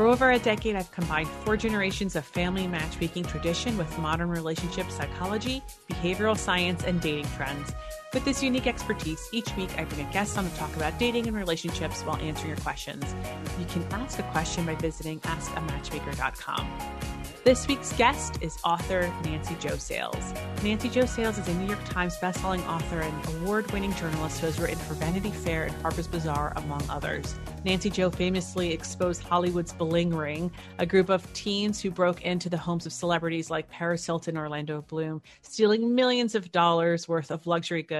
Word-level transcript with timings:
For 0.00 0.06
over 0.06 0.30
a 0.30 0.38
decade, 0.38 0.76
I've 0.76 0.90
combined 0.92 1.28
four 1.44 1.58
generations 1.58 2.16
of 2.16 2.24
family 2.24 2.66
matchmaking 2.66 3.24
tradition 3.24 3.76
with 3.76 3.98
modern 3.98 4.30
relationship 4.30 4.90
psychology, 4.90 5.62
behavioral 5.90 6.38
science, 6.38 6.84
and 6.84 7.02
dating 7.02 7.26
trends. 7.36 7.74
With 8.12 8.24
this 8.24 8.42
unique 8.42 8.66
expertise, 8.66 9.28
each 9.30 9.56
week 9.56 9.70
I 9.78 9.84
bring 9.84 10.04
a 10.04 10.12
guest 10.12 10.36
on 10.36 10.48
to 10.48 10.56
talk 10.56 10.74
about 10.74 10.98
dating 10.98 11.28
and 11.28 11.36
relationships 11.36 12.02
while 12.02 12.16
answering 12.16 12.48
your 12.48 12.58
questions. 12.58 13.04
You 13.56 13.66
can 13.66 13.84
ask 13.92 14.18
a 14.18 14.24
question 14.24 14.66
by 14.66 14.74
visiting 14.74 15.20
askamatchmaker.com. 15.20 16.68
This 17.44 17.66
week's 17.68 17.94
guest 17.94 18.42
is 18.42 18.58
author 18.64 19.10
Nancy 19.24 19.56
Jo 19.60 19.76
Sales. 19.76 20.34
Nancy 20.62 20.90
Jo 20.90 21.06
Sales 21.06 21.38
is 21.38 21.48
a 21.48 21.54
New 21.54 21.68
York 21.68 21.82
Times 21.86 22.14
bestselling 22.18 22.66
author 22.68 23.00
and 23.00 23.28
award 23.28 23.70
winning 23.72 23.94
journalist 23.94 24.40
who 24.40 24.46
has 24.46 24.58
written 24.58 24.76
for 24.76 24.92
Vanity 24.94 25.30
Fair 25.30 25.64
and 25.64 25.74
Harper's 25.80 26.06
Bazaar, 26.06 26.52
among 26.56 26.82
others. 26.90 27.34
Nancy 27.64 27.88
Jo 27.88 28.10
famously 28.10 28.72
exposed 28.72 29.22
Hollywood's 29.22 29.72
Bling 29.72 30.14
Ring, 30.14 30.50
a 30.78 30.84
group 30.84 31.08
of 31.08 31.32
teens 31.32 31.80
who 31.80 31.90
broke 31.90 32.22
into 32.22 32.50
the 32.50 32.58
homes 32.58 32.84
of 32.84 32.92
celebrities 32.92 33.50
like 33.50 33.70
Paris 33.70 34.04
Hilton 34.04 34.36
and 34.36 34.42
Orlando 34.42 34.82
Bloom, 34.82 35.22
stealing 35.40 35.94
millions 35.94 36.34
of 36.34 36.52
dollars 36.52 37.08
worth 37.08 37.30
of 37.30 37.46
luxury 37.46 37.82
goods. 37.82 37.99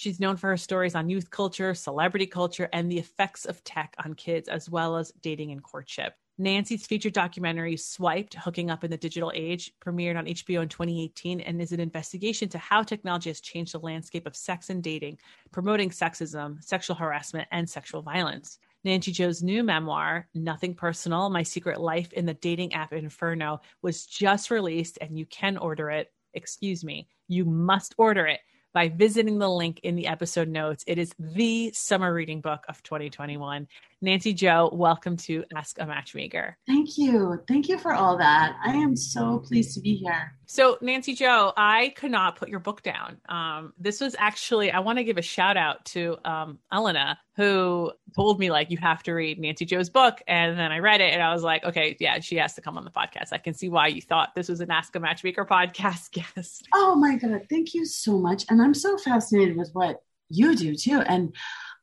She's 0.00 0.18
known 0.18 0.38
for 0.38 0.48
her 0.48 0.56
stories 0.56 0.94
on 0.94 1.10
youth 1.10 1.30
culture, 1.30 1.74
celebrity 1.74 2.26
culture, 2.26 2.70
and 2.72 2.90
the 2.90 2.98
effects 2.98 3.44
of 3.44 3.62
tech 3.64 3.94
on 4.02 4.14
kids, 4.14 4.48
as 4.48 4.70
well 4.70 4.96
as 4.96 5.12
dating 5.20 5.52
and 5.52 5.62
courtship. 5.62 6.14
Nancy's 6.38 6.86
feature 6.86 7.10
documentary, 7.10 7.76
Swiped 7.76 8.32
Hooking 8.32 8.70
Up 8.70 8.82
in 8.82 8.90
the 8.90 8.96
Digital 8.96 9.30
Age, 9.34 9.74
premiered 9.78 10.16
on 10.16 10.24
HBO 10.24 10.62
in 10.62 10.70
2018 10.70 11.42
and 11.42 11.60
is 11.60 11.72
an 11.72 11.80
investigation 11.80 12.48
to 12.48 12.56
how 12.56 12.82
technology 12.82 13.28
has 13.28 13.42
changed 13.42 13.74
the 13.74 13.78
landscape 13.78 14.26
of 14.26 14.34
sex 14.34 14.70
and 14.70 14.82
dating, 14.82 15.18
promoting 15.50 15.90
sexism, 15.90 16.64
sexual 16.64 16.96
harassment, 16.96 17.46
and 17.52 17.68
sexual 17.68 18.00
violence. 18.00 18.58
Nancy 18.84 19.12
Jo's 19.12 19.42
new 19.42 19.62
memoir, 19.62 20.28
Nothing 20.32 20.74
Personal 20.74 21.28
My 21.28 21.42
Secret 21.42 21.78
Life 21.78 22.10
in 22.14 22.24
the 22.24 22.32
Dating 22.32 22.72
App 22.72 22.94
Inferno, 22.94 23.60
was 23.82 24.06
just 24.06 24.50
released 24.50 24.96
and 25.02 25.18
you 25.18 25.26
can 25.26 25.58
order 25.58 25.90
it. 25.90 26.10
Excuse 26.32 26.82
me, 26.82 27.06
you 27.28 27.44
must 27.44 27.94
order 27.98 28.26
it 28.26 28.40
by 28.72 28.88
visiting 28.88 29.38
the 29.38 29.48
link 29.48 29.80
in 29.82 29.96
the 29.96 30.06
episode 30.06 30.48
notes. 30.48 30.84
It 30.86 30.98
is 30.98 31.14
the 31.18 31.72
summer 31.74 32.12
reading 32.12 32.40
book 32.40 32.64
of 32.68 32.82
2021. 32.82 33.66
Nancy 34.02 34.32
Jo, 34.32 34.70
welcome 34.72 35.16
to 35.18 35.44
Ask 35.54 35.78
a 35.78 35.84
Matchmaker. 35.84 36.56
Thank 36.66 36.96
you. 36.96 37.42
Thank 37.46 37.68
you 37.68 37.78
for 37.78 37.92
all 37.92 38.16
that. 38.16 38.56
I 38.64 38.72
am 38.72 38.96
so 38.96 39.40
pleased 39.40 39.74
to 39.74 39.80
be 39.80 39.94
here. 39.94 40.32
So, 40.46 40.78
Nancy 40.80 41.14
Jo, 41.14 41.52
I 41.56 41.92
could 41.96 42.10
not 42.10 42.36
put 42.36 42.48
your 42.48 42.60
book 42.60 42.82
down. 42.82 43.18
Um, 43.28 43.74
this 43.78 44.00
was 44.00 44.16
actually, 44.18 44.70
I 44.70 44.78
want 44.80 44.98
to 44.98 45.04
give 45.04 45.18
a 45.18 45.22
shout 45.22 45.56
out 45.56 45.84
to 45.86 46.16
um, 46.24 46.58
Elena, 46.72 47.18
who 47.36 47.92
told 48.14 48.38
me, 48.38 48.50
like, 48.50 48.70
you 48.70 48.78
have 48.78 49.02
to 49.04 49.12
read 49.12 49.38
Nancy 49.38 49.64
Jo's 49.64 49.88
book. 49.88 50.20
And 50.26 50.58
then 50.58 50.72
I 50.72 50.78
read 50.78 51.00
it 51.00 51.12
and 51.12 51.22
I 51.22 51.32
was 51.32 51.42
like, 51.42 51.64
okay, 51.64 51.96
yeah, 52.00 52.20
she 52.20 52.36
has 52.36 52.54
to 52.54 52.60
come 52.60 52.76
on 52.76 52.84
the 52.84 52.90
podcast. 52.90 53.32
I 53.32 53.38
can 53.38 53.54
see 53.54 53.68
why 53.68 53.86
you 53.86 54.02
thought 54.02 54.34
this 54.34 54.48
was 54.48 54.60
an 54.60 54.70
Ask 54.70 54.94
a 54.96 55.00
Matchmaker 55.00 55.44
podcast 55.44 56.10
guest. 56.34 56.68
Oh, 56.74 56.94
my 56.96 57.16
God. 57.16 57.46
Thank 57.48 57.74
you 57.74 57.86
so 57.86 58.18
much. 58.18 58.44
And 58.50 58.60
I'm 58.60 58.74
so 58.74 58.98
fascinated 58.98 59.56
with 59.56 59.70
what 59.72 60.02
you 60.28 60.56
do 60.56 60.74
too. 60.74 61.00
And 61.00 61.34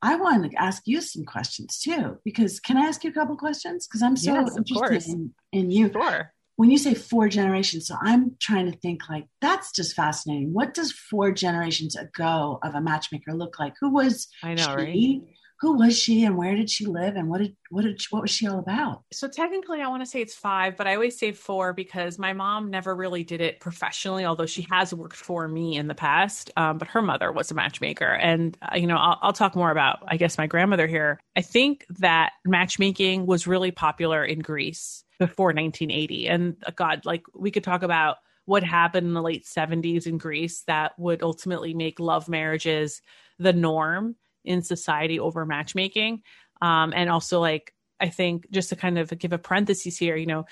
I 0.01 0.15
want 0.15 0.49
to 0.49 0.61
ask 0.61 0.83
you 0.85 1.01
some 1.01 1.25
questions 1.25 1.79
too, 1.79 2.17
because 2.23 2.59
can 2.59 2.77
I 2.77 2.81
ask 2.81 3.03
you 3.03 3.09
a 3.09 3.13
couple 3.13 3.35
questions? 3.35 3.87
Because 3.87 4.03
I'm 4.03 4.15
so 4.15 4.33
yes, 4.33 4.57
interested 4.57 5.11
in, 5.11 5.33
in, 5.51 5.71
you. 5.71 5.91
Sure. 5.91 6.33
When 6.55 6.71
you 6.71 6.77
say 6.77 6.93
four 6.93 7.29
generations, 7.29 7.87
so 7.87 7.95
I'm 8.01 8.35
trying 8.39 8.71
to 8.71 8.77
think 8.77 9.09
like 9.09 9.27
that's 9.41 9.71
just 9.71 9.95
fascinating. 9.95 10.53
What 10.53 10.73
does 10.73 10.91
four 10.91 11.31
generations 11.31 11.95
ago 11.95 12.59
of 12.63 12.73
a 12.73 12.81
matchmaker 12.81 13.33
look 13.33 13.59
like? 13.59 13.73
Who 13.79 13.91
was 13.91 14.27
I 14.43 14.53
know, 14.55 14.63
she? 14.63 14.71
right? 14.71 15.21
Who 15.59 15.77
was 15.77 15.97
she 15.97 16.23
and 16.23 16.37
where 16.37 16.55
did 16.55 16.69
she 16.69 16.85
live 16.85 17.15
and 17.15 17.29
what 17.29 17.39
did 17.39 17.55
what 17.69 17.83
did 17.83 18.01
what 18.09 18.21
was 18.21 18.31
she 18.31 18.47
all 18.47 18.59
about? 18.59 19.03
So 19.11 19.27
technically 19.27 19.81
i 19.81 19.87
want 19.87 20.03
to 20.03 20.05
say 20.05 20.21
it's 20.21 20.35
five 20.35 20.77
but 20.77 20.87
i 20.87 20.93
always 20.93 21.17
say 21.17 21.31
four 21.31 21.73
because 21.73 22.19
my 22.19 22.33
mom 22.33 22.69
never 22.69 22.95
really 22.95 23.23
did 23.23 23.41
it 23.41 23.59
professionally 23.59 24.25
although 24.25 24.45
she 24.45 24.67
has 24.69 24.93
worked 24.93 25.15
for 25.15 25.47
me 25.47 25.75
in 25.75 25.87
the 25.87 25.95
past 25.95 26.51
um, 26.57 26.77
but 26.77 26.87
her 26.87 27.01
mother 27.01 27.31
was 27.31 27.51
a 27.51 27.55
matchmaker. 27.55 28.05
And 28.05 28.57
uh, 28.61 28.75
you 28.75 28.87
know 28.87 28.97
I'll, 28.97 29.19
I'll 29.21 29.33
talk 29.33 29.55
more 29.55 29.71
about 29.71 29.99
i 30.07 30.17
guess 30.17 30.37
my 30.37 30.47
grandmother 30.47 30.87
here. 30.87 31.19
I 31.35 31.41
think 31.41 31.85
that 31.99 32.31
matchmaking 32.45 33.25
was 33.25 33.47
really 33.47 33.71
popular 33.71 34.23
in 34.23 34.39
greece 34.39 35.03
before 35.19 35.47
1980 35.47 36.27
and 36.27 36.55
uh, 36.65 36.71
god 36.75 37.05
like 37.05 37.23
we 37.33 37.51
could 37.51 37.63
talk 37.63 37.83
about 37.83 38.17
what 38.45 38.63
happened 38.63 39.07
in 39.07 39.13
the 39.13 39.21
late 39.21 39.45
70s 39.45 40.07
in 40.07 40.17
greece 40.17 40.63
that 40.67 40.97
would 40.97 41.21
ultimately 41.21 41.73
make 41.73 41.99
love 41.99 42.29
marriages 42.29 43.01
the 43.39 43.51
norm 43.51 44.15
in 44.47 44.61
society 44.61 45.19
over 45.19 45.45
matchmaking. 45.45 46.23
Um, 46.61 46.93
and 46.95 47.09
also, 47.09 47.39
like, 47.39 47.73
I 47.99 48.09
think 48.09 48.49
just 48.51 48.69
to 48.69 48.75
kind 48.75 48.97
of 48.97 49.17
give 49.17 49.33
a 49.33 49.37
parenthesis 49.37 49.97
here, 49.97 50.15
you 50.15 50.25
know, 50.25 50.45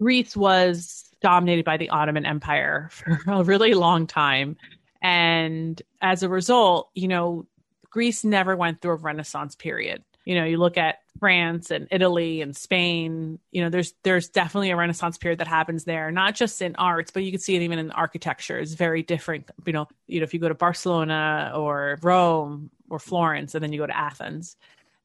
Greece 0.00 0.36
was 0.36 1.08
dominated 1.20 1.64
by 1.64 1.76
the 1.76 1.90
Ottoman 1.90 2.26
Empire 2.26 2.88
for 2.92 3.18
a 3.26 3.42
really 3.42 3.74
long 3.74 4.06
time. 4.06 4.56
And 5.02 5.80
as 6.00 6.22
a 6.22 6.28
result, 6.28 6.90
you 6.94 7.08
know, 7.08 7.46
Greece 7.90 8.24
never 8.24 8.56
went 8.56 8.80
through 8.80 8.92
a 8.92 8.96
Renaissance 8.96 9.54
period. 9.54 10.02
You 10.26 10.34
know, 10.34 10.44
you 10.44 10.58
look 10.58 10.76
at 10.76 10.96
France 11.18 11.70
and 11.70 11.88
Italy 11.90 12.42
and 12.42 12.54
Spain, 12.54 13.38
you 13.52 13.62
know, 13.62 13.70
there's 13.70 13.94
there's 14.02 14.28
definitely 14.28 14.70
a 14.70 14.76
Renaissance 14.76 15.16
period 15.16 15.38
that 15.38 15.48
happens 15.48 15.84
there, 15.84 16.10
not 16.10 16.34
just 16.34 16.60
in 16.60 16.76
arts, 16.76 17.10
but 17.10 17.22
you 17.22 17.30
can 17.30 17.40
see 17.40 17.56
it 17.56 17.62
even 17.62 17.78
in 17.78 17.90
architecture. 17.92 18.58
It's 18.58 18.74
very 18.74 19.02
different. 19.02 19.48
You 19.64 19.72
know, 19.72 19.88
you 20.06 20.20
know, 20.20 20.24
if 20.24 20.34
you 20.34 20.40
go 20.40 20.48
to 20.48 20.54
Barcelona 20.54 21.52
or 21.54 21.98
Rome 22.02 22.70
or 22.90 22.98
Florence, 22.98 23.54
and 23.54 23.62
then 23.62 23.72
you 23.72 23.78
go 23.78 23.86
to 23.86 23.96
Athens. 23.96 24.56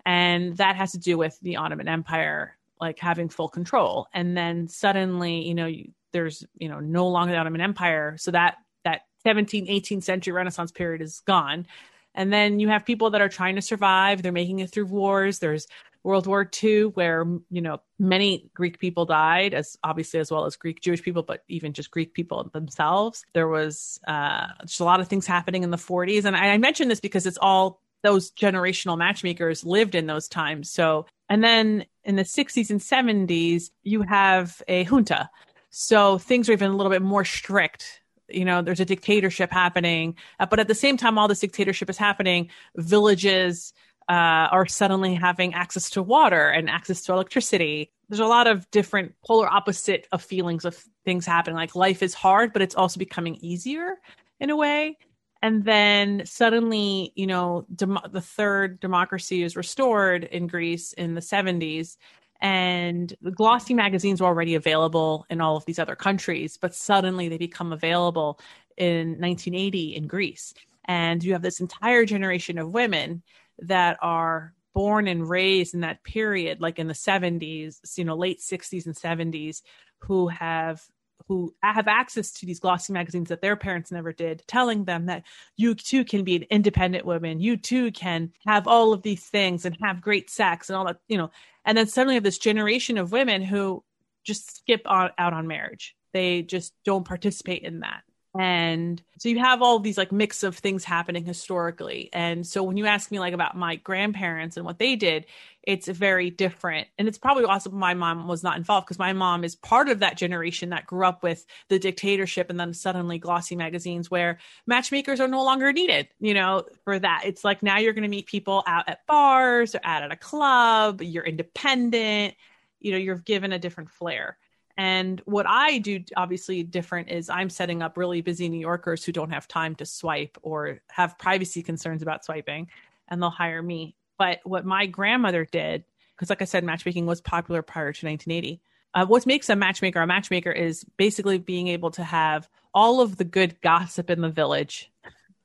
And 0.05 0.57
that 0.57 0.75
has 0.75 0.91
to 0.93 0.97
do 0.97 1.17
with 1.17 1.39
the 1.41 1.57
Ottoman 1.57 1.87
Empire 1.87 2.57
like 2.79 2.97
having 2.99 3.29
full 3.29 3.47
control. 3.47 4.07
And 4.13 4.35
then 4.35 4.67
suddenly, 4.67 5.47
you 5.47 5.53
know, 5.53 5.67
you, 5.67 5.91
there's, 6.11 6.43
you 6.57 6.67
know, 6.67 6.79
no 6.79 7.07
longer 7.07 7.31
the 7.31 7.37
Ottoman 7.37 7.61
Empire. 7.61 8.15
So 8.17 8.31
that 8.31 8.57
that 8.83 9.01
17th, 9.25 9.69
18th 9.69 10.03
century 10.03 10.33
Renaissance 10.33 10.71
period 10.71 11.01
is 11.01 11.21
gone. 11.21 11.67
And 12.13 12.31
then 12.31 12.59
you 12.59 12.67
have 12.69 12.85
people 12.85 13.11
that 13.11 13.21
are 13.21 13.29
trying 13.29 13.55
to 13.55 13.61
survive. 13.61 14.21
They're 14.21 14.31
making 14.31 14.59
it 14.59 14.71
through 14.71 14.87
wars. 14.87 15.39
There's 15.39 15.67
World 16.03 16.25
War 16.25 16.49
II, 16.63 16.85
where 16.85 17.25
you 17.49 17.61
know 17.61 17.79
many 17.99 18.49
Greek 18.53 18.79
people 18.79 19.05
died, 19.05 19.53
as 19.53 19.77
obviously 19.83 20.19
as 20.19 20.31
well 20.31 20.45
as 20.45 20.55
Greek 20.55 20.81
Jewish 20.81 21.03
people, 21.03 21.23
but 21.23 21.43
even 21.47 21.73
just 21.73 21.91
Greek 21.91 22.13
people 22.13 22.49
themselves. 22.51 23.23
There 23.33 23.47
was 23.47 23.99
uh, 24.07 24.47
just 24.65 24.79
a 24.79 24.83
lot 24.83 24.99
of 24.99 25.07
things 25.07 25.27
happening 25.27 25.63
in 25.63 25.69
the 25.69 25.77
40s, 25.77 26.25
and 26.25 26.35
I, 26.35 26.53
I 26.53 26.57
mention 26.57 26.87
this 26.87 26.99
because 26.99 27.25
it's 27.25 27.37
all 27.39 27.81
those 28.03 28.31
generational 28.31 28.97
matchmakers 28.97 29.63
lived 29.63 29.93
in 29.93 30.07
those 30.07 30.27
times. 30.27 30.71
So, 30.71 31.05
and 31.29 31.43
then 31.43 31.85
in 32.03 32.15
the 32.15 32.23
60s 32.23 32.71
and 32.71 32.79
70s, 32.79 33.69
you 33.83 34.01
have 34.01 34.61
a 34.67 34.85
junta. 34.85 35.29
So 35.69 36.17
things 36.17 36.49
are 36.49 36.53
even 36.53 36.71
a 36.71 36.75
little 36.75 36.91
bit 36.91 37.03
more 37.03 37.23
strict 37.23 38.00
you 38.33 38.45
know 38.45 38.61
there's 38.61 38.79
a 38.79 38.85
dictatorship 38.85 39.51
happening 39.51 40.15
uh, 40.39 40.45
but 40.45 40.59
at 40.59 40.67
the 40.67 40.75
same 40.75 40.97
time 40.97 41.17
all 41.17 41.27
this 41.27 41.39
dictatorship 41.39 41.89
is 41.89 41.97
happening 41.97 42.49
villages 42.75 43.73
uh, 44.11 44.49
are 44.51 44.65
suddenly 44.65 45.15
having 45.15 45.53
access 45.53 45.89
to 45.91 46.03
water 46.03 46.49
and 46.49 46.69
access 46.69 47.01
to 47.03 47.13
electricity. 47.13 47.91
There's 48.09 48.19
a 48.19 48.25
lot 48.25 48.45
of 48.45 48.69
different 48.69 49.13
polar 49.25 49.47
opposite 49.47 50.05
of 50.11 50.21
feelings 50.21 50.65
of 50.65 50.75
things 51.05 51.25
happening. 51.25 51.55
Like 51.55 51.75
life 51.75 52.03
is 52.03 52.13
hard, 52.13 52.51
but 52.51 52.61
it's 52.61 52.75
also 52.75 52.99
becoming 52.99 53.35
easier 53.35 53.95
in 54.39 54.49
a 54.49 54.55
way. 54.57 54.97
And 55.41 55.63
then 55.63 56.23
suddenly, 56.25 57.13
you 57.15 57.25
know, 57.25 57.65
dem- 57.73 57.99
the 58.11 58.21
third 58.21 58.81
democracy 58.81 59.43
is 59.43 59.55
restored 59.55 60.25
in 60.25 60.47
Greece 60.47 60.93
in 60.93 61.15
the 61.15 61.21
70s. 61.21 61.95
And 62.41 63.13
the 63.21 63.31
glossy 63.31 63.73
magazines 63.73 64.19
were 64.19 64.27
already 64.27 64.55
available 64.55 65.25
in 65.29 65.41
all 65.41 65.55
of 65.55 65.65
these 65.65 65.79
other 65.79 65.95
countries, 65.95 66.57
but 66.57 66.73
suddenly 66.73 67.29
they 67.29 67.37
become 67.37 67.71
available 67.71 68.39
in 68.77 69.19
1980 69.19 69.95
in 69.95 70.07
Greece. 70.07 70.53
And 70.85 71.23
you 71.23 71.33
have 71.33 71.43
this 71.43 71.59
entire 71.59 72.05
generation 72.05 72.57
of 72.57 72.71
women 72.71 73.21
that 73.59 73.97
are 74.01 74.53
born 74.73 75.07
and 75.07 75.29
raised 75.29 75.73
in 75.73 75.81
that 75.81 76.03
period, 76.03 76.61
like 76.61 76.79
in 76.79 76.87
the 76.87 76.93
70s, 76.93 77.79
you 77.97 78.05
know, 78.05 78.15
late 78.15 78.39
60s 78.39 78.85
and 78.87 78.95
70s, 78.95 79.61
who 79.99 80.27
have 80.29 80.81
who 81.27 81.53
have 81.61 81.87
access 81.87 82.31
to 82.31 82.45
these 82.45 82.59
glossy 82.59 82.93
magazines 82.93 83.29
that 83.29 83.41
their 83.41 83.55
parents 83.55 83.91
never 83.91 84.11
did, 84.13 84.43
telling 84.47 84.85
them 84.85 85.05
that 85.07 85.23
you 85.57 85.75
too 85.75 86.03
can 86.03 86.23
be 86.23 86.35
an 86.35 86.45
independent 86.49 87.05
woman, 87.05 87.39
you 87.39 87.57
too 87.57 87.91
can 87.91 88.31
have 88.45 88.67
all 88.67 88.93
of 88.93 89.01
these 89.01 89.23
things 89.25 89.65
and 89.65 89.77
have 89.81 90.01
great 90.01 90.29
sex 90.29 90.69
and 90.69 90.77
all 90.77 90.85
that, 90.85 90.97
you 91.07 91.17
know. 91.17 91.31
And 91.65 91.77
then 91.77 91.87
suddenly 91.87 92.15
have 92.15 92.23
this 92.23 92.39
generation 92.39 92.97
of 92.97 93.11
women 93.11 93.41
who 93.41 93.83
just 94.23 94.57
skip 94.57 94.81
on, 94.85 95.11
out 95.17 95.33
on 95.33 95.47
marriage. 95.47 95.95
They 96.13 96.41
just 96.41 96.73
don't 96.83 97.05
participate 97.05 97.63
in 97.63 97.81
that. 97.81 98.03
And 98.37 99.01
so 99.17 99.27
you 99.27 99.39
have 99.39 99.61
all 99.61 99.79
these 99.79 99.97
like 99.97 100.13
mix 100.13 100.43
of 100.43 100.57
things 100.57 100.85
happening 100.85 101.25
historically. 101.25 102.09
And 102.13 102.47
so 102.47 102.63
when 102.63 102.77
you 102.77 102.85
ask 102.85 103.11
me 103.11 103.19
like 103.19 103.33
about 103.33 103.57
my 103.57 103.75
grandparents 103.75 104.55
and 104.55 104.65
what 104.65 104.79
they 104.79 104.95
did, 104.95 105.25
it's 105.63 105.87
very 105.87 106.29
different. 106.29 106.87
And 106.97 107.09
it's 107.09 107.17
probably 107.17 107.43
also 107.43 107.69
my 107.71 107.93
mom 107.93 108.29
was 108.29 108.41
not 108.41 108.55
involved 108.55 108.87
because 108.87 108.97
my 108.97 109.11
mom 109.11 109.43
is 109.43 109.55
part 109.55 109.89
of 109.89 109.99
that 109.99 110.15
generation 110.17 110.69
that 110.69 110.87
grew 110.87 111.05
up 111.05 111.23
with 111.23 111.45
the 111.67 111.77
dictatorship 111.77 112.49
and 112.49 112.59
then 112.59 112.73
suddenly 112.73 113.19
glossy 113.19 113.57
magazines 113.57 114.09
where 114.09 114.39
matchmakers 114.65 115.19
are 115.19 115.27
no 115.27 115.43
longer 115.43 115.73
needed, 115.73 116.07
you 116.21 116.33
know, 116.33 116.63
for 116.85 116.97
that. 116.97 117.23
It's 117.25 117.43
like 117.43 117.61
now 117.61 117.79
you're 117.79 117.93
going 117.93 118.03
to 118.03 118.09
meet 118.09 118.27
people 118.27 118.63
out 118.65 118.87
at 118.87 119.05
bars 119.07 119.75
or 119.75 119.81
out 119.83 120.03
at 120.03 120.11
a 120.11 120.15
club, 120.15 121.01
you're 121.01 121.25
independent, 121.25 122.33
you 122.79 122.93
know, 122.93 122.97
you're 122.97 123.17
given 123.17 123.51
a 123.51 123.59
different 123.59 123.91
flair. 123.91 124.37
And 124.77 125.21
what 125.25 125.45
I 125.47 125.79
do, 125.79 126.03
obviously 126.15 126.63
different, 126.63 127.09
is 127.09 127.29
I'm 127.29 127.49
setting 127.49 127.81
up 127.81 127.97
really 127.97 128.21
busy 128.21 128.49
New 128.49 128.59
Yorkers 128.59 129.03
who 129.03 129.11
don't 129.11 129.31
have 129.31 129.47
time 129.47 129.75
to 129.75 129.85
swipe 129.85 130.37
or 130.41 130.81
have 130.89 131.17
privacy 131.17 131.63
concerns 131.63 132.01
about 132.01 132.25
swiping, 132.25 132.67
and 133.07 133.21
they'll 133.21 133.29
hire 133.29 133.61
me. 133.61 133.95
But 134.17 134.39
what 134.43 134.65
my 134.65 134.85
grandmother 134.85 135.45
did, 135.45 135.83
because 136.15 136.29
like 136.29 136.41
I 136.41 136.45
said, 136.45 136.63
matchmaking 136.63 137.05
was 137.05 137.21
popular 137.21 137.61
prior 137.61 137.91
to 137.91 138.05
1980. 138.05 138.61
Uh, 138.93 139.05
what 139.05 139.25
makes 139.25 139.49
a 139.49 139.55
matchmaker 139.55 140.01
a 140.01 140.07
matchmaker 140.07 140.51
is 140.51 140.83
basically 140.97 141.37
being 141.37 141.69
able 141.69 141.91
to 141.91 142.03
have 142.03 142.49
all 142.73 143.01
of 143.01 143.17
the 143.17 143.23
good 143.23 143.59
gossip 143.61 144.09
in 144.09 144.21
the 144.21 144.29
village, 144.29 144.91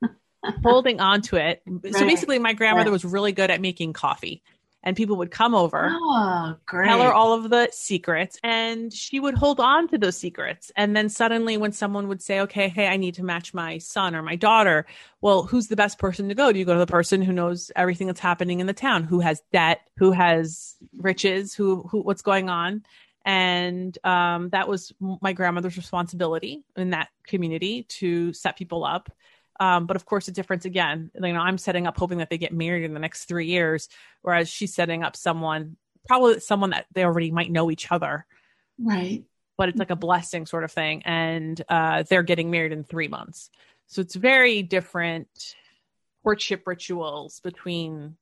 holding 0.65 1.01
on 1.01 1.23
to 1.23 1.37
it. 1.37 1.63
Right. 1.67 1.95
So 1.95 2.07
basically, 2.07 2.39
my 2.39 2.55
grandmother 2.55 2.91
was 2.91 3.05
really 3.05 3.33
good 3.33 3.51
at 3.51 3.61
making 3.61 3.93
coffee 3.93 4.43
and 4.87 4.97
people 4.97 5.17
would 5.17 5.33
come 5.33 5.53
over, 5.53 5.91
oh, 5.93 6.55
great. 6.65 6.87
tell 6.87 7.03
her 7.03 7.13
all 7.13 7.35
of 7.35 7.51
the 7.51 7.69
secrets, 7.73 8.39
and 8.45 8.93
she 8.93 9.19
would 9.19 9.35
hold 9.35 9.59
on 9.59 9.89
to 9.89 9.99
those 9.99 10.17
secrets. 10.17 10.71
And 10.77 10.97
then 10.97 11.09
suddenly, 11.09 11.57
when 11.57 11.73
someone 11.73 12.07
would 12.07 12.23
say, 12.23 12.39
"Okay, 12.41 12.69
hey, 12.69 12.87
I 12.87 12.97
need 12.97 13.15
to 13.15 13.25
match 13.25 13.53
my 13.53 13.79
son 13.79 14.15
or 14.15 14.23
my 14.23 14.37
daughter," 14.37 14.87
well, 15.21 15.43
who's 15.43 15.67
the 15.67 15.77
best 15.77 15.99
person 15.99 16.29
to 16.29 16.37
go? 16.37 16.53
Do 16.53 16.61
you 16.61 16.65
go 16.65 16.75
to 16.75 16.79
the 16.79 16.87
person 16.87 17.21
who 17.21 17.33
knows 17.33 17.73
everything 17.75 18.07
that's 18.07 18.21
happening 18.21 18.61
in 18.61 18.69
the 18.69 18.73
town, 18.73 19.03
who 19.03 19.19
has 19.19 19.43
debt, 19.53 19.81
who 19.97 20.13
has 20.13 20.77
riches, 20.97 21.53
who 21.53 21.83
who 21.91 22.01
what's 22.03 22.23
going 22.23 22.49
on? 22.49 22.85
and 23.29 23.99
um, 24.05 24.51
that 24.51 24.69
was 24.69 24.93
my 25.21 25.33
grandmother's 25.33 25.77
responsibility 25.77 26.63
in 26.77 26.91
that 26.91 27.09
community 27.27 27.83
to 27.83 28.33
set 28.33 28.57
people 28.57 28.85
up 28.85 29.11
um, 29.61 29.87
but 29.87 29.97
of 29.97 30.05
course, 30.05 30.27
the 30.27 30.33
difference 30.33 30.65
again, 30.65 31.11
you 31.15 31.33
know, 31.33 31.41
I'm 31.41 31.59
setting 31.59 31.87
up 31.87 31.97
hoping 31.97 32.19
that 32.19 32.31
they 32.31 32.39
get 32.39 32.53
married 32.53 32.85
in 32.85 32.95
the 32.95 33.01
next 33.01 33.25
three 33.25 33.47
years, 33.47 33.89
whereas 34.23 34.49
she's 34.49 34.75
setting 34.75 35.03
up 35.03 35.17
someone, 35.17 35.77
probably 36.07 36.41
someone 36.41 36.71
that 36.71 36.87
they 36.93 37.05
already 37.05 37.31
might 37.31 37.51
know 37.51 37.71
each 37.71 37.91
other. 37.91 38.27
Right. 38.79 39.25
But 39.57 39.71
it's 39.71 39.79
like 39.79 39.91
a 39.91 39.97
blessing 39.97 40.47
sort 40.47 40.65
of 40.65 40.73
thing. 40.73 41.03
And 41.05 41.61
uh, 41.69 42.05
they're 42.09 42.23
getting 42.23 42.51
married 42.51 42.73
in 42.73 42.85
three 42.85 43.09
months. 43.09 43.51
So 43.87 44.01
it's 44.03 44.15
very 44.15 44.63
different 44.63 45.29
courtship 46.23 46.67
rituals 46.67 47.41
between 47.41 48.17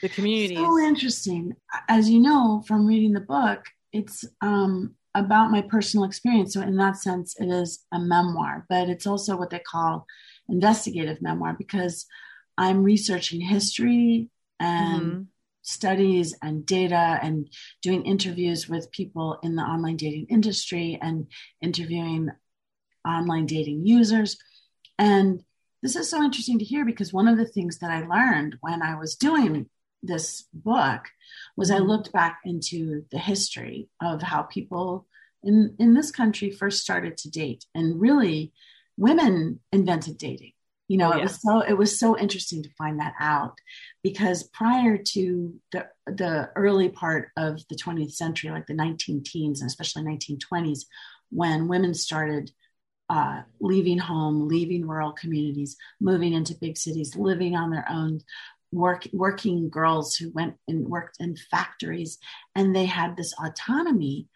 the 0.00 0.08
communities. 0.08 0.58
So 0.58 0.78
interesting. 0.78 1.56
As 1.88 2.08
you 2.08 2.20
know 2.20 2.62
from 2.66 2.86
reading 2.86 3.12
the 3.12 3.20
book, 3.20 3.64
it's 3.92 4.24
um, 4.40 4.94
about 5.14 5.50
my 5.50 5.62
personal 5.62 6.04
experience. 6.04 6.54
So, 6.54 6.62
in 6.62 6.76
that 6.76 6.96
sense, 6.96 7.34
it 7.38 7.48
is 7.48 7.84
a 7.92 7.98
memoir, 7.98 8.64
but 8.68 8.88
it's 8.88 9.06
also 9.06 9.36
what 9.36 9.50
they 9.50 9.58
call 9.58 10.06
investigative 10.48 11.20
memoir 11.20 11.54
because 11.56 12.06
I'm 12.56 12.82
researching 12.82 13.40
history 13.40 14.28
and 14.58 15.02
mm-hmm. 15.02 15.22
studies 15.62 16.34
and 16.42 16.66
data 16.66 17.18
and 17.22 17.48
doing 17.82 18.04
interviews 18.04 18.68
with 18.68 18.90
people 18.90 19.38
in 19.42 19.54
the 19.56 19.62
online 19.62 19.96
dating 19.96 20.26
industry 20.28 20.98
and 21.00 21.28
interviewing 21.62 22.30
online 23.06 23.46
dating 23.46 23.86
users. 23.86 24.36
And 24.98 25.42
this 25.82 25.94
is 25.94 26.10
so 26.10 26.22
interesting 26.22 26.58
to 26.58 26.64
hear 26.64 26.84
because 26.84 27.12
one 27.12 27.28
of 27.28 27.38
the 27.38 27.46
things 27.46 27.78
that 27.78 27.90
I 27.90 28.06
learned 28.06 28.56
when 28.60 28.82
I 28.82 28.96
was 28.96 29.14
doing 29.14 29.68
this 30.02 30.44
book 30.52 31.06
was 31.56 31.70
I 31.70 31.76
mm-hmm. 31.76 31.86
looked 31.86 32.12
back 32.12 32.40
into 32.44 33.04
the 33.10 33.18
history 33.18 33.88
of 34.02 34.22
how 34.22 34.42
people 34.42 35.06
in, 35.44 35.76
in 35.78 35.94
this 35.94 36.10
country 36.10 36.50
first 36.50 36.80
started 36.80 37.16
to 37.18 37.30
date. 37.30 37.64
And 37.74 38.00
really, 38.00 38.52
women 38.98 39.60
invented 39.72 40.18
dating. 40.18 40.52
You 40.88 40.96
know 40.96 41.12
oh, 41.12 41.18
it 41.18 41.22
was 41.22 41.42
so 41.42 41.60
it 41.60 41.74
was 41.74 41.98
so 41.98 42.16
interesting 42.16 42.62
to 42.62 42.70
find 42.78 42.98
that 42.98 43.12
out 43.20 43.58
because 44.02 44.44
prior 44.54 44.96
to 44.96 45.54
the 45.70 45.86
the 46.06 46.50
early 46.56 46.88
part 46.88 47.28
of 47.36 47.60
the 47.68 47.76
20th 47.76 48.12
century 48.12 48.50
like 48.50 48.66
the 48.66 48.72
19 48.72 49.22
teens 49.22 49.60
and 49.60 49.68
especially 49.68 50.02
1920s 50.02 50.86
when 51.28 51.68
women 51.68 51.92
started 51.92 52.50
uh, 53.10 53.42
leaving 53.60 53.98
home 53.98 54.48
leaving 54.48 54.86
rural 54.86 55.12
communities 55.12 55.76
moving 56.00 56.32
into 56.32 56.54
big 56.58 56.78
cities 56.78 57.14
living 57.14 57.54
on 57.54 57.70
their 57.70 57.86
own 57.90 58.22
work 58.72 59.06
working 59.12 59.68
girls 59.68 60.14
who 60.16 60.30
went 60.32 60.54
and 60.68 60.88
worked 60.88 61.18
in 61.20 61.36
factories 61.50 62.18
and 62.54 62.74
they 62.74 62.86
had 62.86 63.14
this 63.14 63.34
autonomy 63.44 64.26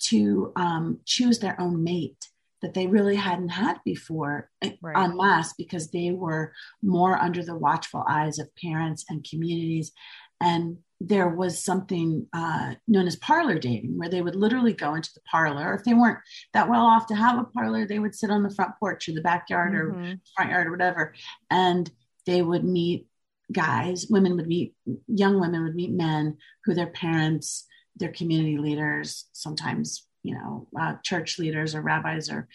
to 0.00 0.52
um, 0.56 0.98
choose 1.04 1.38
their 1.38 1.60
own 1.60 1.84
mate 1.84 2.29
that 2.62 2.74
they 2.74 2.86
really 2.86 3.16
hadn't 3.16 3.48
had 3.48 3.78
before 3.84 4.50
eh, 4.62 4.72
right. 4.82 4.96
en 4.96 5.16
masse 5.16 5.52
because 5.54 5.90
they 5.90 6.10
were 6.12 6.52
more 6.82 7.20
under 7.20 7.42
the 7.42 7.56
watchful 7.56 8.04
eyes 8.08 8.38
of 8.38 8.54
parents 8.56 9.04
and 9.08 9.26
communities. 9.28 9.92
And 10.40 10.78
there 11.00 11.28
was 11.28 11.62
something 11.62 12.26
uh, 12.32 12.74
known 12.86 13.06
as 13.06 13.16
parlor 13.16 13.58
dating, 13.58 13.96
where 13.96 14.08
they 14.08 14.20
would 14.20 14.36
literally 14.36 14.74
go 14.74 14.94
into 14.94 15.10
the 15.14 15.20
parlor. 15.30 15.74
If 15.74 15.84
they 15.84 15.94
weren't 15.94 16.18
that 16.52 16.68
well 16.68 16.84
off 16.84 17.06
to 17.06 17.14
have 17.14 17.38
a 17.38 17.44
parlor, 17.44 17.86
they 17.86 17.98
would 17.98 18.14
sit 18.14 18.30
on 18.30 18.42
the 18.42 18.54
front 18.54 18.72
porch 18.78 19.08
or 19.08 19.12
the 19.12 19.22
backyard 19.22 19.72
mm-hmm. 19.72 20.12
or 20.12 20.14
front 20.36 20.50
yard 20.50 20.66
or 20.66 20.70
whatever, 20.70 21.14
and 21.50 21.90
they 22.26 22.42
would 22.42 22.64
meet 22.64 23.06
guys. 23.50 24.06
Women 24.10 24.36
would 24.36 24.46
meet 24.46 24.74
young 25.06 25.40
women 25.40 25.64
would 25.64 25.74
meet 25.74 25.92
men 25.92 26.36
who 26.64 26.74
their 26.74 26.88
parents, 26.88 27.66
their 27.96 28.12
community 28.12 28.58
leaders, 28.58 29.26
sometimes 29.32 30.06
you 30.22 30.34
know 30.34 30.68
uh, 30.78 30.94
church 31.04 31.38
leaders 31.38 31.74
or 31.74 31.82
rabbis 31.82 32.30
or 32.30 32.48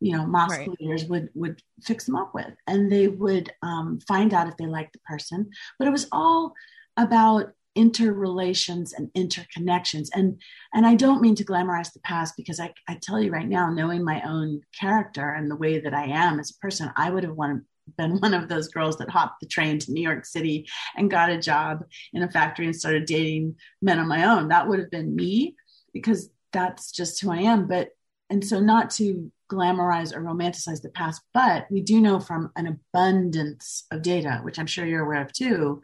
you 0.00 0.16
know 0.16 0.26
mosque 0.26 0.58
right. 0.58 0.80
leaders 0.80 1.04
would 1.06 1.28
would 1.34 1.60
fix 1.82 2.04
them 2.04 2.16
up 2.16 2.34
with 2.34 2.52
and 2.66 2.90
they 2.90 3.08
would 3.08 3.52
um, 3.62 3.98
find 4.06 4.34
out 4.34 4.48
if 4.48 4.56
they 4.56 4.66
liked 4.66 4.92
the 4.92 4.98
person 5.00 5.48
but 5.78 5.88
it 5.88 5.92
was 5.92 6.06
all 6.12 6.52
about 6.96 7.52
interrelations 7.76 8.92
and 8.92 9.10
interconnections 9.14 10.08
and 10.14 10.40
and 10.74 10.86
i 10.86 10.94
don't 10.94 11.20
mean 11.20 11.34
to 11.34 11.44
glamorize 11.44 11.92
the 11.92 12.00
past 12.00 12.34
because 12.36 12.60
i, 12.60 12.72
I 12.88 12.98
tell 13.02 13.20
you 13.20 13.32
right 13.32 13.48
now 13.48 13.68
knowing 13.68 14.04
my 14.04 14.22
own 14.22 14.60
character 14.78 15.28
and 15.30 15.50
the 15.50 15.56
way 15.56 15.80
that 15.80 15.92
i 15.92 16.04
am 16.04 16.38
as 16.38 16.50
a 16.52 16.60
person 16.60 16.90
i 16.96 17.10
would 17.10 17.24
have 17.24 17.34
wanted 17.34 17.62
been 17.96 18.18
one 18.20 18.34
of 18.34 18.48
those 18.48 18.68
girls 18.68 18.96
that 18.98 19.10
hopped 19.10 19.40
the 19.40 19.46
train 19.46 19.78
to 19.78 19.92
New 19.92 20.02
York 20.02 20.24
City 20.24 20.66
and 20.96 21.10
got 21.10 21.30
a 21.30 21.38
job 21.38 21.84
in 22.12 22.22
a 22.22 22.30
factory 22.30 22.66
and 22.66 22.76
started 22.76 23.06
dating 23.06 23.56
men 23.82 23.98
on 23.98 24.08
my 24.08 24.24
own. 24.24 24.48
That 24.48 24.68
would 24.68 24.78
have 24.78 24.90
been 24.90 25.14
me 25.14 25.54
because 25.92 26.30
that's 26.54 26.90
just 26.90 27.20
who 27.20 27.30
I 27.30 27.40
am. 27.40 27.66
But, 27.66 27.90
and 28.30 28.42
so 28.42 28.60
not 28.60 28.88
to 28.92 29.30
glamorize 29.52 30.14
or 30.14 30.22
romanticize 30.22 30.80
the 30.80 30.88
past, 30.88 31.20
but 31.34 31.66
we 31.70 31.82
do 31.82 32.00
know 32.00 32.18
from 32.18 32.50
an 32.56 32.78
abundance 32.94 33.84
of 33.90 34.00
data, 34.00 34.40
which 34.42 34.58
I'm 34.58 34.66
sure 34.66 34.86
you're 34.86 35.04
aware 35.04 35.22
of 35.22 35.32
too, 35.32 35.82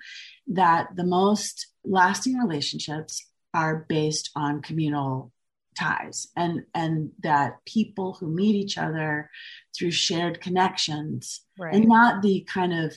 that 0.49 0.89
the 0.97 1.05
most 1.05 1.67
lasting 1.85 2.39
relationships 2.39 3.27
are 3.53 3.85
based 3.89 4.31
on 4.35 4.62
communal 4.62 5.33
ties 5.79 6.29
and 6.37 6.62
and 6.75 7.11
that 7.23 7.65
people 7.65 8.15
who 8.15 8.27
meet 8.27 8.55
each 8.55 8.77
other 8.77 9.31
through 9.77 9.91
shared 9.91 10.41
connections 10.41 11.43
right. 11.59 11.75
and 11.75 11.87
not 11.87 12.23
the 12.23 12.47
kind 12.53 12.73
of 12.73 12.97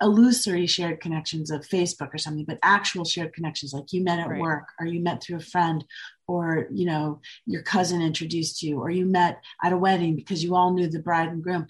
illusory 0.00 0.66
shared 0.66 1.00
connections 1.00 1.50
of 1.50 1.66
Facebook 1.66 2.12
or 2.12 2.18
something, 2.18 2.44
but 2.46 2.58
actual 2.62 3.04
shared 3.04 3.32
connections 3.32 3.72
like 3.72 3.92
you 3.92 4.02
met 4.02 4.18
at 4.18 4.28
right. 4.28 4.40
work 4.40 4.68
or 4.80 4.86
you 4.86 5.00
met 5.00 5.22
through 5.22 5.36
a 5.36 5.40
friend 5.40 5.84
or 6.26 6.66
you 6.70 6.86
know 6.86 7.20
your 7.46 7.62
cousin 7.62 8.02
introduced 8.02 8.62
you 8.62 8.80
or 8.80 8.90
you 8.90 9.04
met 9.06 9.42
at 9.62 9.72
a 9.72 9.76
wedding 9.76 10.16
because 10.16 10.42
you 10.42 10.54
all 10.54 10.72
knew 10.72 10.88
the 10.88 10.98
bride 10.98 11.28
and 11.28 11.42
groom. 11.42 11.66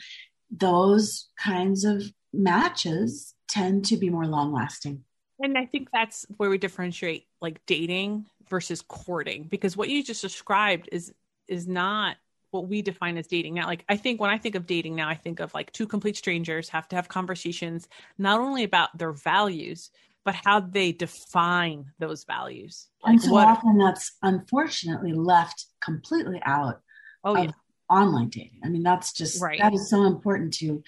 Those 0.50 1.28
kinds 1.38 1.84
of 1.84 2.04
matches 2.32 3.34
tend 3.48 3.86
to 3.86 3.96
be 3.96 4.10
more 4.10 4.26
long 4.26 4.52
lasting. 4.52 5.04
And 5.40 5.58
I 5.58 5.66
think 5.66 5.88
that's 5.92 6.26
where 6.36 6.50
we 6.50 6.58
differentiate 6.58 7.26
like 7.40 7.64
dating 7.66 8.26
versus 8.48 8.82
courting 8.82 9.44
because 9.44 9.76
what 9.76 9.88
you 9.88 10.02
just 10.02 10.22
described 10.22 10.88
is 10.92 11.12
is 11.48 11.66
not 11.66 12.16
what 12.50 12.68
we 12.68 12.82
define 12.82 13.16
as 13.18 13.26
dating 13.26 13.54
now 13.54 13.66
like 13.66 13.84
i 13.88 13.96
think 13.96 14.20
when 14.20 14.30
i 14.30 14.38
think 14.38 14.54
of 14.54 14.66
dating 14.66 14.94
now 14.94 15.08
i 15.08 15.14
think 15.14 15.40
of 15.40 15.52
like 15.54 15.72
two 15.72 15.86
complete 15.86 16.16
strangers 16.16 16.68
have 16.68 16.86
to 16.86 16.94
have 16.94 17.08
conversations 17.08 17.88
not 18.16 18.38
only 18.38 18.62
about 18.62 18.96
their 18.96 19.12
values 19.12 19.90
but 20.24 20.34
how 20.34 20.60
they 20.60 20.90
define 20.92 21.84
those 21.98 22.24
values 22.24 22.88
like 23.02 23.12
and 23.12 23.22
so 23.22 23.32
what, 23.32 23.46
often 23.46 23.78
that's 23.78 24.16
unfortunately 24.22 25.12
left 25.12 25.66
completely 25.82 26.40
out 26.44 26.80
oh, 27.24 27.36
of, 27.36 27.44
yeah. 27.44 27.50
online 27.90 28.28
dating. 28.28 28.60
I 28.64 28.68
mean, 28.68 28.82
that's 28.82 29.12
just 29.12 29.42
right. 29.42 29.58
that 29.60 29.74
is 29.74 29.90
so 29.90 30.04
important 30.04 30.54
to 30.54 30.82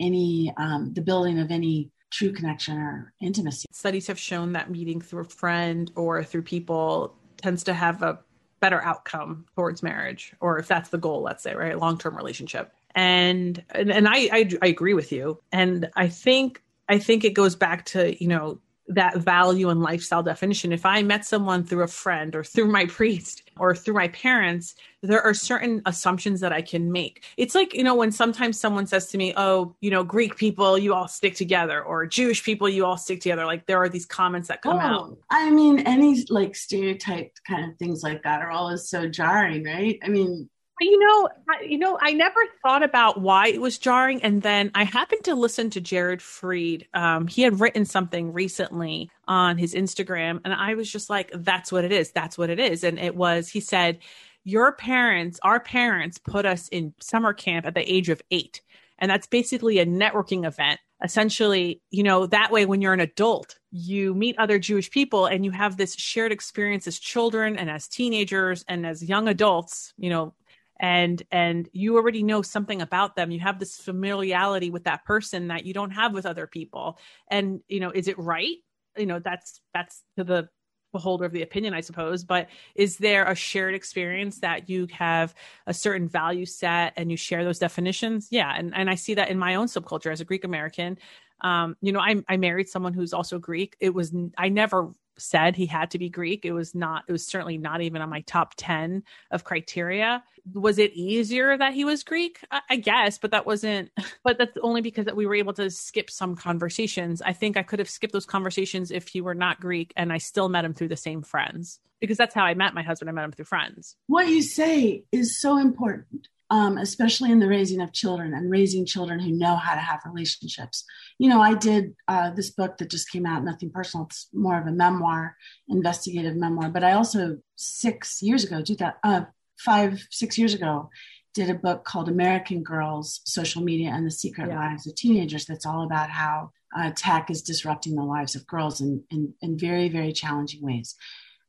any 0.00 0.52
um, 0.56 0.92
the 0.94 1.00
building 1.00 1.38
of 1.38 1.50
any 1.50 1.90
true 2.10 2.32
connection 2.32 2.76
or 2.76 3.12
intimacy. 3.20 3.66
Studies 3.72 4.06
have 4.06 4.18
shown 4.18 4.52
that 4.52 4.70
meeting 4.70 5.00
through 5.00 5.22
a 5.22 5.28
friend 5.28 5.90
or 5.94 6.24
through 6.24 6.42
people 6.42 7.16
tends 7.36 7.64
to 7.64 7.74
have 7.74 8.02
a 8.02 8.18
better 8.60 8.82
outcome 8.82 9.44
towards 9.56 9.82
marriage, 9.82 10.34
or 10.40 10.58
if 10.58 10.68
that's 10.68 10.90
the 10.90 10.98
goal, 10.98 11.22
let's 11.22 11.42
say, 11.42 11.54
right, 11.54 11.78
long 11.78 11.98
term 11.98 12.16
relationship. 12.16 12.72
And 12.94 13.62
and, 13.70 13.90
and 13.90 14.08
I, 14.08 14.28
I 14.32 14.50
I 14.62 14.66
agree 14.66 14.94
with 14.94 15.12
you, 15.12 15.40
and 15.52 15.90
I 15.96 16.08
think 16.08 16.62
I 16.88 16.98
think 16.98 17.24
it 17.24 17.34
goes 17.34 17.56
back 17.56 17.86
to 17.86 18.22
you 18.22 18.28
know 18.28 18.60
that 18.88 19.18
value 19.18 19.68
and 19.68 19.80
lifestyle 19.80 20.22
definition. 20.22 20.72
If 20.72 20.84
I 20.84 21.02
met 21.02 21.24
someone 21.24 21.64
through 21.64 21.84
a 21.84 21.88
friend 21.88 22.34
or 22.34 22.44
through 22.44 22.68
my 22.68 22.86
priest 22.88 23.42
or 23.58 23.74
through 23.74 23.94
my 23.94 24.08
parents, 24.08 24.74
there 25.02 25.22
are 25.22 25.34
certain 25.34 25.82
assumptions 25.86 26.40
that 26.40 26.52
I 26.52 26.62
can 26.62 26.90
make. 26.92 27.24
It's 27.36 27.54
like, 27.54 27.74
you 27.74 27.84
know, 27.84 27.94
when 27.94 28.12
sometimes 28.12 28.58
someone 28.58 28.86
says 28.86 29.08
to 29.08 29.18
me, 29.18 29.34
Oh, 29.36 29.74
you 29.80 29.90
know, 29.90 30.04
Greek 30.04 30.36
people, 30.36 30.78
you 30.78 30.94
all 30.94 31.08
stick 31.08 31.34
together, 31.34 31.82
or 31.82 32.06
Jewish 32.06 32.44
people, 32.44 32.68
you 32.68 32.84
all 32.84 32.96
stick 32.96 33.20
together. 33.20 33.44
Like 33.44 33.66
there 33.66 33.78
are 33.82 33.88
these 33.88 34.06
comments 34.06 34.48
that 34.48 34.62
come 34.62 34.76
oh, 34.76 34.80
out. 34.80 35.18
I 35.30 35.50
mean, 35.50 35.80
any 35.80 36.24
like 36.28 36.54
stereotyped 36.54 37.40
kind 37.44 37.70
of 37.70 37.78
things 37.78 38.02
like 38.02 38.22
that 38.22 38.42
are 38.42 38.50
always 38.50 38.88
so 38.88 39.08
jarring, 39.08 39.64
right? 39.64 39.98
I 40.04 40.08
mean, 40.08 40.48
you 40.82 40.98
know, 40.98 41.28
I, 41.48 41.62
you 41.62 41.78
know, 41.78 41.98
I 42.00 42.12
never 42.12 42.40
thought 42.62 42.82
about 42.82 43.20
why 43.20 43.48
it 43.48 43.60
was 43.60 43.78
jarring, 43.78 44.22
and 44.22 44.42
then 44.42 44.70
I 44.74 44.84
happened 44.84 45.24
to 45.24 45.34
listen 45.34 45.70
to 45.70 45.80
Jared 45.80 46.20
Freid. 46.20 46.86
Um, 46.94 47.26
he 47.26 47.42
had 47.42 47.60
written 47.60 47.84
something 47.84 48.32
recently 48.32 49.10
on 49.26 49.58
his 49.58 49.74
Instagram, 49.74 50.40
and 50.44 50.52
I 50.54 50.74
was 50.74 50.90
just 50.90 51.10
like, 51.10 51.30
"That's 51.34 51.72
what 51.72 51.84
it 51.84 51.92
is. 51.92 52.12
That's 52.12 52.38
what 52.38 52.50
it 52.50 52.58
is." 52.60 52.84
And 52.84 52.98
it 52.98 53.16
was. 53.16 53.48
He 53.48 53.60
said, 53.60 53.98
"Your 54.44 54.72
parents, 54.72 55.40
our 55.42 55.60
parents, 55.60 56.18
put 56.18 56.46
us 56.46 56.68
in 56.68 56.94
summer 57.00 57.32
camp 57.32 57.66
at 57.66 57.74
the 57.74 57.92
age 57.92 58.08
of 58.08 58.22
eight, 58.30 58.60
and 58.98 59.10
that's 59.10 59.26
basically 59.26 59.78
a 59.78 59.86
networking 59.86 60.46
event." 60.46 60.80
Essentially, 61.04 61.82
you 61.90 62.04
know, 62.04 62.26
that 62.26 62.52
way 62.52 62.64
when 62.64 62.80
you're 62.80 62.92
an 62.92 63.00
adult, 63.00 63.58
you 63.72 64.14
meet 64.14 64.38
other 64.38 64.60
Jewish 64.60 64.88
people 64.90 65.26
and 65.26 65.44
you 65.44 65.50
have 65.50 65.76
this 65.76 65.96
shared 65.96 66.30
experience 66.30 66.86
as 66.86 67.00
children 67.00 67.56
and 67.56 67.68
as 67.68 67.88
teenagers 67.88 68.64
and 68.68 68.86
as 68.86 69.02
young 69.02 69.26
adults, 69.26 69.92
you 69.96 70.10
know, 70.10 70.32
and 70.80 71.22
and 71.30 71.68
you 71.72 71.96
already 71.96 72.22
know 72.22 72.42
something 72.42 72.82
about 72.82 73.16
them. 73.16 73.30
You 73.30 73.40
have 73.40 73.58
this 73.58 73.76
familiarity 73.76 74.70
with 74.70 74.84
that 74.84 75.04
person 75.04 75.48
that 75.48 75.64
you 75.64 75.74
don't 75.74 75.90
have 75.90 76.12
with 76.12 76.26
other 76.26 76.46
people. 76.46 76.98
And 77.28 77.60
you 77.68 77.80
know 77.80 77.90
is 77.90 78.08
it 78.08 78.18
right? 78.18 78.56
You 78.96 79.06
know 79.06 79.18
that's 79.18 79.60
that's 79.72 80.02
to 80.16 80.24
the 80.24 80.48
beholder 80.92 81.24
of 81.24 81.32
the 81.32 81.42
opinion 81.42 81.72
i 81.72 81.80
suppose. 81.80 82.22
But 82.22 82.48
is 82.74 82.98
there 82.98 83.24
a 83.24 83.34
shared 83.34 83.74
experience 83.74 84.40
that 84.40 84.68
you 84.68 84.86
have 84.92 85.34
a 85.66 85.72
certain 85.72 86.06
value 86.06 86.44
set 86.44 86.92
and 86.96 87.10
you 87.10 87.16
share 87.16 87.44
those 87.44 87.58
definitions? 87.58 88.28
Yeah. 88.30 88.52
And, 88.54 88.74
and 88.74 88.90
i 88.90 88.94
see 88.94 89.14
that 89.14 89.30
in 89.30 89.38
my 89.38 89.54
own 89.54 89.66
subculture 89.68 90.12
as 90.12 90.20
a 90.20 90.24
greek 90.24 90.44
american. 90.44 90.98
Um, 91.40 91.76
you 91.80 91.92
know 91.92 92.00
I, 92.00 92.22
I 92.28 92.36
married 92.36 92.68
someone 92.68 92.92
who's 92.92 93.12
also 93.12 93.38
greek. 93.38 93.76
It 93.80 93.94
was 93.94 94.12
i 94.36 94.48
never 94.48 94.92
said 95.18 95.56
he 95.56 95.66
had 95.66 95.90
to 95.92 95.98
be 95.98 96.08
Greek. 96.08 96.44
It 96.44 96.52
was 96.52 96.74
not, 96.74 97.04
it 97.08 97.12
was 97.12 97.26
certainly 97.26 97.58
not 97.58 97.80
even 97.82 98.02
on 98.02 98.10
my 98.10 98.20
top 98.22 98.54
10 98.56 99.02
of 99.30 99.44
criteria. 99.44 100.22
Was 100.54 100.78
it 100.78 100.92
easier 100.94 101.56
that 101.56 101.74
he 101.74 101.84
was 101.84 102.02
Greek? 102.02 102.40
I, 102.50 102.60
I 102.70 102.76
guess, 102.76 103.18
but 103.18 103.30
that 103.30 103.46
wasn't, 103.46 103.90
but 104.24 104.38
that's 104.38 104.56
only 104.62 104.80
because 104.80 105.06
that 105.06 105.16
we 105.16 105.26
were 105.26 105.34
able 105.34 105.52
to 105.54 105.70
skip 105.70 106.10
some 106.10 106.36
conversations. 106.36 107.22
I 107.22 107.32
think 107.32 107.56
I 107.56 107.62
could 107.62 107.78
have 107.78 107.90
skipped 107.90 108.12
those 108.12 108.26
conversations 108.26 108.90
if 108.90 109.08
he 109.08 109.20
were 109.20 109.34
not 109.34 109.60
Greek 109.60 109.92
and 109.96 110.12
I 110.12 110.18
still 110.18 110.48
met 110.48 110.64
him 110.64 110.74
through 110.74 110.88
the 110.88 110.96
same 110.96 111.22
friends 111.22 111.80
because 112.00 112.16
that's 112.16 112.34
how 112.34 112.44
I 112.44 112.54
met 112.54 112.74
my 112.74 112.82
husband. 112.82 113.08
I 113.08 113.12
met 113.12 113.24
him 113.24 113.32
through 113.32 113.44
friends. 113.44 113.96
What 114.08 114.28
you 114.28 114.42
say 114.42 115.04
is 115.12 115.40
so 115.40 115.56
important 115.58 116.28
um, 116.52 116.76
especially 116.76 117.32
in 117.32 117.38
the 117.38 117.48
raising 117.48 117.80
of 117.80 117.94
children 117.94 118.34
and 118.34 118.50
raising 118.50 118.84
children 118.84 119.18
who 119.18 119.32
know 119.32 119.56
how 119.56 119.74
to 119.74 119.80
have 119.80 120.00
relationships. 120.04 120.84
You 121.18 121.30
know, 121.30 121.40
I 121.40 121.54
did 121.54 121.94
uh, 122.08 122.30
this 122.32 122.50
book 122.50 122.76
that 122.76 122.90
just 122.90 123.10
came 123.10 123.24
out, 123.24 123.42
Nothing 123.42 123.70
Personal. 123.70 124.04
It's 124.04 124.28
more 124.34 124.60
of 124.60 124.66
a 124.66 124.70
memoir, 124.70 125.34
investigative 125.68 126.36
memoir. 126.36 126.68
But 126.68 126.84
I 126.84 126.92
also, 126.92 127.38
six 127.56 128.20
years 128.20 128.44
ago, 128.44 128.60
do 128.60 128.76
that, 128.76 128.98
uh, 129.02 129.22
five, 129.58 130.06
six 130.10 130.36
years 130.36 130.52
ago, 130.52 130.90
did 131.32 131.48
a 131.48 131.54
book 131.54 131.84
called 131.84 132.10
American 132.10 132.62
Girls 132.62 133.22
Social 133.24 133.62
Media 133.62 133.88
and 133.88 134.06
the 134.06 134.10
Secret 134.10 134.48
yeah. 134.48 134.58
Lives 134.58 134.86
of 134.86 134.94
Teenagers 134.94 135.46
that's 135.46 135.64
all 135.64 135.84
about 135.86 136.10
how 136.10 136.50
uh, 136.76 136.90
tech 136.94 137.30
is 137.30 137.40
disrupting 137.40 137.94
the 137.94 138.02
lives 138.02 138.34
of 138.34 138.46
girls 138.46 138.82
in, 138.82 139.02
in, 139.10 139.32
in 139.40 139.58
very, 139.58 139.88
very 139.88 140.12
challenging 140.12 140.60
ways. 140.60 140.96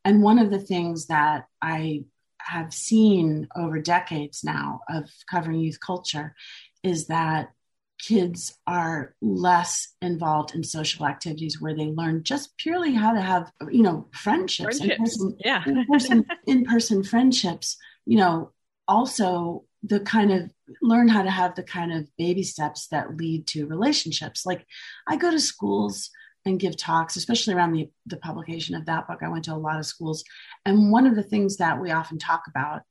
And 0.06 0.24
one 0.24 0.40
of 0.40 0.50
the 0.50 0.60
things 0.62 1.08
that 1.08 1.48
I 1.62 2.06
have 2.46 2.74
seen 2.74 3.48
over 3.56 3.80
decades 3.80 4.44
now 4.44 4.82
of 4.90 5.10
covering 5.30 5.60
youth 5.60 5.80
culture 5.80 6.36
is 6.84 7.08
that 7.08 7.52
kids 8.00 8.54
are 8.68 9.16
less 9.22 9.94
involved 10.02 10.54
in 10.56 10.64
social 10.64 11.06
activities 11.06 11.62
where 11.62 11.76
they 11.76 11.86
learn 11.86 12.24
just 12.24 12.56
purely 12.58 12.94
how 12.94 13.14
to 13.14 13.22
have 13.22 13.52
you 13.72 13.82
know 13.82 14.08
friendships, 14.12 14.80
friendships. 14.80 15.22
In-person, 15.22 15.38
yeah 15.40 15.64
in-person, 15.66 16.26
in-person 16.48 17.04
friendships 17.04 17.78
you 18.06 18.18
know 18.18 18.52
also 18.88 19.64
the 19.84 20.00
kind 20.02 20.32
of 20.32 20.52
learn 20.82 21.08
how 21.08 21.24
to 21.24 21.30
have 21.30 21.56
the 21.56 21.64
kind 21.64 21.94
of 21.94 22.08
baby 22.18 22.44
steps 22.44 22.88
that 22.88 23.16
lead 23.16 23.48
to 23.48 23.68
relationships 23.68 24.46
like 24.46 24.66
i 25.08 25.16
go 25.16 25.32
to 25.32 25.40
schools 25.40 26.10
and 26.46 26.60
give 26.60 26.76
talks, 26.78 27.16
especially 27.16 27.54
around 27.54 27.74
the, 27.74 27.90
the 28.06 28.18
publication 28.18 28.76
of 28.76 28.86
that 28.86 29.08
book. 29.08 29.20
I 29.22 29.30
went 29.30 29.46
to 29.46 29.54
a 29.54 29.56
lot 29.56 29.80
of 29.80 29.86
schools. 29.86 30.24
And 30.66 30.92
one 30.92 31.08
of 31.08 31.16
the 31.16 31.24
things 31.24 31.58
that 31.58 31.80
we 31.80 31.92
often 31.92 32.18
talk 32.18 32.44
about 32.48 32.82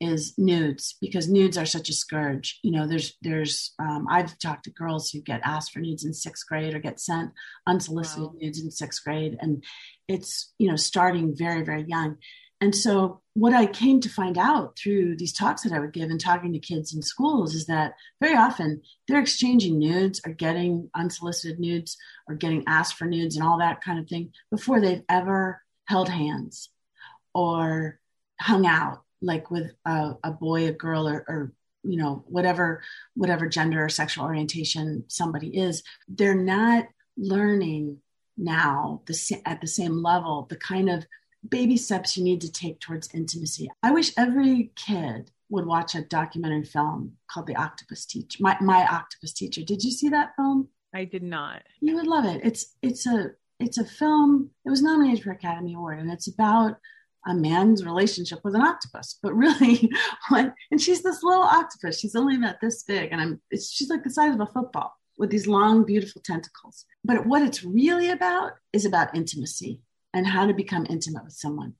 is 0.00 0.32
nudes 0.38 0.96
because 1.00 1.28
nudes 1.28 1.58
are 1.58 1.66
such 1.66 1.90
a 1.90 1.92
scourge. 1.92 2.58
You 2.62 2.72
know, 2.72 2.86
there's, 2.86 3.16
there's, 3.20 3.74
um, 3.78 4.06
I've 4.08 4.38
talked 4.38 4.64
to 4.64 4.70
girls 4.70 5.10
who 5.10 5.20
get 5.20 5.42
asked 5.44 5.72
for 5.72 5.80
nudes 5.80 6.04
in 6.04 6.14
sixth 6.14 6.46
grade 6.48 6.74
or 6.74 6.78
get 6.78 6.98
sent 6.98 7.32
unsolicited 7.66 8.24
wow. 8.24 8.34
nudes 8.40 8.62
in 8.62 8.70
sixth 8.70 9.04
grade. 9.04 9.36
And 9.40 9.62
it's, 10.08 10.54
you 10.58 10.70
know, 10.70 10.76
starting 10.76 11.36
very, 11.36 11.62
very 11.64 11.84
young. 11.86 12.16
And 12.60 12.76
so, 12.76 13.20
what 13.34 13.54
I 13.54 13.66
came 13.66 14.00
to 14.00 14.08
find 14.08 14.36
out 14.36 14.76
through 14.76 15.16
these 15.16 15.32
talks 15.32 15.62
that 15.62 15.72
I 15.72 15.78
would 15.78 15.92
give 15.92 16.10
and 16.10 16.20
talking 16.20 16.52
to 16.52 16.58
kids 16.58 16.94
in 16.94 17.00
schools 17.00 17.54
is 17.54 17.66
that 17.66 17.94
very 18.20 18.36
often 18.36 18.82
they're 19.06 19.20
exchanging 19.20 19.78
nudes 19.78 20.20
or 20.26 20.32
getting 20.32 20.90
unsolicited 20.94 21.58
nudes 21.58 21.96
or 22.28 22.34
getting 22.34 22.64
asked 22.66 22.94
for 22.94 23.06
nudes 23.06 23.36
and 23.36 23.44
all 23.46 23.58
that 23.58 23.82
kind 23.82 23.98
of 23.98 24.08
thing 24.08 24.32
before 24.50 24.80
they've 24.80 25.04
ever 25.08 25.62
held 25.86 26.08
hands 26.08 26.70
or 27.32 27.98
hung 28.40 28.66
out 28.66 29.02
like 29.22 29.50
with 29.50 29.70
a, 29.84 30.12
a 30.24 30.32
boy, 30.32 30.66
a 30.66 30.72
girl, 30.72 31.08
or, 31.08 31.24
or 31.28 31.52
you 31.82 31.96
know 31.96 32.24
whatever 32.26 32.82
whatever 33.14 33.48
gender 33.48 33.84
or 33.84 33.88
sexual 33.88 34.24
orientation 34.24 35.04
somebody 35.08 35.56
is. 35.56 35.82
They're 36.08 36.34
not 36.34 36.88
learning 37.16 37.98
now 38.36 39.02
the, 39.06 39.42
at 39.44 39.60
the 39.60 39.66
same 39.66 40.02
level 40.02 40.46
the 40.48 40.56
kind 40.56 40.88
of 40.88 41.06
baby 41.48 41.76
steps 41.76 42.16
you 42.16 42.24
need 42.24 42.40
to 42.42 42.52
take 42.52 42.80
towards 42.80 43.12
intimacy. 43.14 43.70
I 43.82 43.92
wish 43.92 44.12
every 44.16 44.72
kid 44.76 45.30
would 45.48 45.66
watch 45.66 45.94
a 45.94 46.02
documentary 46.02 46.64
film 46.64 47.16
called 47.30 47.46
The 47.46 47.56
Octopus 47.56 48.06
Teacher. 48.06 48.38
My 48.40 48.56
My 48.60 48.86
Octopus 48.86 49.32
Teacher. 49.32 49.62
Did 49.62 49.82
you 49.82 49.90
see 49.90 50.08
that 50.10 50.34
film? 50.36 50.68
I 50.94 51.04
did 51.04 51.22
not. 51.22 51.62
You 51.80 51.96
would 51.96 52.06
love 52.06 52.24
it. 52.24 52.40
It's 52.44 52.76
it's 52.82 53.06
a 53.06 53.32
it's 53.58 53.78
a 53.78 53.84
film. 53.84 54.50
It 54.64 54.70
was 54.70 54.82
nominated 54.82 55.22
for 55.22 55.32
Academy 55.32 55.74
Award, 55.74 55.98
and 55.98 56.10
it's 56.10 56.28
about 56.28 56.76
a 57.26 57.34
man's 57.34 57.84
relationship 57.84 58.40
with 58.42 58.54
an 58.54 58.62
octopus. 58.62 59.18
But 59.22 59.34
really, 59.34 59.90
what? 60.28 60.54
And 60.70 60.80
she's 60.80 61.02
this 61.02 61.22
little 61.22 61.42
octopus. 61.42 61.98
She's 61.98 62.16
only 62.16 62.36
about 62.36 62.60
this 62.60 62.82
big, 62.82 63.10
and 63.12 63.20
I'm. 63.20 63.40
It's, 63.50 63.70
she's 63.70 63.90
like 63.90 64.04
the 64.04 64.10
size 64.10 64.34
of 64.34 64.40
a 64.40 64.46
football 64.46 64.94
with 65.18 65.30
these 65.30 65.46
long, 65.46 65.84
beautiful 65.84 66.22
tentacles. 66.24 66.86
But 67.04 67.26
what 67.26 67.42
it's 67.42 67.62
really 67.62 68.10
about 68.10 68.52
is 68.72 68.86
about 68.86 69.14
intimacy 69.14 69.80
and 70.12 70.26
how 70.26 70.46
to 70.46 70.54
become 70.54 70.86
intimate 70.88 71.24
with 71.24 71.32
someone. 71.32 71.74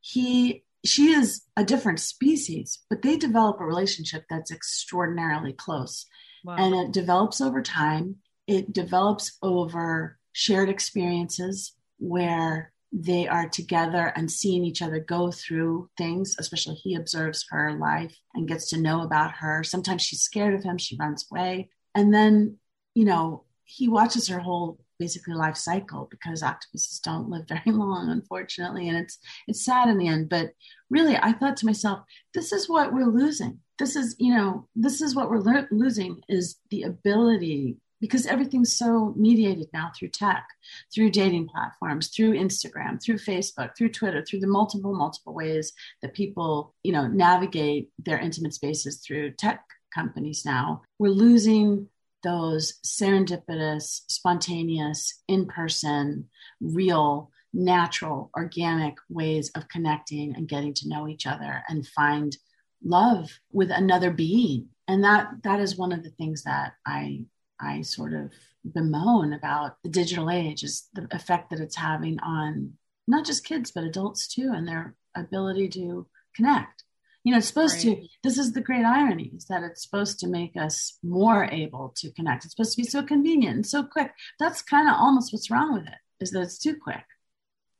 He 0.00 0.64
she 0.84 1.12
is 1.12 1.42
a 1.56 1.64
different 1.64 2.00
species, 2.00 2.80
but 2.90 3.02
they 3.02 3.16
develop 3.16 3.60
a 3.60 3.64
relationship 3.64 4.24
that's 4.28 4.50
extraordinarily 4.50 5.52
close. 5.52 6.06
Wow. 6.44 6.56
And 6.58 6.74
it 6.74 6.92
develops 6.92 7.40
over 7.40 7.62
time. 7.62 8.16
It 8.48 8.72
develops 8.72 9.38
over 9.42 10.18
shared 10.32 10.68
experiences 10.68 11.72
where 11.98 12.72
they 12.92 13.26
are 13.26 13.48
together 13.48 14.12
and 14.16 14.30
seeing 14.30 14.64
each 14.64 14.82
other 14.82 14.98
go 14.98 15.30
through 15.30 15.88
things, 15.96 16.36
especially 16.38 16.74
he 16.74 16.94
observes 16.94 17.46
her 17.50 17.72
life 17.72 18.14
and 18.34 18.48
gets 18.48 18.68
to 18.70 18.80
know 18.80 19.02
about 19.02 19.32
her. 19.36 19.64
Sometimes 19.64 20.02
she's 20.02 20.20
scared 20.20 20.52
of 20.52 20.62
him, 20.62 20.76
she 20.76 20.96
runs 20.98 21.26
away. 21.30 21.70
And 21.94 22.12
then, 22.12 22.58
you 22.94 23.04
know, 23.04 23.44
he 23.64 23.88
watches 23.88 24.28
her 24.28 24.40
whole 24.40 24.78
basically 25.02 25.34
life 25.34 25.56
cycle 25.56 26.06
because 26.12 26.44
octopuses 26.44 27.00
don't 27.00 27.28
live 27.28 27.48
very 27.48 27.60
long, 27.82 28.08
unfortunately, 28.10 28.88
and 28.88 28.96
it's 28.96 29.18
it's 29.48 29.64
sad 29.64 29.88
in 29.88 29.98
the 29.98 30.06
end. 30.06 30.28
But 30.28 30.52
really, 30.90 31.16
I 31.16 31.32
thought 31.32 31.56
to 31.58 31.66
myself, 31.66 32.00
this 32.34 32.52
is 32.52 32.68
what 32.68 32.92
we're 32.92 33.06
losing. 33.22 33.58
This 33.80 33.96
is 33.96 34.14
you 34.18 34.32
know 34.34 34.68
this 34.76 35.00
is 35.00 35.16
what 35.16 35.28
we're 35.28 35.40
lo- 35.40 35.66
losing 35.72 36.20
is 36.28 36.56
the 36.70 36.84
ability 36.84 37.78
because 38.00 38.26
everything's 38.26 38.76
so 38.76 39.14
mediated 39.16 39.68
now 39.72 39.90
through 39.96 40.08
tech, 40.08 40.44
through 40.92 41.08
dating 41.08 41.48
platforms, 41.48 42.08
through 42.08 42.32
Instagram, 42.32 43.00
through 43.00 43.18
Facebook, 43.18 43.76
through 43.76 43.88
Twitter, 43.90 44.24
through 44.24 44.40
the 44.40 44.46
multiple, 44.58 44.92
multiple 44.92 45.32
ways 45.32 45.72
that 46.02 46.12
people, 46.12 46.74
you 46.82 46.90
know, 46.90 47.06
navigate 47.06 47.90
their 48.00 48.18
intimate 48.18 48.54
spaces 48.54 48.96
through 48.98 49.30
tech 49.30 49.64
companies 49.94 50.44
now. 50.44 50.82
We're 50.98 51.10
losing 51.10 51.88
those 52.22 52.78
serendipitous, 52.84 54.02
spontaneous, 54.08 55.22
in 55.28 55.46
person, 55.46 56.28
real, 56.60 57.30
natural, 57.52 58.30
organic 58.36 58.96
ways 59.08 59.50
of 59.54 59.68
connecting 59.68 60.34
and 60.34 60.48
getting 60.48 60.74
to 60.74 60.88
know 60.88 61.08
each 61.08 61.26
other 61.26 61.62
and 61.68 61.86
find 61.86 62.36
love 62.84 63.30
with 63.52 63.70
another 63.70 64.10
being. 64.10 64.68
And 64.88 65.04
that 65.04 65.28
that 65.44 65.60
is 65.60 65.76
one 65.76 65.92
of 65.92 66.02
the 66.02 66.10
things 66.10 66.44
that 66.44 66.72
I 66.86 67.26
I 67.60 67.82
sort 67.82 68.12
of 68.14 68.32
bemoan 68.64 69.32
about 69.32 69.76
the 69.82 69.90
digital 69.90 70.30
age 70.30 70.62
is 70.64 70.88
the 70.94 71.06
effect 71.10 71.50
that 71.50 71.60
it's 71.60 71.76
having 71.76 72.18
on 72.20 72.74
not 73.06 73.24
just 73.24 73.44
kids 73.44 73.70
but 73.70 73.84
adults 73.84 74.28
too 74.28 74.52
and 74.54 74.66
their 74.66 74.94
ability 75.16 75.68
to 75.68 76.06
connect 76.34 76.84
you 77.24 77.32
know 77.32 77.38
it's 77.38 77.46
supposed 77.46 77.84
right. 77.84 78.00
to 78.02 78.08
this 78.22 78.38
is 78.38 78.52
the 78.52 78.60
great 78.60 78.84
irony 78.84 79.30
is 79.34 79.46
that 79.46 79.62
it's 79.62 79.82
supposed 79.82 80.18
to 80.20 80.28
make 80.28 80.56
us 80.56 80.98
more 81.02 81.44
able 81.44 81.92
to 81.96 82.10
connect 82.12 82.44
it's 82.44 82.54
supposed 82.54 82.76
to 82.76 82.82
be 82.82 82.88
so 82.88 83.02
convenient 83.02 83.56
and 83.56 83.66
so 83.66 83.82
quick 83.82 84.12
that's 84.38 84.62
kind 84.62 84.88
of 84.88 84.94
almost 84.98 85.32
what's 85.32 85.50
wrong 85.50 85.72
with 85.74 85.86
it 85.86 85.98
is 86.20 86.30
that 86.30 86.42
it's 86.42 86.58
too 86.58 86.76
quick 86.76 87.04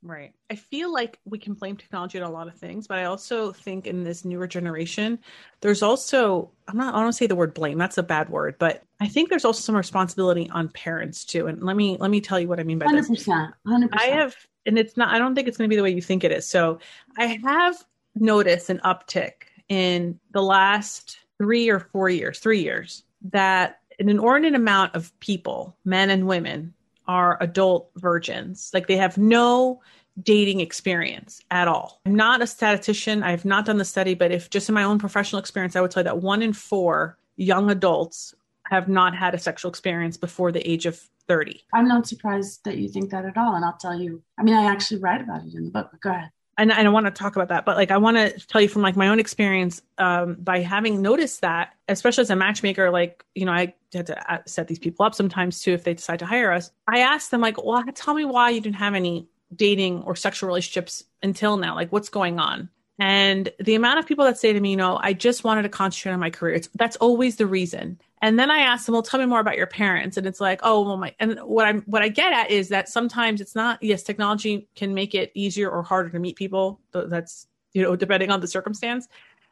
Right. 0.03 0.33
I 0.49 0.55
feel 0.55 0.91
like 0.91 1.17
we 1.23 1.39
can 1.39 1.53
blame 1.53 1.77
technology 1.77 2.19
on 2.19 2.29
a 2.29 2.31
lot 2.31 2.49
of 2.49 2.55
things, 2.55 2.87
but 2.87 2.99
I 2.99 3.05
also 3.05 3.53
think 3.53 3.87
in 3.87 4.03
this 4.03 4.25
newer 4.25 4.47
generation, 4.47 5.19
there's 5.61 5.81
also, 5.81 6.51
I'm 6.67 6.75
not, 6.75 6.93
I 6.93 7.01
don't 7.01 7.13
say 7.13 7.25
the 7.25 7.37
word 7.37 7.53
blame, 7.53 7.77
that's 7.77 7.97
a 7.97 8.03
bad 8.03 8.29
word, 8.29 8.55
but 8.59 8.83
I 8.99 9.07
think 9.07 9.29
there's 9.29 9.45
also 9.45 9.61
some 9.61 9.77
responsibility 9.77 10.49
on 10.49 10.67
parents 10.67 11.23
too. 11.23 11.47
And 11.47 11.63
let 11.63 11.77
me, 11.77 11.95
let 12.01 12.11
me 12.11 12.19
tell 12.19 12.37
you 12.37 12.49
what 12.49 12.59
I 12.59 12.63
mean 12.63 12.79
by 12.79 12.87
100%, 12.87 13.07
this. 13.07 13.27
100%. 13.27 13.89
I 13.93 14.03
have, 14.07 14.35
and 14.65 14.77
it's 14.77 14.97
not, 14.97 15.13
I 15.13 15.19
don't 15.19 15.35
think 15.35 15.47
it's 15.47 15.57
going 15.57 15.69
to 15.69 15.73
be 15.73 15.77
the 15.77 15.83
way 15.83 15.91
you 15.91 16.01
think 16.01 16.25
it 16.25 16.33
is. 16.33 16.49
So 16.49 16.79
I 17.17 17.39
have 17.41 17.81
noticed 18.15 18.69
an 18.69 18.79
uptick 18.83 19.33
in 19.69 20.19
the 20.31 20.41
last 20.41 21.19
three 21.37 21.69
or 21.69 21.79
four 21.79 22.09
years, 22.09 22.39
three 22.39 22.61
years, 22.61 23.03
that 23.31 23.79
an 23.99 24.09
inordinate 24.09 24.55
amount 24.55 24.95
of 24.95 25.17
people, 25.19 25.75
men 25.85 26.09
and 26.09 26.27
women, 26.27 26.73
are 27.07 27.37
adult 27.41 27.89
virgins. 27.95 28.71
Like 28.73 28.87
they 28.87 28.97
have 28.97 29.17
no 29.17 29.81
dating 30.21 30.59
experience 30.59 31.41
at 31.51 31.67
all. 31.67 31.99
I'm 32.05 32.15
not 32.15 32.41
a 32.41 32.47
statistician. 32.47 33.23
I 33.23 33.31
have 33.31 33.45
not 33.45 33.65
done 33.65 33.77
the 33.77 33.85
study, 33.85 34.13
but 34.13 34.31
if 34.31 34.49
just 34.49 34.69
in 34.69 34.75
my 34.75 34.83
own 34.83 34.99
professional 34.99 35.39
experience, 35.39 35.75
I 35.75 35.81
would 35.81 35.93
say 35.93 36.03
that 36.03 36.19
one 36.21 36.41
in 36.41 36.53
four 36.53 37.17
young 37.35 37.71
adults 37.71 38.35
have 38.69 38.87
not 38.87 39.15
had 39.15 39.33
a 39.33 39.39
sexual 39.39 39.69
experience 39.69 40.17
before 40.17 40.51
the 40.51 40.67
age 40.69 40.85
of 40.85 40.97
30. 41.27 41.63
I'm 41.73 41.87
not 41.87 42.07
surprised 42.07 42.63
that 42.65 42.77
you 42.77 42.89
think 42.89 43.09
that 43.11 43.25
at 43.25 43.37
all. 43.37 43.55
And 43.55 43.65
I'll 43.65 43.77
tell 43.77 43.99
you, 43.99 44.21
I 44.37 44.43
mean, 44.43 44.55
I 44.55 44.65
actually 44.65 44.99
write 44.99 45.21
about 45.21 45.45
it 45.45 45.53
in 45.53 45.65
the 45.65 45.71
book, 45.71 45.89
but 45.91 46.01
go 46.01 46.11
ahead 46.11 46.29
and, 46.57 46.71
and 46.71 46.87
I 46.87 46.91
want 46.91 47.05
to 47.07 47.11
talk 47.11 47.35
about 47.35 47.49
that, 47.49 47.65
but 47.65 47.77
like 47.77 47.91
I 47.91 47.97
want 47.97 48.17
to 48.17 48.31
tell 48.47 48.61
you 48.61 48.67
from 48.67 48.81
like 48.81 48.95
my 48.95 49.07
own 49.07 49.19
experience 49.19 49.81
um, 49.97 50.35
by 50.35 50.59
having 50.59 51.01
noticed 51.01 51.41
that, 51.41 51.73
especially 51.87 52.21
as 52.21 52.29
a 52.29 52.35
matchmaker, 52.35 52.91
like 52.91 53.25
you 53.33 53.45
know 53.45 53.51
I 53.51 53.73
had 53.93 54.07
to 54.07 54.33
uh, 54.33 54.39
set 54.45 54.67
these 54.67 54.79
people 54.79 55.05
up 55.05 55.15
sometimes 55.15 55.61
too 55.61 55.73
if 55.73 55.83
they 55.83 55.93
decide 55.93 56.19
to 56.19 56.25
hire 56.25 56.51
us. 56.51 56.71
I 56.87 56.99
asked 56.99 57.31
them 57.31 57.41
like, 57.41 57.63
well, 57.63 57.83
tell 57.95 58.13
me 58.13 58.25
why 58.25 58.51
you 58.51 58.61
didn't 58.61 58.75
have 58.75 58.93
any 58.93 59.27
dating 59.55 60.03
or 60.03 60.15
sexual 60.15 60.47
relationships 60.47 61.03
until 61.21 61.57
now. 61.57 61.75
Like, 61.75 61.91
what's 61.91 62.09
going 62.09 62.39
on? 62.39 62.69
And 62.99 63.49
the 63.59 63.75
amount 63.75 63.99
of 63.99 64.05
people 64.05 64.25
that 64.25 64.37
say 64.37 64.53
to 64.53 64.59
me, 64.59 64.71
you 64.71 64.77
know, 64.77 64.99
I 65.01 65.13
just 65.13 65.43
wanted 65.43 65.63
to 65.63 65.69
concentrate 65.69 66.13
on 66.13 66.19
my 66.19 66.29
career. 66.29 66.55
It's, 66.55 66.69
that's 66.75 66.95
always 66.97 67.37
the 67.37 67.47
reason. 67.47 67.99
And 68.23 68.39
then 68.39 68.49
I 68.49 68.59
ask 68.59 68.85
them, 68.85 68.93
well, 68.93 69.03
tell 69.03 69.19
me 69.19 69.25
more 69.25 69.41
about 69.41 69.57
your 69.57 69.67
parents. 69.67 70.15
And 70.15 70.25
it's 70.25 70.39
like, 70.39 70.61
oh, 70.63 70.81
well, 70.81 70.95
my, 70.95 71.13
and 71.19 71.37
what 71.39 71.65
I'm, 71.65 71.81
what 71.81 72.01
I 72.01 72.07
get 72.07 72.31
at 72.31 72.51
is 72.51 72.69
that 72.69 72.87
sometimes 72.87 73.41
it's 73.41 73.53
not, 73.53 73.83
yes, 73.83 74.01
technology 74.01 74.69
can 74.77 74.93
make 74.93 75.13
it 75.13 75.33
easier 75.33 75.69
or 75.69 75.83
harder 75.83 76.09
to 76.09 76.19
meet 76.19 76.37
people. 76.37 76.79
That's, 76.93 77.47
you 77.73 77.83
know, 77.83 77.97
depending 77.97 78.31
on 78.31 78.39
the 78.39 78.47
circumstance. 78.47 79.09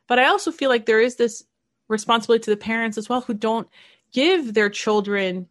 But 0.07 0.19
I 0.19 0.27
also 0.27 0.53
feel 0.53 0.69
like 0.69 0.85
there 0.85 1.01
is 1.01 1.17
this 1.17 1.43
responsibility 1.89 2.45
to 2.45 2.51
the 2.51 2.55
parents 2.55 2.97
as 2.97 3.09
well 3.09 3.19
who 3.19 3.33
don't 3.33 3.67
give 4.13 4.53
their 4.53 4.69
children 4.69 5.49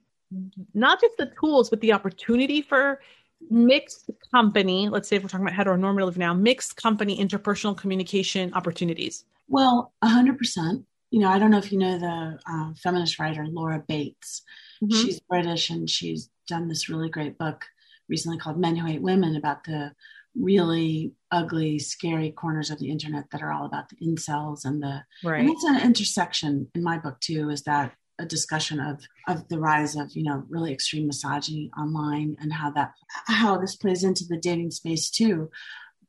not 0.73 1.03
just 1.03 1.19
the 1.19 1.31
tools, 1.39 1.69
but 1.69 1.83
the 1.83 1.93
opportunity 1.93 2.63
for 2.63 3.03
mixed 3.51 4.11
company, 4.33 4.89
let's 4.89 5.11
say 5.11 5.17
if 5.17 5.23
we're 5.23 5.29
talking 5.29 5.47
about 5.47 5.59
heteronormative 5.59 6.17
now, 6.17 6.33
mixed 6.33 6.77
company 6.77 7.23
interpersonal 7.23 7.77
communication 7.77 8.55
opportunities? 8.55 9.27
Well, 9.47 9.93
100%. 10.03 10.85
You 11.11 11.21
know, 11.21 11.29
I 11.29 11.39
don't 11.39 11.51
know 11.51 11.59
if 11.59 11.73
you 11.73 11.79
know 11.79 11.99
the 11.99 12.39
uh, 12.47 12.73
feminist 12.83 13.19
writer 13.19 13.47
Laura 13.47 13.83
Bates. 13.87 14.43
Mm-hmm. 14.83 14.95
She's 14.95 15.21
British 15.21 15.71
and 15.71 15.89
she's 15.89 16.31
done 16.49 16.69
this 16.69 16.89
really 16.89 17.09
great 17.09 17.39
book 17.39 17.65
recently 18.09 18.39
called 18.39 18.59
Men 18.59 18.77
Who 18.77 18.87
Hate 18.87 19.03
Women 19.03 19.37
about 19.37 19.65
the 19.65 19.93
really 20.37 21.13
ugly, 21.31 21.79
scary 21.79 22.31
corners 22.31 22.71
of 22.71 22.79
the 22.79 22.91
internet 22.91 23.31
that 23.33 23.43
are 23.43 23.53
all 23.53 23.67
about 23.67 23.89
the 23.89 23.97
incels 23.97 24.65
and 24.65 24.83
the. 24.83 25.03
Right. 25.25 25.41
And 25.41 25.51
it's 25.51 25.65
an 25.65 25.81
intersection 25.81 26.69
in 26.75 26.83
my 26.83 26.99
book 26.99 27.21
too, 27.21 27.51
is 27.51 27.63
that 27.63 27.95
a 28.21 28.27
discussion 28.27 28.79
of 28.79 29.01
of 29.27 29.49
the 29.49 29.59
rise 29.59 29.97
of 29.97 30.13
you 30.15 30.23
know 30.23 30.45
really 30.49 30.73
extreme 30.73 31.07
misogyny 31.07 31.71
online 31.77 32.37
and 32.41 32.53
how 32.53 32.71
that 32.71 32.93
how 33.27 33.57
this 33.59 33.75
plays 33.75 34.05
into 34.05 34.25
the 34.29 34.37
dating 34.37 34.71
space 34.71 35.11
too 35.11 35.51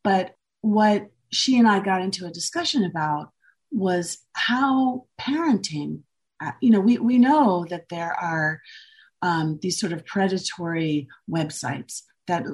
but 0.04 0.36
what 0.60 1.10
she 1.32 1.58
and 1.58 1.68
i 1.68 1.80
got 1.80 2.02
into 2.02 2.26
a 2.26 2.32
discussion 2.32 2.84
about 2.84 3.32
was 3.72 4.20
how 4.34 5.06
parenting 5.20 6.02
uh, 6.44 6.52
you 6.62 6.70
know 6.70 6.80
we, 6.80 6.98
we 6.98 7.18
know 7.18 7.66
that 7.70 7.90
there 7.90 8.14
are 8.14 8.62
um, 9.22 9.60
these 9.62 9.80
sort 9.80 9.94
of 9.94 10.06
predatory 10.06 11.08
websites 11.30 12.02
that 12.28 12.46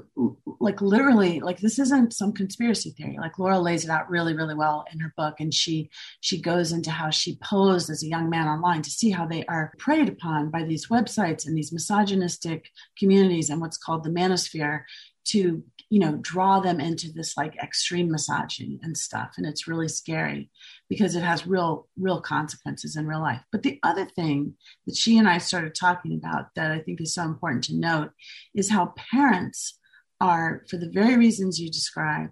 like 0.59 0.81
literally 0.81 1.39
like 1.39 1.59
this 1.59 1.77
isn't 1.77 2.13
some 2.13 2.31
conspiracy 2.31 2.91
theory. 2.91 3.17
Like 3.19 3.37
laura 3.37 3.59
lays 3.59 3.83
it 3.83 3.91
out 3.91 4.09
really 4.09 4.33
really 4.33 4.55
well 4.55 4.85
in 4.91 4.99
her 4.99 5.13
book 5.17 5.35
and 5.39 5.53
she 5.53 5.89
she 6.21 6.41
goes 6.41 6.71
into 6.71 6.89
how 6.89 7.09
she 7.09 7.37
posed 7.43 7.89
as 7.89 8.01
a 8.01 8.07
young 8.07 8.29
man 8.29 8.47
online 8.47 8.81
to 8.81 8.89
see 8.89 9.11
how 9.11 9.25
they 9.25 9.45
are 9.45 9.73
preyed 9.77 10.09
upon 10.09 10.49
by 10.49 10.63
these 10.63 10.87
websites 10.87 11.45
and 11.45 11.55
these 11.55 11.73
misogynistic 11.73 12.69
communities 12.97 13.49
and 13.49 13.61
what's 13.61 13.77
called 13.77 14.03
the 14.03 14.09
manosphere 14.09 14.83
to 15.25 15.63
you 15.89 15.99
know 15.99 16.17
draw 16.21 16.59
them 16.59 16.79
into 16.79 17.11
this 17.11 17.37
like 17.37 17.55
extreme 17.57 18.11
misogyny 18.11 18.79
and 18.83 18.97
stuff 18.97 19.33
and 19.37 19.45
it's 19.45 19.67
really 19.67 19.87
scary 19.87 20.49
because 20.89 21.15
it 21.15 21.23
has 21.23 21.47
real 21.47 21.87
real 21.97 22.21
consequences 22.21 22.95
in 22.95 23.07
real 23.07 23.21
life. 23.21 23.41
But 23.51 23.63
the 23.63 23.79
other 23.83 24.05
thing 24.05 24.55
that 24.85 24.95
she 24.95 25.17
and 25.17 25.29
i 25.29 25.37
started 25.37 25.75
talking 25.75 26.13
about 26.13 26.53
that 26.55 26.71
i 26.71 26.79
think 26.79 27.01
is 27.01 27.13
so 27.13 27.23
important 27.23 27.63
to 27.65 27.75
note 27.75 28.11
is 28.53 28.69
how 28.69 28.93
parents 29.11 29.79
are 30.19 30.63
for 30.69 30.77
the 30.77 30.89
very 30.89 31.15
reasons 31.17 31.59
you 31.59 31.69
describe 31.69 32.31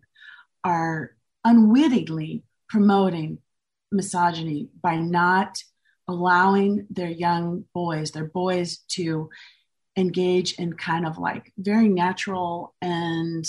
are 0.64 1.12
unwittingly 1.44 2.44
promoting 2.68 3.38
misogyny 3.92 4.70
by 4.82 4.96
not 4.96 5.58
allowing 6.08 6.86
their 6.90 7.10
young 7.10 7.64
boys 7.74 8.12
their 8.12 8.26
boys 8.26 8.80
to 8.88 9.30
engage 9.98 10.54
in 10.54 10.74
kind 10.74 11.06
of 11.06 11.18
like 11.18 11.52
very 11.58 11.90
natural 11.90 12.76
and 12.82 13.46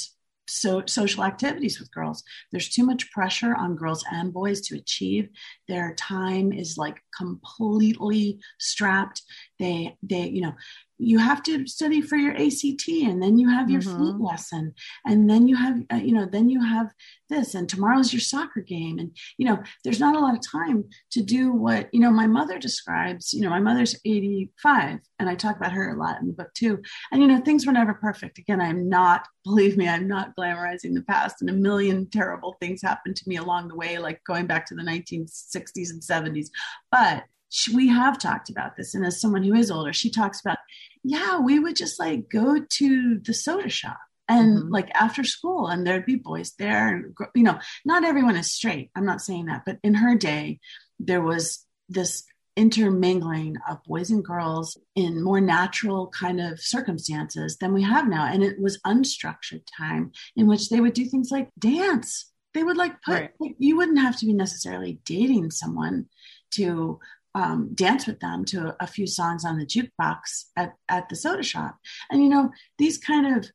so 0.48 0.82
social 0.86 1.24
activities 1.24 1.80
with 1.80 1.92
girls. 1.92 2.22
There's 2.52 2.68
too 2.68 2.84
much 2.84 3.10
pressure 3.10 3.54
on 3.54 3.76
girls 3.76 4.04
and 4.10 4.32
boys 4.32 4.60
to 4.62 4.76
achieve. 4.76 5.28
Their 5.68 5.94
time 5.94 6.52
is 6.52 6.78
like 6.78 7.02
completely 7.16 8.38
strapped. 8.58 9.22
They 9.58 9.96
they 10.02 10.28
you 10.28 10.42
know 10.42 10.54
you 10.98 11.18
have 11.18 11.42
to 11.42 11.66
study 11.66 12.00
for 12.00 12.16
your 12.16 12.32
ACT 12.32 12.88
and 12.88 13.22
then 13.22 13.38
you 13.38 13.48
have 13.48 13.70
your 13.70 13.80
mm-hmm. 13.80 13.96
flute 13.96 14.20
lesson 14.20 14.74
and 15.04 15.28
then 15.28 15.46
you 15.46 15.56
have 15.56 15.82
uh, 15.92 15.96
you 15.96 16.12
know 16.12 16.26
then 16.26 16.48
you 16.48 16.62
have 16.62 16.92
this 17.28 17.54
and 17.54 17.68
tomorrow's 17.68 18.12
your 18.12 18.20
soccer 18.20 18.60
game 18.60 18.98
and 18.98 19.16
you 19.36 19.46
know 19.46 19.58
there's 19.84 20.00
not 20.00 20.16
a 20.16 20.18
lot 20.18 20.34
of 20.34 20.40
time 20.48 20.84
to 21.10 21.22
do 21.22 21.52
what 21.52 21.88
you 21.92 22.00
know 22.00 22.10
my 22.10 22.26
mother 22.26 22.58
describes 22.58 23.32
you 23.32 23.40
know 23.40 23.50
my 23.50 23.60
mother's 23.60 23.96
85 24.04 25.00
and 25.18 25.28
I 25.28 25.34
talk 25.34 25.56
about 25.56 25.72
her 25.72 25.90
a 25.90 25.98
lot 25.98 26.20
in 26.20 26.28
the 26.28 26.32
book 26.32 26.52
too 26.54 26.80
and 27.12 27.20
you 27.20 27.28
know 27.28 27.40
things 27.40 27.66
were 27.66 27.72
never 27.72 27.94
perfect 27.94 28.38
again 28.38 28.60
I'm 28.60 28.88
not 28.88 29.26
believe 29.44 29.76
me 29.76 29.88
I'm 29.88 30.08
not 30.08 30.34
glamorizing 30.36 30.94
the 30.94 31.02
past 31.02 31.36
and 31.40 31.50
a 31.50 31.52
million 31.52 32.08
terrible 32.10 32.56
things 32.60 32.82
happened 32.82 33.16
to 33.16 33.28
me 33.28 33.36
along 33.36 33.68
the 33.68 33.76
way 33.76 33.98
like 33.98 34.20
going 34.24 34.46
back 34.46 34.66
to 34.66 34.74
the 34.74 34.82
1960s 34.82 35.90
and 35.90 36.02
70s 36.02 36.48
but 36.90 37.24
she, 37.48 37.74
we 37.74 37.88
have 37.88 38.18
talked 38.18 38.50
about 38.50 38.76
this. 38.76 38.94
And 38.94 39.04
as 39.04 39.20
someone 39.20 39.42
who 39.42 39.54
is 39.54 39.70
older, 39.70 39.92
she 39.92 40.10
talks 40.10 40.40
about, 40.40 40.58
yeah, 41.02 41.38
we 41.38 41.58
would 41.58 41.76
just 41.76 41.98
like 42.00 42.28
go 42.28 42.58
to 42.58 43.18
the 43.18 43.34
soda 43.34 43.68
shop 43.68 43.98
and 44.28 44.58
mm-hmm. 44.58 44.72
like 44.72 44.90
after 44.94 45.24
school 45.24 45.68
and 45.68 45.86
there'd 45.86 46.06
be 46.06 46.16
boys 46.16 46.52
there 46.58 46.88
and 46.88 47.14
you 47.34 47.42
know 47.42 47.58
not 47.84 48.04
everyone 48.04 48.36
is 48.36 48.50
straight 48.50 48.90
i'm 48.94 49.06
not 49.06 49.20
saying 49.20 49.46
that 49.46 49.62
but 49.64 49.78
in 49.82 49.94
her 49.94 50.14
day 50.14 50.58
there 50.98 51.22
was 51.22 51.64
this 51.88 52.24
intermingling 52.56 53.56
of 53.68 53.82
boys 53.84 54.10
and 54.10 54.24
girls 54.24 54.78
in 54.94 55.22
more 55.22 55.40
natural 55.40 56.08
kind 56.08 56.40
of 56.40 56.58
circumstances 56.58 57.58
than 57.58 57.74
we 57.74 57.82
have 57.82 58.08
now 58.08 58.24
and 58.24 58.42
it 58.42 58.58
was 58.60 58.80
unstructured 58.86 59.62
time 59.76 60.10
in 60.36 60.46
which 60.46 60.70
they 60.70 60.80
would 60.80 60.94
do 60.94 61.04
things 61.04 61.30
like 61.30 61.50
dance 61.58 62.32
they 62.54 62.64
would 62.64 62.78
like 62.78 63.00
put 63.02 63.12
right. 63.12 63.30
like, 63.38 63.54
you 63.58 63.76
wouldn't 63.76 63.98
have 63.98 64.18
to 64.18 64.24
be 64.24 64.32
necessarily 64.32 64.98
dating 65.04 65.50
someone 65.50 66.06
to 66.50 66.98
um, 67.36 67.68
dance 67.74 68.06
with 68.06 68.18
them 68.20 68.46
to 68.46 68.74
a, 68.80 68.86
few 68.86 69.06
songs 69.06 69.44
on 69.44 69.58
the 69.58 69.66
jukebox 69.66 70.44
at, 70.56 70.74
at 70.88 71.10
the 71.10 71.16
soda 71.16 71.42
shop. 71.42 71.76
And, 72.10 72.22
you 72.22 72.30
know, 72.30 72.50
these 72.78 72.96
kind 72.96 73.36
of 73.36 73.50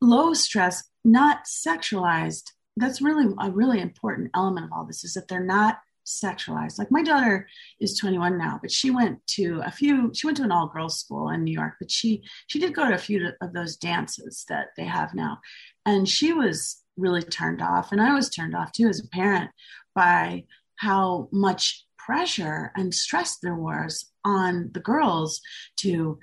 low 0.00 0.32
stress, 0.32 0.84
not 1.04 1.40
sexualized, 1.44 2.52
that's 2.76 3.02
really 3.02 3.34
a 3.40 3.50
really 3.50 3.80
important 3.80 4.30
element 4.34 4.66
of 4.66 4.72
all 4.72 4.84
this 4.84 5.02
is 5.02 5.14
that 5.14 5.26
they're 5.26 5.42
not 5.42 5.78
sexualized. 6.06 6.78
Like 6.78 6.92
my 6.92 7.02
daughter 7.02 7.48
is 7.80 7.98
21 7.98 8.38
now, 8.38 8.60
but 8.62 8.70
she 8.70 8.90
went 8.90 9.26
to 9.28 9.60
a 9.64 9.72
few, 9.72 10.12
she 10.14 10.28
went 10.28 10.36
to 10.36 10.44
an 10.44 10.52
all 10.52 10.68
girls 10.68 11.00
school 11.00 11.30
in 11.30 11.42
New 11.42 11.52
York, 11.52 11.74
but 11.80 11.90
she, 11.90 12.22
she 12.46 12.60
did 12.60 12.76
go 12.76 12.88
to 12.88 12.94
a 12.94 12.98
few 12.98 13.32
of 13.40 13.52
those 13.52 13.76
dances 13.76 14.44
that 14.48 14.68
they 14.76 14.84
have 14.84 15.14
now. 15.14 15.38
And 15.84 16.08
she 16.08 16.32
was 16.32 16.80
really 16.96 17.22
turned 17.22 17.60
off. 17.60 17.90
And 17.90 18.00
I 18.00 18.14
was 18.14 18.30
turned 18.30 18.54
off 18.54 18.70
too 18.70 18.86
as 18.86 19.00
a 19.00 19.08
parent 19.08 19.50
by 19.96 20.44
how 20.76 21.28
much 21.32 21.85
pressure 22.06 22.72
and 22.76 22.94
stress 22.94 23.38
there 23.38 23.56
was 23.56 24.10
on 24.24 24.70
the 24.72 24.80
girls 24.80 25.40
to 25.76 26.18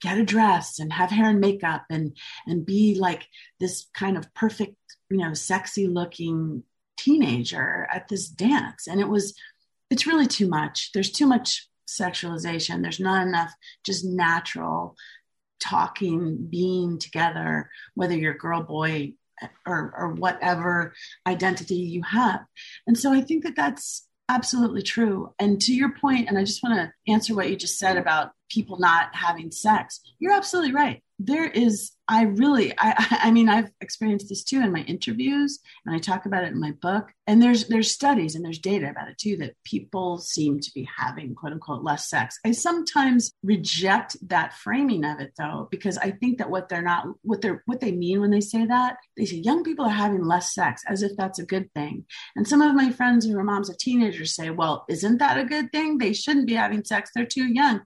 get 0.00 0.18
a 0.18 0.24
dress 0.24 0.78
and 0.78 0.92
have 0.92 1.10
hair 1.10 1.30
and 1.30 1.40
makeup 1.40 1.84
and 1.90 2.16
and 2.46 2.66
be 2.66 2.96
like 2.98 3.26
this 3.60 3.86
kind 3.94 4.16
of 4.16 4.32
perfect 4.34 4.76
you 5.10 5.18
know 5.18 5.34
sexy 5.34 5.86
looking 5.86 6.62
teenager 6.98 7.88
at 7.92 8.08
this 8.08 8.28
dance. 8.28 8.86
And 8.86 9.00
it 9.00 9.08
was 9.08 9.34
it's 9.90 10.06
really 10.06 10.26
too 10.26 10.48
much. 10.48 10.90
There's 10.92 11.10
too 11.10 11.26
much 11.26 11.68
sexualization. 11.88 12.82
There's 12.82 13.00
not 13.00 13.26
enough 13.26 13.54
just 13.84 14.04
natural 14.04 14.96
talking 15.60 16.46
being 16.48 16.98
together 16.98 17.68
whether 17.94 18.14
you're 18.14 18.34
girl 18.34 18.62
boy 18.62 19.14
or, 19.66 19.92
or 19.96 20.12
whatever 20.12 20.94
identity 21.26 21.76
you 21.76 22.02
have. 22.02 22.40
And 22.86 22.96
so 22.96 23.12
i 23.12 23.20
think 23.20 23.44
that 23.44 23.56
that's 23.56 24.07
absolutely 24.28 24.82
true. 24.82 25.32
And 25.38 25.60
to 25.62 25.72
your 25.72 25.92
point, 25.92 26.28
and 26.28 26.38
I 26.38 26.44
just 26.44 26.62
want 26.62 26.76
to 26.76 27.12
answer 27.12 27.34
what 27.34 27.50
you 27.50 27.56
just 27.56 27.78
said 27.78 27.96
about 27.96 28.32
people 28.48 28.78
not 28.78 29.14
having 29.14 29.50
sex. 29.50 30.00
You're 30.18 30.32
absolutely 30.32 30.72
right 30.72 31.02
there 31.18 31.46
is 31.48 31.92
i 32.06 32.22
really 32.22 32.72
i 32.78 33.18
i 33.22 33.30
mean 33.30 33.48
i've 33.48 33.70
experienced 33.80 34.28
this 34.28 34.44
too 34.44 34.60
in 34.60 34.72
my 34.72 34.82
interviews 34.82 35.58
and 35.84 35.94
i 35.94 35.98
talk 35.98 36.26
about 36.26 36.44
it 36.44 36.52
in 36.52 36.60
my 36.60 36.70
book 36.80 37.12
and 37.26 37.42
there's 37.42 37.66
there's 37.66 37.90
studies 37.90 38.34
and 38.34 38.44
there's 38.44 38.58
data 38.58 38.88
about 38.88 39.08
it 39.08 39.18
too 39.18 39.36
that 39.36 39.54
people 39.64 40.18
seem 40.18 40.60
to 40.60 40.70
be 40.74 40.88
having 40.96 41.34
quote 41.34 41.52
unquote 41.52 41.82
less 41.82 42.08
sex. 42.08 42.38
I 42.44 42.52
sometimes 42.52 43.32
reject 43.42 44.16
that 44.28 44.54
framing 44.54 45.04
of 45.04 45.20
it 45.20 45.32
though 45.38 45.68
because 45.70 45.98
i 45.98 46.10
think 46.10 46.38
that 46.38 46.50
what 46.50 46.68
they're 46.68 46.82
not 46.82 47.06
what 47.22 47.42
they're 47.42 47.62
what 47.66 47.80
they 47.80 47.92
mean 47.92 48.20
when 48.20 48.30
they 48.30 48.40
say 48.40 48.64
that 48.64 48.96
they 49.16 49.24
say 49.24 49.36
young 49.36 49.62
people 49.62 49.84
are 49.84 49.90
having 49.90 50.24
less 50.24 50.54
sex 50.54 50.82
as 50.88 51.02
if 51.02 51.12
that's 51.16 51.38
a 51.38 51.46
good 51.46 51.72
thing. 51.74 52.06
And 52.36 52.46
some 52.46 52.62
of 52.62 52.74
my 52.74 52.90
friends 52.90 53.26
who 53.26 53.36
are 53.38 53.44
moms 53.44 53.68
of 53.68 53.78
teenagers 53.78 54.34
say 54.34 54.50
well 54.50 54.84
isn't 54.88 55.18
that 55.18 55.38
a 55.38 55.44
good 55.44 55.72
thing? 55.72 55.98
They 55.98 56.12
shouldn't 56.12 56.46
be 56.46 56.54
having 56.54 56.84
sex. 56.84 57.10
They're 57.14 57.26
too 57.26 57.46
young. 57.46 57.82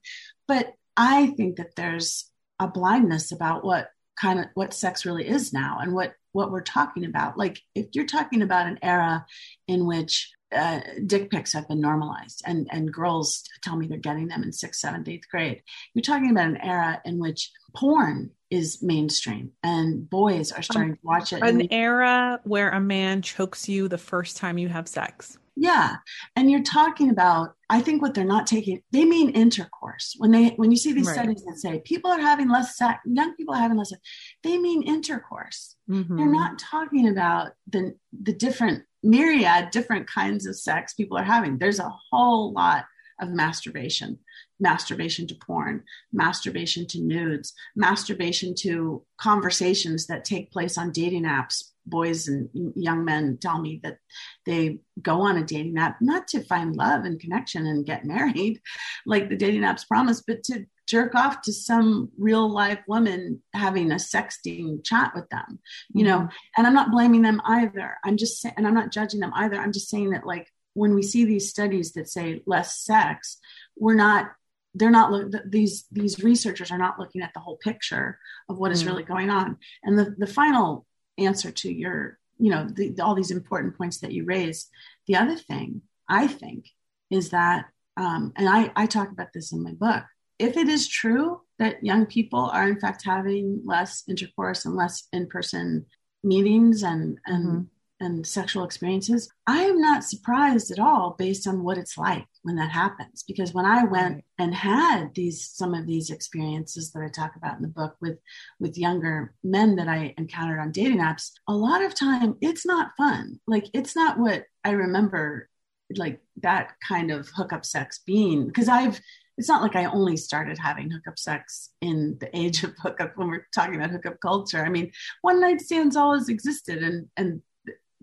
But 0.47 0.73
i 0.95 1.27
think 1.37 1.55
that 1.55 1.75
there's 1.75 2.31
a 2.59 2.67
blindness 2.67 3.31
about 3.31 3.63
what 3.63 3.89
kind 4.19 4.39
of 4.39 4.45
what 4.53 4.73
sex 4.73 5.05
really 5.05 5.27
is 5.27 5.53
now 5.53 5.79
and 5.81 5.93
what 5.93 6.13
what 6.31 6.51
we're 6.51 6.61
talking 6.61 7.05
about. 7.05 7.37
Like 7.37 7.59
if 7.75 7.87
you're 7.93 8.05
talking 8.05 8.41
about 8.41 8.67
an 8.67 8.79
era 8.81 9.25
in 9.67 9.85
which 9.85 10.31
uh, 10.55 10.81
dick 11.05 11.31
pics 11.31 11.53
have 11.53 11.67
been 11.67 11.81
normalized 11.81 12.43
and 12.45 12.67
and 12.71 12.93
girls 12.93 13.43
tell 13.63 13.75
me 13.75 13.87
they're 13.87 13.97
getting 13.97 14.27
them 14.27 14.43
in 14.43 14.51
sixth 14.51 14.79
seventh 14.81 15.07
eighth 15.07 15.27
grade 15.31 15.63
you're 15.95 16.03
talking 16.03 16.29
about 16.29 16.47
an 16.47 16.57
era 16.57 17.01
in 17.05 17.17
which 17.17 17.51
porn 17.75 18.29
is 18.51 18.83
mainstream 18.83 19.51
and 19.63 20.07
boys 20.07 20.51
are 20.51 20.61
starting 20.61 20.93
to 20.93 20.99
watch 21.01 21.33
it. 21.33 21.41
An 21.41 21.73
era 21.73 22.39
where 22.43 22.69
a 22.69 22.79
man 22.79 23.23
chokes 23.23 23.67
you 23.67 23.87
the 23.87 23.97
first 23.97 24.37
time 24.37 24.59
you 24.59 24.69
have 24.69 24.87
sex 24.87 25.39
yeah. 25.55 25.97
And 26.35 26.49
you're 26.49 26.63
talking 26.63 27.09
about, 27.09 27.53
I 27.69 27.81
think 27.81 28.01
what 28.01 28.13
they're 28.13 28.25
not 28.25 28.47
taking, 28.47 28.81
they 28.91 29.05
mean 29.05 29.29
intercourse. 29.29 30.15
When 30.17 30.31
they 30.31 30.49
when 30.49 30.71
you 30.71 30.77
see 30.77 30.93
these 30.93 31.07
right. 31.07 31.15
studies 31.15 31.43
that 31.45 31.57
say 31.57 31.81
people 31.85 32.11
are 32.11 32.19
having 32.19 32.49
less 32.49 32.77
sex, 32.77 32.99
young 33.05 33.35
people 33.35 33.53
are 33.53 33.61
having 33.61 33.77
less 33.77 33.89
sex, 33.89 34.01
they 34.43 34.57
mean 34.57 34.83
intercourse. 34.83 35.75
Mm-hmm. 35.89 36.17
They're 36.17 36.31
not 36.31 36.59
talking 36.59 37.07
about 37.07 37.51
the 37.67 37.95
the 38.21 38.33
different 38.33 38.83
myriad 39.03 39.69
different 39.71 40.07
kinds 40.07 40.47
of 40.47 40.55
sex 40.55 40.93
people 40.93 41.17
are 41.17 41.23
having. 41.23 41.57
There's 41.57 41.79
a 41.79 41.93
whole 42.11 42.53
lot 42.53 42.85
of 43.21 43.29
masturbation 43.29 44.19
masturbation 44.59 45.27
to 45.27 45.35
porn, 45.35 45.83
masturbation 46.11 46.87
to 46.87 47.01
nudes, 47.01 47.53
masturbation 47.75 48.55
to 48.55 49.03
conversations 49.17 50.07
that 50.07 50.25
take 50.25 50.51
place 50.51 50.77
on 50.77 50.91
dating 50.91 51.23
apps. 51.23 51.72
Boys 51.85 52.27
and 52.27 52.49
young 52.75 53.03
men 53.05 53.37
tell 53.41 53.59
me 53.59 53.79
that 53.83 53.97
they 54.45 54.79
go 55.01 55.21
on 55.21 55.37
a 55.37 55.43
dating 55.43 55.77
app 55.77 55.97
not 56.01 56.27
to 56.29 56.43
find 56.43 56.75
love 56.75 57.03
and 57.05 57.19
connection 57.19 57.67
and 57.67 57.85
get 57.85 58.05
married, 58.05 58.61
like 59.05 59.29
the 59.29 59.35
dating 59.35 59.61
apps 59.61 59.87
promise, 59.87 60.21
but 60.25 60.43
to 60.43 60.65
jerk 60.87 61.15
off 61.15 61.41
to 61.41 61.53
some 61.53 62.09
real 62.17 62.49
life 62.49 62.79
woman 62.87 63.41
having 63.53 63.91
a 63.91 63.95
sexting 63.95 64.83
chat 64.83 65.11
with 65.15 65.29
them, 65.29 65.59
you 65.93 66.03
know. 66.03 66.19
Mm-hmm. 66.19 66.35
And 66.57 66.67
I'm 66.67 66.73
not 66.73 66.91
blaming 66.91 67.21
them 67.21 67.41
either. 67.45 67.97
I'm 68.03 68.17
just 68.17 68.41
saying, 68.41 68.55
and 68.57 68.67
I'm 68.67 68.73
not 68.73 68.91
judging 68.91 69.19
them 69.19 69.31
either. 69.35 69.57
I'm 69.57 69.71
just 69.71 69.89
saying 69.89 70.11
that, 70.11 70.25
like, 70.25 70.47
when 70.73 70.95
we 70.95 71.03
see 71.03 71.25
these 71.25 71.49
studies 71.49 71.93
that 71.93 72.09
say 72.09 72.41
less 72.45 72.79
sex, 72.79 73.37
we're 73.77 73.95
not 73.95 74.31
they're 74.75 74.89
not 74.89 75.11
look 75.11 75.31
these 75.45 75.85
these 75.91 76.23
researchers 76.23 76.71
are 76.71 76.77
not 76.77 76.97
looking 76.99 77.21
at 77.21 77.31
the 77.33 77.39
whole 77.39 77.57
picture 77.57 78.17
of 78.49 78.57
what 78.57 78.71
is 78.71 78.83
mm. 78.83 78.87
really 78.87 79.03
going 79.03 79.29
on 79.29 79.57
and 79.83 79.97
the 79.97 80.15
the 80.17 80.27
final 80.27 80.85
answer 81.17 81.51
to 81.51 81.73
your 81.73 82.17
you 82.37 82.49
know 82.49 82.67
the, 82.67 82.95
all 83.01 83.15
these 83.15 83.31
important 83.31 83.77
points 83.77 83.99
that 83.99 84.11
you 84.11 84.25
raised. 84.25 84.69
The 85.07 85.15
other 85.15 85.35
thing 85.35 85.81
i 86.09 86.27
think 86.27 86.69
is 87.09 87.29
that 87.29 87.65
um, 87.95 88.33
and 88.35 88.49
I, 88.49 88.71
I 88.75 88.87
talk 88.87 89.11
about 89.11 89.33
this 89.33 89.51
in 89.51 89.61
my 89.61 89.73
book. 89.73 90.03
If 90.39 90.57
it 90.57 90.67
is 90.67 90.87
true 90.87 91.41
that 91.59 91.83
young 91.83 92.07
people 92.07 92.49
are 92.51 92.67
in 92.67 92.79
fact 92.79 93.03
having 93.05 93.61
less 93.63 94.03
intercourse 94.09 94.65
and 94.65 94.75
less 94.75 95.07
in-person 95.13 95.85
meetings 96.23 96.83
and 96.83 97.19
and 97.25 97.45
mm-hmm 97.45 97.61
and 98.03 98.25
sexual 98.25 98.63
experiences, 98.63 99.29
I 99.47 99.63
am 99.63 99.81
not 99.81 100.03
surprised 100.03 100.71
at 100.71 100.79
all 100.79 101.15
based 101.17 101.47
on 101.47 101.63
what 101.63 101.77
it's 101.77 101.97
like 101.97 102.27
when 102.43 102.55
that 102.57 102.71
happens. 102.71 103.23
Because 103.23 103.53
when 103.53 103.65
I 103.65 103.85
went 103.85 104.23
and 104.37 104.53
had 104.53 105.15
these 105.15 105.49
some 105.49 105.73
of 105.73 105.87
these 105.87 106.09
experiences 106.09 106.91
that 106.91 107.01
I 107.01 107.09
talk 107.09 107.35
about 107.35 107.55
in 107.55 107.61
the 107.61 107.67
book 107.67 107.95
with 108.01 108.19
with 108.59 108.77
younger 108.77 109.33
men 109.43 109.75
that 109.77 109.87
I 109.87 110.13
encountered 110.17 110.59
on 110.59 110.71
dating 110.71 110.99
apps, 110.99 111.31
a 111.47 111.53
lot 111.53 111.81
of 111.81 111.95
time 111.95 112.35
it's 112.41 112.65
not 112.65 112.91
fun. 112.97 113.39
Like 113.47 113.67
it's 113.73 113.95
not 113.95 114.19
what 114.19 114.45
I 114.63 114.71
remember 114.71 115.49
like 115.95 116.21
that 116.41 116.71
kind 116.87 117.11
of 117.11 117.29
hookup 117.35 117.65
sex 117.65 117.99
being 118.05 118.47
because 118.47 118.67
I've 118.67 118.99
it's 119.37 119.49
not 119.49 119.63
like 119.63 119.75
I 119.75 119.85
only 119.85 120.15
started 120.15 120.59
having 120.59 120.91
hookup 120.91 121.17
sex 121.17 121.71
in 121.81 122.17
the 122.19 122.35
age 122.37 122.63
of 122.63 122.75
hookup 122.81 123.17
when 123.17 123.29
we're 123.29 123.47
talking 123.53 123.75
about 123.75 123.89
hookup 123.89 124.19
culture. 124.19 124.63
I 124.63 124.69
mean, 124.69 124.91
one 125.21 125.41
night 125.41 125.59
stands 125.61 125.95
always 125.95 126.29
existed 126.29 126.83
and 126.83 127.07
and 127.17 127.41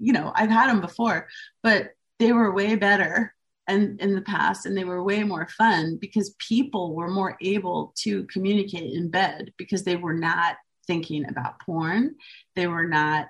you 0.00 0.12
know, 0.12 0.32
I've 0.34 0.50
had 0.50 0.68
them 0.68 0.80
before, 0.80 1.28
but 1.62 1.90
they 2.18 2.32
were 2.32 2.52
way 2.52 2.74
better 2.76 3.34
and 3.66 4.00
in 4.00 4.14
the 4.14 4.22
past 4.22 4.66
and 4.66 4.76
they 4.76 4.84
were 4.84 5.02
way 5.02 5.22
more 5.22 5.46
fun 5.56 5.96
because 6.00 6.34
people 6.38 6.94
were 6.94 7.08
more 7.08 7.36
able 7.40 7.92
to 7.98 8.24
communicate 8.24 8.92
in 8.92 9.10
bed 9.10 9.52
because 9.56 9.84
they 9.84 9.96
were 9.96 10.14
not 10.14 10.56
thinking 10.86 11.28
about 11.28 11.60
porn. 11.60 12.16
They 12.56 12.66
were 12.66 12.88
not 12.88 13.28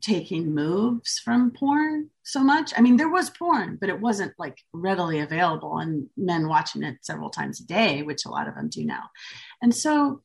taking 0.00 0.54
moves 0.54 1.18
from 1.18 1.50
porn 1.50 2.10
so 2.22 2.42
much. 2.42 2.72
I 2.76 2.80
mean, 2.80 2.96
there 2.96 3.08
was 3.08 3.30
porn, 3.30 3.76
but 3.80 3.88
it 3.88 4.00
wasn't 4.00 4.32
like 4.38 4.58
readily 4.72 5.20
available 5.20 5.78
and 5.78 6.08
men 6.16 6.48
watching 6.48 6.82
it 6.82 6.98
several 7.02 7.30
times 7.30 7.60
a 7.60 7.66
day, 7.66 8.02
which 8.02 8.24
a 8.24 8.30
lot 8.30 8.48
of 8.48 8.54
them 8.54 8.68
do 8.68 8.84
now. 8.84 9.04
And 9.62 9.74
so 9.74 10.22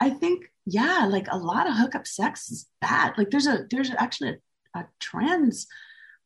I 0.00 0.10
think, 0.10 0.44
yeah, 0.66 1.06
like 1.10 1.26
a 1.30 1.38
lot 1.38 1.68
of 1.68 1.76
hookup 1.76 2.06
sex 2.06 2.50
is 2.50 2.66
bad. 2.80 3.16
Like 3.16 3.30
there's 3.30 3.46
a, 3.46 3.66
there's 3.70 3.90
actually 3.90 4.30
a 4.30 4.38
a 4.74 4.84
trans 4.98 5.66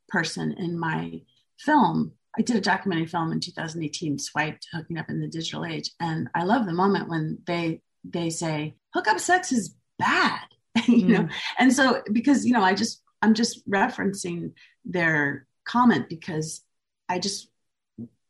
person 0.09 0.53
in 0.53 0.79
my 0.79 1.23
film. 1.59 2.13
I 2.37 2.43
did 2.43 2.57
a 2.57 2.61
documentary 2.61 3.07
film 3.07 3.33
in 3.33 3.41
2018, 3.41 4.19
Swiped, 4.19 4.67
hooking 4.73 4.99
up 4.99 5.09
in 5.09 5.21
the 5.21 5.29
digital 5.29 5.65
age, 5.65 5.91
and 6.01 6.29
I 6.35 6.45
love 6.45 6.67
the 6.67 6.73
moment 6.73 7.09
when 7.09 7.39
they 7.47 7.81
they 8.05 8.29
say 8.29 8.75
hookup 8.93 9.19
sex 9.19 9.51
is 9.53 9.75
bad, 9.99 10.43
you 10.87 11.05
mm. 11.05 11.09
know. 11.09 11.29
And 11.59 11.73
so 11.73 12.03
because 12.13 12.45
you 12.45 12.53
know, 12.53 12.63
I 12.63 12.75
just 12.75 13.03
I'm 13.23 13.35
just 13.35 13.69
referencing 13.69 14.53
their 14.85 15.47
comment 15.65 16.09
because 16.09 16.63
I 17.09 17.19
just 17.19 17.49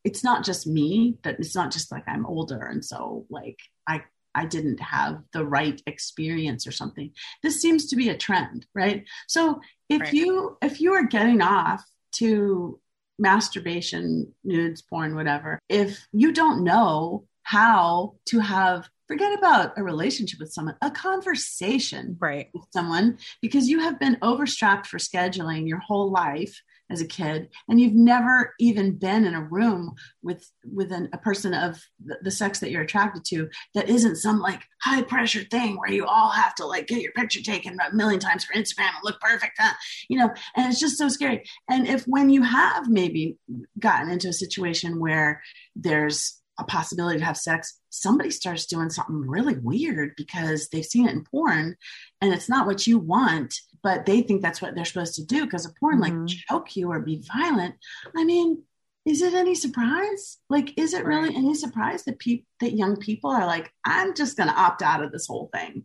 it's 0.05 0.22
not 0.22 0.44
just 0.44 0.66
me 0.66 1.16
that 1.22 1.40
it's 1.40 1.55
not 1.55 1.72
just 1.72 1.90
like 1.90 2.05
I'm 2.07 2.27
older 2.27 2.61
and 2.61 2.85
so 2.85 3.27
like 3.31 3.59
I 3.88 4.03
I 4.35 4.46
didn't 4.46 4.81
have 4.81 5.22
the 5.33 5.44
right 5.44 5.81
experience 5.87 6.66
or 6.66 6.72
something. 6.72 7.12
This 7.42 7.61
seems 7.61 7.87
to 7.87 7.96
be 7.96 8.09
a 8.09 8.16
trend, 8.16 8.66
right? 8.74 9.05
So 9.29 9.61
if 9.94 10.00
right. 10.02 10.12
you 10.12 10.57
if 10.62 10.80
you 10.80 10.94
are 10.94 11.07
getting 11.07 11.40
off 11.40 11.85
to 12.16 12.78
masturbation, 13.18 14.33
nudes, 14.42 14.83
porn, 14.83 15.14
whatever, 15.14 15.59
if 15.68 16.07
you 16.12 16.33
don't 16.33 16.64
know 16.64 17.24
how 17.42 18.14
to 18.26 18.40
have 18.40 18.88
forget 19.07 19.38
about 19.38 19.76
a 19.76 19.83
relationship 19.83 20.40
with 20.40 20.52
someone, 20.52 20.76
a 20.80 20.90
conversation 20.90 22.16
right. 22.18 22.48
with 22.54 22.64
someone 22.72 23.18
because 23.42 23.68
you 23.68 23.80
have 23.80 24.00
been 24.00 24.16
overstrapped 24.22 24.87
for 24.87 24.98
scheduling 24.98 25.68
your 25.68 25.78
whole 25.78 26.11
life 26.11 26.62
as 26.90 27.00
a 27.00 27.06
kid 27.06 27.48
and 27.68 27.80
you've 27.80 27.94
never 27.94 28.54
even 28.60 28.96
been 28.96 29.24
in 29.24 29.34
a 29.34 29.42
room 29.42 29.94
with 30.22 30.50
with 30.64 30.92
an, 30.92 31.08
a 31.12 31.18
person 31.18 31.54
of 31.54 31.80
the, 32.04 32.18
the, 32.22 32.30
sex 32.30 32.58
that 32.58 32.70
you're 32.70 32.82
attracted 32.82 33.24
to 33.24 33.48
that 33.74 33.88
isn't 33.88 34.16
some 34.16 34.40
like 34.40 34.60
high 34.82 35.02
pressure 35.02 35.44
thing 35.50 35.78
where 35.78 35.90
you 35.90 36.04
all 36.04 36.30
have 36.30 36.54
to 36.54 36.66
like 36.66 36.86
get 36.86 37.00
your 37.00 37.12
picture 37.12 37.40
taken 37.40 37.78
a 37.80 37.94
million 37.94 38.20
times 38.20 38.44
for 38.44 38.54
instagram 38.54 38.88
and 38.94 39.04
look 39.04 39.20
perfect 39.20 39.54
huh? 39.58 39.72
you 40.08 40.18
know 40.18 40.32
and 40.56 40.70
it's 40.70 40.80
just 40.80 40.98
so 40.98 41.08
scary 41.08 41.42
and 41.70 41.86
if 41.88 42.04
when 42.04 42.28
you 42.28 42.42
have 42.42 42.88
maybe 42.88 43.38
gotten 43.78 44.10
into 44.10 44.28
a 44.28 44.32
situation 44.32 45.00
where 45.00 45.42
there's 45.74 46.40
a 46.58 46.64
possibility 46.64 47.18
to 47.18 47.24
have 47.24 47.36
sex, 47.36 47.80
somebody 47.90 48.30
starts 48.30 48.66
doing 48.66 48.90
something 48.90 49.26
really 49.26 49.56
weird 49.58 50.12
because 50.16 50.68
they've 50.68 50.84
seen 50.84 51.08
it 51.08 51.12
in 51.12 51.24
porn 51.24 51.76
and 52.20 52.32
it's 52.32 52.48
not 52.48 52.66
what 52.66 52.86
you 52.86 52.98
want, 52.98 53.54
but 53.82 54.06
they 54.06 54.22
think 54.22 54.40
that's 54.40 54.62
what 54.62 54.74
they're 54.74 54.84
supposed 54.84 55.14
to 55.16 55.24
do 55.24 55.44
because 55.44 55.66
of 55.66 55.74
porn, 55.76 56.00
mm-hmm. 56.00 56.20
like 56.20 56.28
choke 56.28 56.76
you 56.76 56.90
or 56.90 57.00
be 57.00 57.22
violent. 57.34 57.74
I 58.16 58.24
mean, 58.24 58.62
is 59.04 59.20
it 59.20 59.34
any 59.34 59.54
surprise? 59.54 60.38
Like, 60.48 60.78
is 60.78 60.94
it 60.94 61.04
really 61.04 61.34
any 61.34 61.54
surprise 61.54 62.04
that 62.04 62.18
people 62.18 62.46
that 62.60 62.76
young 62.76 62.96
people 62.96 63.30
are 63.30 63.46
like, 63.46 63.70
I'm 63.84 64.14
just 64.14 64.36
gonna 64.36 64.54
opt 64.56 64.80
out 64.80 65.02
of 65.02 65.12
this 65.12 65.26
whole 65.26 65.50
thing? 65.52 65.84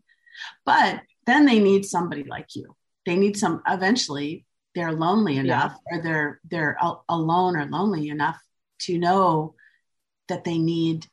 But 0.65 1.01
then 1.25 1.45
they 1.45 1.60
need 1.60 1.86
somebody 1.86 2.23
like 2.23 2.55
you. 2.55 2.75
They 3.05 3.17
need 3.17 3.38
some 3.38 3.62
eventually 3.67 4.45
they're 4.75 4.93
lonely 4.93 5.38
enough 5.38 5.75
yeah. 5.91 5.97
or 5.97 6.03
they're 6.03 6.39
they're 6.49 6.77
alone 7.10 7.58
or 7.58 7.65
lonely 7.65 8.10
enough 8.10 8.39
to 8.79 8.97
know 8.97 9.55
that 10.30 10.44
they 10.44 10.58
need 10.58 11.06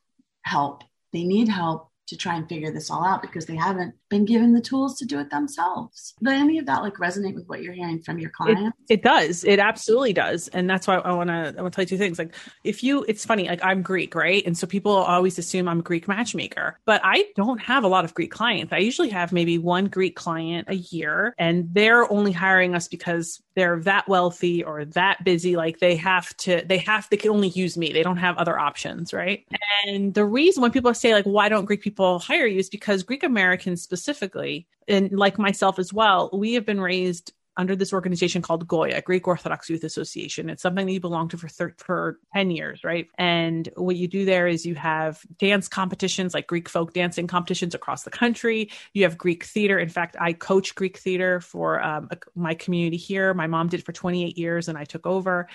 help. 0.43 0.85
They 1.13 1.25
need 1.25 1.49
help 1.49 1.91
to 2.07 2.17
try 2.17 2.37
and 2.37 2.49
figure 2.49 2.73
this 2.73 2.91
all 2.91 3.05
out 3.05 3.23
because 3.23 3.47
they 3.47 3.57
haven't 3.57 3.95
been 4.09 4.25
given 4.25 4.53
the 4.53 4.61
tools 4.61 4.99
to 4.99 5.05
do 5.05 5.19
it 5.19 5.31
themselves. 5.31 6.15
Does 6.23 6.33
any 6.33 6.59
of 6.59 6.67
that 6.67 6.83
like 6.83 6.95
resonate 6.95 7.35
with 7.35 7.49
what 7.49 7.63
you're 7.63 7.73
hearing 7.73 8.01
from 8.03 8.19
your 8.19 8.31
clients? 8.31 8.77
It, 8.89 8.95
it 8.95 9.03
does. 9.03 9.45
It 9.45 9.59
absolutely 9.59 10.13
does. 10.13 10.49
And 10.49 10.69
that's 10.71 10.87
why 10.87 10.97
I 10.97 11.13
want 11.13 11.29
to 11.29 11.55
I 11.57 11.63
want 11.63 11.73
to 11.73 11.77
tell 11.77 11.83
you 11.83 11.89
two 11.89 11.99
things. 11.99 12.19
Like 12.19 12.35
if 12.65 12.83
you 12.83 13.05
it's 13.09 13.25
funny, 13.25 13.49
like 13.49 13.65
I'm 13.65 13.83
Greek, 13.83 14.15
right? 14.15 14.45
And 14.47 14.57
so 14.57 14.67
people 14.67 14.93
always 14.93 15.39
assume 15.39 15.69
I'm 15.69 15.81
a 15.81 15.83
Greek 15.83 16.07
matchmaker, 16.07 16.79
but 16.85 17.01
I 17.05 17.27
don't 17.35 17.61
have 17.61 17.85
a 17.85 17.89
lot 17.89 18.05
of 18.05 18.15
Greek 18.15 18.31
clients. 18.31 18.73
I 18.73 18.79
usually 18.79 19.11
have 19.11 19.33
maybe 19.33 19.59
one 19.59 19.87
Greek 19.87 20.17
client 20.17 20.69
a 20.69 20.77
year 20.77 21.35
and 21.39 21.69
they're 21.73 22.11
only 22.13 22.33
hiring 22.33 22.75
us 22.75 22.89
because 22.89 23.43
they're 23.57 23.81
that 23.81 24.07
wealthy 24.07 24.63
or 24.63 24.85
that 24.85 25.25
busy 25.25 25.57
like 25.57 25.79
they 25.81 25.97
have 25.97 26.37
to 26.37 26.63
they 26.67 26.79
have 26.79 27.09
they 27.11 27.17
can 27.17 27.31
only 27.31 27.49
use 27.49 27.77
me. 27.77 27.93
They 27.93 28.03
don't 28.03 28.19
have 28.19 28.37
other 28.37 28.59
options, 28.59 29.13
right? 29.13 29.45
And 29.87 30.15
the 30.15 30.25
reason 30.25 30.63
when 30.63 30.71
people 30.71 30.93
say 30.95 31.13
like 31.13 31.25
why 31.25 31.49
don't 31.49 31.65
Greek 31.65 31.81
people 31.81 31.96
hire 32.19 32.47
you 32.47 32.59
is 32.59 32.71
because 32.71 33.03
Greek 33.03 33.23
Americans 33.23 33.83
specifically 33.83 34.07
specifically, 34.07 34.67
and 34.89 35.13
like 35.13 35.39
myself 35.39 35.79
as 35.79 35.93
well, 35.93 36.31
we 36.33 36.55
have 36.55 36.65
been 36.65 36.81
raised 36.81 37.33
under 37.59 37.75
this 37.75 37.93
organization 37.93 38.43
called 38.43 38.69
Goya, 38.69 39.01
Greek 39.01 39.27
Orthodox 39.27 39.71
Youth 39.71 39.83
Association. 39.83 40.51
It's 40.51 40.63
something 40.63 40.87
that 40.87 40.93
you 40.93 41.01
belong 41.01 41.29
to 41.29 41.39
for 41.39 41.49
thir- 41.49 41.75
for 41.79 42.19
10 42.35 42.51
years, 42.51 42.85
right? 42.85 43.09
And 43.17 43.69
what 43.77 43.97
you 43.97 44.09
do 44.09 44.27
there 44.27 44.47
is 44.47 44.67
you 44.67 44.75
have 44.75 45.23
dance 45.39 45.67
competitions 45.67 46.35
like 46.35 46.47
Greek 46.47 46.69
folk 46.69 46.93
dancing 46.93 47.27
competitions 47.27 47.75
across 47.75 48.03
the 48.03 48.11
country. 48.11 48.71
You 48.93 49.05
have 49.05 49.17
Greek 49.17 49.45
theater. 49.45 49.79
In 49.79 49.89
fact, 49.89 50.17
I 50.21 50.35
coach 50.35 50.75
Greek 50.75 50.99
theater 50.99 51.41
for 51.41 51.83
um, 51.83 52.11
my 52.35 52.55
community 52.55 52.99
here. 52.99 53.33
My 53.33 53.47
mom 53.47 53.69
did 53.69 53.85
for 53.85 53.93
28 53.93 54.37
years 54.37 54.69
and 54.69 54.77
I 54.77 54.85
took 54.85 55.07
over. 55.07 55.49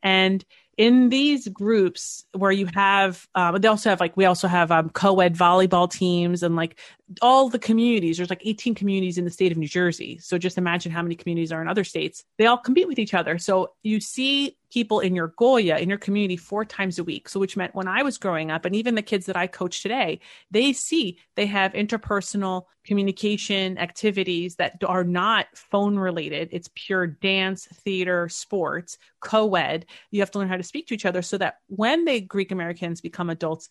And 0.00 0.44
in 0.78 1.08
these 1.08 1.48
groups 1.48 2.24
where 2.32 2.52
you 2.52 2.66
have 2.72 3.28
um, 3.34 3.60
they 3.60 3.66
also 3.66 3.90
have 3.90 3.98
like 3.98 4.16
we 4.16 4.24
also 4.24 4.46
have 4.46 4.70
um, 4.70 4.88
co-ed 4.90 5.34
volleyball 5.34 5.90
teams 5.90 6.44
and 6.44 6.54
like 6.54 6.78
all 7.20 7.48
the 7.48 7.58
communities. 7.58 8.16
There's 8.16 8.30
like 8.30 8.42
18 8.44 8.76
communities 8.76 9.18
in 9.18 9.24
the 9.24 9.30
state 9.30 9.50
of 9.50 9.58
new 9.58 9.68
jersey. 9.68 10.18
So 10.18 10.38
just 10.38 10.56
imagine 10.56 10.92
how 10.92 11.02
many 11.02 11.16
communities 11.16 11.50
are 11.50 11.60
in 11.60 11.68
other 11.68 11.84
states. 11.84 12.24
They 12.38 12.46
all 12.46 12.58
compete 12.58 12.86
with 12.86 13.00
each 13.00 13.12
other. 13.12 13.38
So 13.38 13.72
you 13.82 14.00
see 14.00 14.56
people 14.72 15.00
in 15.00 15.14
your 15.14 15.28
goya 15.36 15.78
in 15.78 15.88
your 15.88 15.98
community 15.98 16.36
four 16.36 16.64
times 16.64 16.98
a 16.98 17.04
week 17.04 17.28
so 17.28 17.40
which 17.40 17.56
meant 17.56 17.74
when 17.74 17.88
i 17.88 18.02
was 18.02 18.18
growing 18.18 18.50
up 18.50 18.64
and 18.64 18.74
even 18.74 18.94
the 18.94 19.02
kids 19.02 19.26
that 19.26 19.36
i 19.36 19.46
coach 19.46 19.82
today 19.82 20.20
they 20.50 20.72
see 20.72 21.18
they 21.36 21.46
have 21.46 21.72
interpersonal 21.72 22.64
communication 22.84 23.76
activities 23.78 24.56
that 24.56 24.82
are 24.86 25.04
not 25.04 25.46
phone 25.54 25.98
related 25.98 26.48
it's 26.52 26.70
pure 26.74 27.06
dance 27.06 27.66
theater 27.66 28.28
sports 28.28 28.98
co-ed 29.20 29.84
you 30.10 30.20
have 30.20 30.30
to 30.30 30.38
learn 30.38 30.48
how 30.48 30.56
to 30.56 30.62
speak 30.62 30.86
to 30.86 30.94
each 30.94 31.06
other 31.06 31.22
so 31.22 31.38
that 31.38 31.58
when 31.66 32.04
they 32.04 32.20
Greek 32.20 32.52
Americans 32.52 33.00
become 33.00 33.30
adults, 33.30 33.68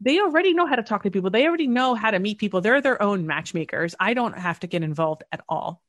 they 0.00 0.20
already 0.20 0.52
know 0.54 0.66
how 0.66 0.76
to 0.76 0.82
talk 0.82 1.02
to 1.02 1.10
people. 1.10 1.30
They 1.30 1.46
already 1.46 1.66
know 1.66 1.94
how 1.94 2.10
to 2.10 2.18
meet 2.18 2.38
people. 2.38 2.60
They're 2.60 2.80
their 2.80 3.02
own 3.02 3.26
matchmakers. 3.26 3.94
I 3.98 4.14
don't 4.14 4.38
have 4.38 4.60
to 4.60 4.66
get 4.66 4.82
involved 4.82 5.24
at 5.32 5.42
all. 5.48 5.82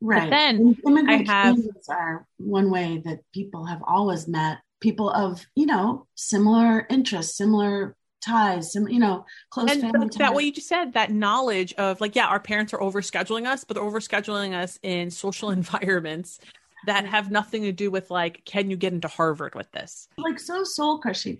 Right. 0.00 0.24
But 0.24 0.30
then 0.30 0.76
immigrant 0.86 1.28
I 1.28 1.32
have 1.32 1.58
are 1.88 2.26
one 2.36 2.70
way 2.70 3.02
that 3.04 3.20
people 3.32 3.64
have 3.66 3.82
always 3.86 4.28
met 4.28 4.58
people 4.80 5.10
of 5.10 5.44
you 5.54 5.66
know 5.66 6.06
similar 6.14 6.86
interests, 6.88 7.36
similar 7.36 7.96
ties, 8.20 8.72
some 8.72 8.88
you 8.88 8.98
know 8.98 9.24
close 9.50 9.70
and 9.70 9.80
family. 9.80 10.08
That, 10.08 10.18
that 10.18 10.34
what 10.34 10.44
you 10.44 10.52
just 10.52 10.68
said, 10.68 10.92
that 10.92 11.10
knowledge 11.10 11.72
of 11.74 12.00
like, 12.00 12.14
yeah, 12.14 12.26
our 12.26 12.40
parents 12.40 12.72
are 12.72 12.78
overscheduling 12.78 13.46
us, 13.46 13.64
but 13.64 13.74
they're 13.74 13.84
overscheduling 13.84 14.54
us 14.54 14.78
in 14.82 15.10
social 15.10 15.50
environments 15.60 16.38
that 16.86 17.06
have 17.06 17.30
nothing 17.30 17.62
to 17.62 17.72
do 17.72 17.90
with 17.90 18.10
like, 18.10 18.44
can 18.44 18.70
you 18.70 18.76
get 18.76 18.92
into 18.92 19.08
Harvard 19.08 19.54
with 19.54 19.70
this? 19.72 20.08
Like 20.16 20.38
so 20.38 20.62
soul 20.62 20.98
crushing. 20.98 21.38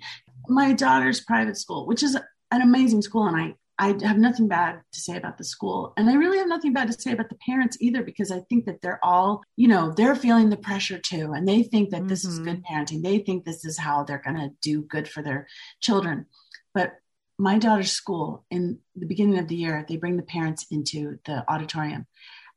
My 0.48 0.72
daughter's 0.72 1.20
private 1.20 1.56
school, 1.56 1.86
which 1.86 2.02
is 2.02 2.16
an 2.50 2.62
amazing 2.62 3.02
school, 3.02 3.26
and 3.26 3.36
I 3.36 3.54
I 3.78 3.96
have 4.02 4.18
nothing 4.18 4.48
bad 4.48 4.80
to 4.92 5.00
say 5.00 5.16
about 5.16 5.38
the 5.38 5.44
school. 5.44 5.92
And 5.96 6.10
I 6.10 6.14
really 6.14 6.38
have 6.38 6.48
nothing 6.48 6.72
bad 6.72 6.88
to 6.88 7.00
say 7.00 7.12
about 7.12 7.28
the 7.28 7.38
parents 7.46 7.76
either, 7.80 8.02
because 8.02 8.32
I 8.32 8.40
think 8.40 8.66
that 8.66 8.82
they're 8.82 9.04
all, 9.04 9.42
you 9.56 9.68
know, 9.68 9.92
they're 9.92 10.16
feeling 10.16 10.50
the 10.50 10.56
pressure 10.56 10.98
too. 10.98 11.32
And 11.32 11.46
they 11.46 11.62
think 11.62 11.90
that 11.90 12.00
mm-hmm. 12.00 12.08
this 12.08 12.24
is 12.24 12.40
good 12.40 12.62
mm-hmm. 12.62 12.74
parenting. 12.74 13.02
They 13.02 13.18
think 13.18 13.44
this 13.44 13.64
is 13.64 13.78
how 13.78 14.02
they're 14.02 14.22
going 14.24 14.36
to 14.36 14.50
do 14.62 14.82
good 14.82 15.08
for 15.08 15.22
their 15.22 15.46
children. 15.80 16.26
But 16.74 16.94
my 17.38 17.58
daughter's 17.58 17.92
school, 17.92 18.44
in 18.50 18.80
the 18.96 19.06
beginning 19.06 19.38
of 19.38 19.46
the 19.46 19.54
year, 19.54 19.86
they 19.88 19.96
bring 19.96 20.16
the 20.16 20.24
parents 20.24 20.66
into 20.70 21.18
the 21.24 21.44
auditorium 21.48 22.06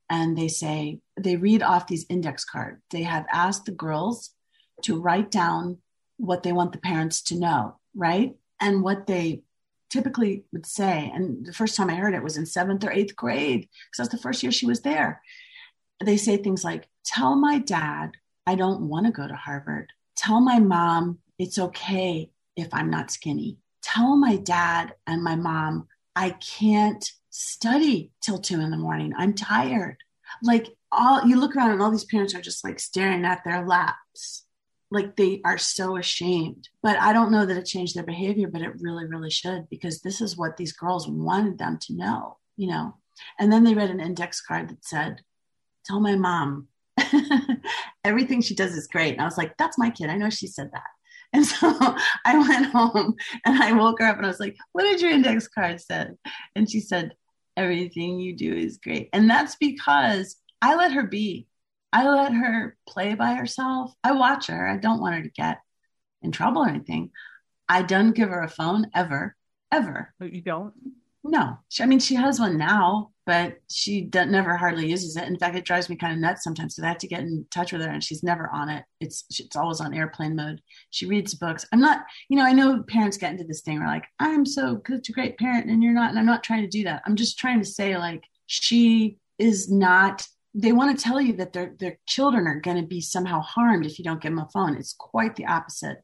and 0.10 0.36
they 0.38 0.47
say 0.47 0.99
they 1.19 1.38
read 1.38 1.62
off 1.62 1.88
these 1.88 2.05
index 2.10 2.43
cards. 2.43 2.81
They 2.89 3.03
have 3.03 3.25
asked 3.31 3.65
the 3.65 3.71
girls 3.71 4.31
to 4.84 4.99
write 4.99 5.29
down 5.29 5.77
what 6.17 6.43
they 6.43 6.51
want 6.51 6.71
the 6.71 6.79
parents 6.79 7.21
to 7.23 7.39
know, 7.39 7.77
right? 7.95 8.36
And 8.60 8.84
what 8.84 9.07
they 9.07 9.43
typically 9.91 10.45
would 10.51 10.65
say. 10.65 11.12
And 11.13 11.45
the 11.45 11.54
first 11.54 11.75
time 11.75 11.89
I 11.89 11.95
heard 11.95 12.15
it 12.15 12.23
was 12.23 12.38
in 12.38 12.45
seventh 12.45 12.84
or 12.84 12.91
eighth 12.91 13.15
grade, 13.15 13.62
because 13.62 13.97
that's 13.97 14.10
the 14.10 14.21
first 14.21 14.41
year 14.41 14.51
she 14.51 14.65
was 14.65 14.82
there. 14.82 15.21
They 16.04 16.17
say 16.17 16.38
things 16.38 16.63
like, 16.63 16.88
Tell 17.06 17.36
my 17.36 17.60
dad 17.60 18.12
I 18.47 18.56
don't 18.56 18.82
want 18.82 19.06
to 19.06 19.12
go 19.12 19.27
to 19.27 19.36
Harvard. 19.36 19.91
Tell 20.15 20.41
my 20.41 20.60
mom 20.60 21.19
it's 21.38 21.60
okay 21.60 22.32
if 22.56 22.69
I'm 22.73 22.89
not 22.89 23.12
skinny. 23.12 23.58
Tell 23.82 24.15
my 24.15 24.38
dad 24.38 24.95
and 25.06 25.23
my 25.23 25.36
mom 25.36 25.88
I 26.15 26.32
can't 26.32 27.10
study 27.30 28.12
till 28.21 28.39
two 28.39 28.60
in 28.60 28.71
the 28.71 28.77
morning. 28.77 29.13
I'm 29.17 29.34
tired. 29.34 29.97
Like 30.43 30.67
all 30.91 31.25
you 31.25 31.39
look 31.39 31.56
around 31.56 31.71
and 31.71 31.82
all 31.82 31.91
these 31.91 32.06
parents 32.06 32.36
are 32.36 32.41
just 32.41 32.63
like 32.63 32.80
staring 32.80 33.25
at 33.25 33.43
their 33.43 33.65
laps. 33.65 34.45
Like 34.91 35.15
they 35.15 35.41
are 35.45 35.58
so 35.58 35.97
ashamed. 35.97 36.69
But 36.84 36.99
I 36.99 37.13
don't 37.13 37.32
know 37.32 37.45
that 37.45 37.58
it 37.58 37.65
changed 37.65 37.95
their 37.95 38.04
behavior, 38.04 38.47
but 38.47 38.62
it 38.62 38.80
really, 38.80 39.06
really 39.06 39.32
should 39.32 39.69
because 39.69 40.01
this 40.01 40.21
is 40.21 40.38
what 40.38 40.58
these 40.58 40.73
girls 40.73 41.08
wanted 41.08 41.58
them 41.58 41.80
to 41.84 41.95
know, 41.95 42.38
you 42.58 42.67
know. 42.67 42.95
And 43.39 43.51
then 43.51 43.63
they 43.63 43.73
read 43.73 43.89
an 43.89 43.99
index 43.99 44.41
card 44.41 44.69
that 44.69 44.84
said, 44.84 45.21
Tell 45.86 45.99
my 45.99 46.15
mom 46.15 46.67
everything 48.04 48.41
she 48.41 48.54
does 48.54 48.75
is 48.75 48.88
great. 48.88 49.13
And 49.13 49.21
I 49.21 49.25
was 49.25 49.38
like, 49.38 49.58
That's 49.58 49.77
my 49.77 49.89
kid. 49.89 50.10
I 50.10 50.17
know 50.17 50.30
she 50.30 50.47
said 50.47 50.69
that. 50.73 50.84
And 51.34 51.45
so 51.45 51.69
I 52.25 52.38
went 52.38 52.73
home 52.73 53.15
and 53.45 53.63
I 53.63 53.71
woke 53.71 53.99
her 53.99 54.06
up 54.06 54.17
and 54.17 54.25
I 54.25 54.30
was 54.30 54.41
like, 54.41 54.58
What 54.73 54.84
did 54.84 54.99
your 54.99 55.12
index 55.12 55.47
card 55.47 55.80
say? 55.80 56.08
And 56.58 56.69
she 56.69 56.82
said, 56.82 57.13
everything 57.58 58.19
you 58.19 58.36
do 58.36 58.54
is 58.54 58.77
great. 58.77 59.10
And 59.13 59.30
that's 59.30 59.56
because 59.56 60.38
I 60.62 60.75
let 60.75 60.91
her 60.93 61.04
be. 61.04 61.47
I 61.93 62.08
let 62.08 62.34
her 62.34 62.77
play 62.88 63.15
by 63.15 63.34
herself. 63.34 63.93
I 64.04 64.13
watch 64.13 64.47
her. 64.47 64.67
I 64.67 64.77
don't 64.77 65.01
want 65.01 65.15
her 65.15 65.23
to 65.23 65.30
get 65.30 65.60
in 66.21 66.32
trouble 66.32 66.63
or 66.63 66.69
anything. 66.69 67.12
I 67.67 67.82
don't 67.82 68.13
give 68.13 68.30
her 68.30 68.41
a 68.41 68.49
phone 68.49 68.88
ever, 68.93 69.36
ever. 69.71 70.13
But 70.19 70.34
you 70.34 70.41
don't? 70.41 70.73
No. 71.23 71.58
She, 71.69 71.84
I 71.84 71.86
mean, 71.86 71.99
she 71.99 72.15
has 72.15 72.39
one 72.39 72.58
now, 72.58 73.12
but 73.25 73.60
she 73.69 74.10
never 74.13 74.58
hardly 74.58 74.89
uses 74.89 75.15
it. 75.15 75.27
In 75.27 75.38
fact, 75.38 75.56
it 75.56 75.65
drives 75.65 75.88
me 75.88 75.95
kind 75.95 76.13
of 76.13 76.19
nuts 76.19 76.43
sometimes 76.43 76.75
because 76.75 76.86
I 76.86 76.89
have 76.89 76.97
to 76.99 77.08
get 77.08 77.19
in 77.19 77.45
touch 77.54 77.71
with 77.71 77.82
her 77.82 77.89
and 77.89 78.04
she's 78.04 78.23
never 78.23 78.49
on 78.49 78.69
it. 78.69 78.84
It's 78.99 79.25
it's 79.39 79.56
always 79.56 79.80
on 79.80 79.93
airplane 79.93 80.36
mode. 80.36 80.62
She 80.89 81.06
reads 81.06 81.36
books. 81.36 81.65
I'm 81.71 81.80
not, 81.80 82.06
you 82.30 82.38
know, 82.38 82.45
I 82.45 82.54
know 82.54 82.84
parents 82.84 83.17
get 83.17 83.32
into 83.32 83.43
this 83.43 83.62
thing 83.62 83.80
where 83.80 83.88
like, 83.88 84.06
I'm 84.19 84.45
so 84.45 84.82
such 84.88 85.10
a 85.10 85.13
great 85.13 85.38
parent 85.38 85.69
and 85.69 85.84
you're 85.84 85.93
not. 85.93 86.10
And 86.10 86.17
I'm 86.17 86.25
not 86.25 86.43
trying 86.43 86.63
to 86.63 86.67
do 86.67 86.84
that. 86.86 87.04
I'm 87.06 87.15
just 87.15 87.38
trying 87.38 87.60
to 87.60 87.65
say 87.65 87.97
like 87.97 88.23
she 88.47 89.17
is 89.38 89.69
not 89.71 90.27
they 90.54 90.72
want 90.72 90.98
to 90.98 91.04
tell 91.04 91.22
you 91.22 91.34
that 91.38 91.54
their 91.54 91.74
their 91.80 91.98
children 92.08 92.48
are 92.48 92.60
going 92.60 92.78
to 92.78 92.88
be 92.88 93.02
somehow 93.02 93.42
harmed 93.42 93.86
if 93.86 93.98
you 93.98 94.06
don't 94.06 94.22
give 94.22 94.32
them 94.32 94.40
a 94.40 94.50
phone. 94.54 94.76
It's 94.76 94.94
quite 94.94 95.36
the 95.36 95.46
opposite. 95.46 96.04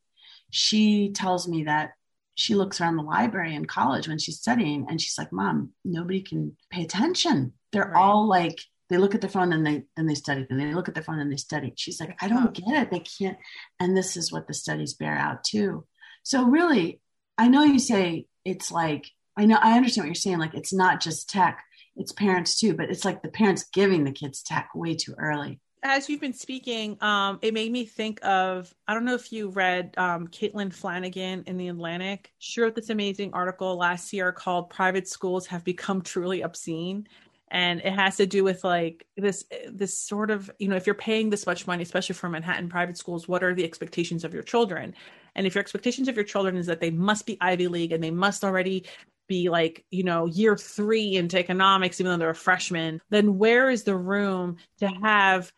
She 0.49 1.11
tells 1.11 1.47
me 1.47 1.65
that 1.65 1.91
she 2.35 2.55
looks 2.55 2.79
around 2.79 2.95
the 2.95 3.03
library 3.03 3.55
in 3.55 3.65
college 3.65 4.07
when 4.07 4.19
she's 4.19 4.39
studying 4.39 4.85
and 4.89 5.01
she's 5.01 5.17
like, 5.17 5.33
Mom, 5.33 5.71
nobody 5.83 6.21
can 6.21 6.55
pay 6.69 6.83
attention. 6.83 7.53
They're 7.71 7.91
right. 7.91 7.99
all 7.99 8.27
like 8.27 8.59
they 8.89 8.97
look 8.97 9.15
at 9.15 9.21
their 9.21 9.29
phone 9.29 9.51
and 9.53 9.65
they 9.65 9.83
then 9.95 10.05
they 10.05 10.15
study 10.15 10.45
then 10.47 10.57
they 10.57 10.73
look 10.73 10.87
at 10.87 10.93
their 10.93 11.03
phone 11.03 11.19
and 11.19 11.31
they 11.31 11.37
study 11.37 11.73
she's 11.75 11.99
like 11.99 12.15
i 12.21 12.27
don't 12.27 12.53
get 12.53 12.69
it 12.69 12.91
they 12.91 12.99
can't 12.99 13.37
and 13.79 13.95
this 13.95 14.15
is 14.15 14.31
what 14.31 14.47
the 14.47 14.53
studies 14.53 14.93
bear 14.93 15.17
out 15.17 15.43
too 15.43 15.85
so 16.23 16.43
really 16.45 17.01
i 17.37 17.47
know 17.47 17.63
you 17.63 17.79
say 17.79 18.25
it's 18.45 18.71
like 18.71 19.07
i 19.35 19.45
know 19.45 19.57
i 19.61 19.75
understand 19.75 20.03
what 20.03 20.07
you're 20.07 20.15
saying 20.15 20.37
like 20.37 20.53
it's 20.53 20.73
not 20.73 21.01
just 21.01 21.29
tech 21.29 21.63
it's 21.97 22.11
parents 22.11 22.59
too 22.59 22.73
but 22.73 22.89
it's 22.89 23.05
like 23.05 23.21
the 23.21 23.29
parents 23.29 23.65
giving 23.73 24.03
the 24.03 24.11
kids 24.11 24.41
tech 24.41 24.69
way 24.75 24.95
too 24.95 25.13
early. 25.17 25.59
As 25.83 26.09
you've 26.09 26.21
been 26.21 26.33
speaking, 26.33 26.97
um, 27.01 27.37
it 27.41 27.53
made 27.53 27.71
me 27.71 27.85
think 27.85 28.19
of 28.25 28.73
I 28.87 28.93
don't 28.93 29.05
know 29.05 29.13
if 29.13 29.31
you 29.31 29.49
read 29.49 29.93
um, 29.97 30.27
Caitlin 30.27 30.73
Flanagan 30.73 31.43
in 31.45 31.57
the 31.57 31.67
Atlantic. 31.67 32.33
She 32.39 32.61
wrote 32.61 32.75
this 32.75 32.89
amazing 32.89 33.33
article 33.33 33.77
last 33.77 34.11
year 34.11 34.31
called 34.31 34.69
"Private 34.69 35.07
Schools 35.07 35.45
Have 35.47 35.63
Become 35.63 36.01
Truly 36.01 36.41
Obscene," 36.41 37.07
and 37.49 37.79
it 37.81 37.93
has 37.93 38.17
to 38.17 38.25
do 38.25 38.43
with 38.43 38.63
like 38.63 39.05
this 39.15 39.45
this 39.71 39.97
sort 39.97 40.31
of 40.31 40.49
you 40.57 40.67
know 40.67 40.75
if 40.75 40.87
you're 40.87 40.95
paying 40.95 41.29
this 41.29 41.45
much 41.45 41.67
money 41.67 41.83
especially 41.83 42.15
for 42.15 42.27
manhattan 42.27 42.69
private 42.69 42.97
schools 42.97 43.27
what 43.27 43.43
are 43.43 43.53
the 43.53 43.63
expectations 43.63 44.23
of 44.23 44.33
your 44.33 44.43
children? 44.43 44.95
And 45.35 45.45
if 45.45 45.53
your 45.53 45.61
expectations 45.61 46.07
of 46.07 46.15
your 46.15 46.25
children 46.25 46.57
is 46.57 46.65
that 46.65 46.81
they 46.81 46.89
must 46.89 47.27
be 47.27 47.37
ivy 47.39 47.67
league 47.67 47.91
and 47.91 48.03
they 48.03 48.11
must 48.11 48.43
already 48.43 48.85
be 49.27 49.49
like 49.49 49.85
you 49.89 50.03
know 50.03 50.25
year 50.25 50.57
three 50.57 51.15
into 51.15 51.37
economics 51.37 51.99
even 51.99 52.11
though 52.11 52.17
they're 52.17 52.29
a 52.29 52.35
freshman 52.35 53.01
then 53.09 53.37
where 53.37 53.69
is 53.69 53.83
the 53.83 53.95
room 53.95 54.57
to 54.79 54.87
have 54.87 55.51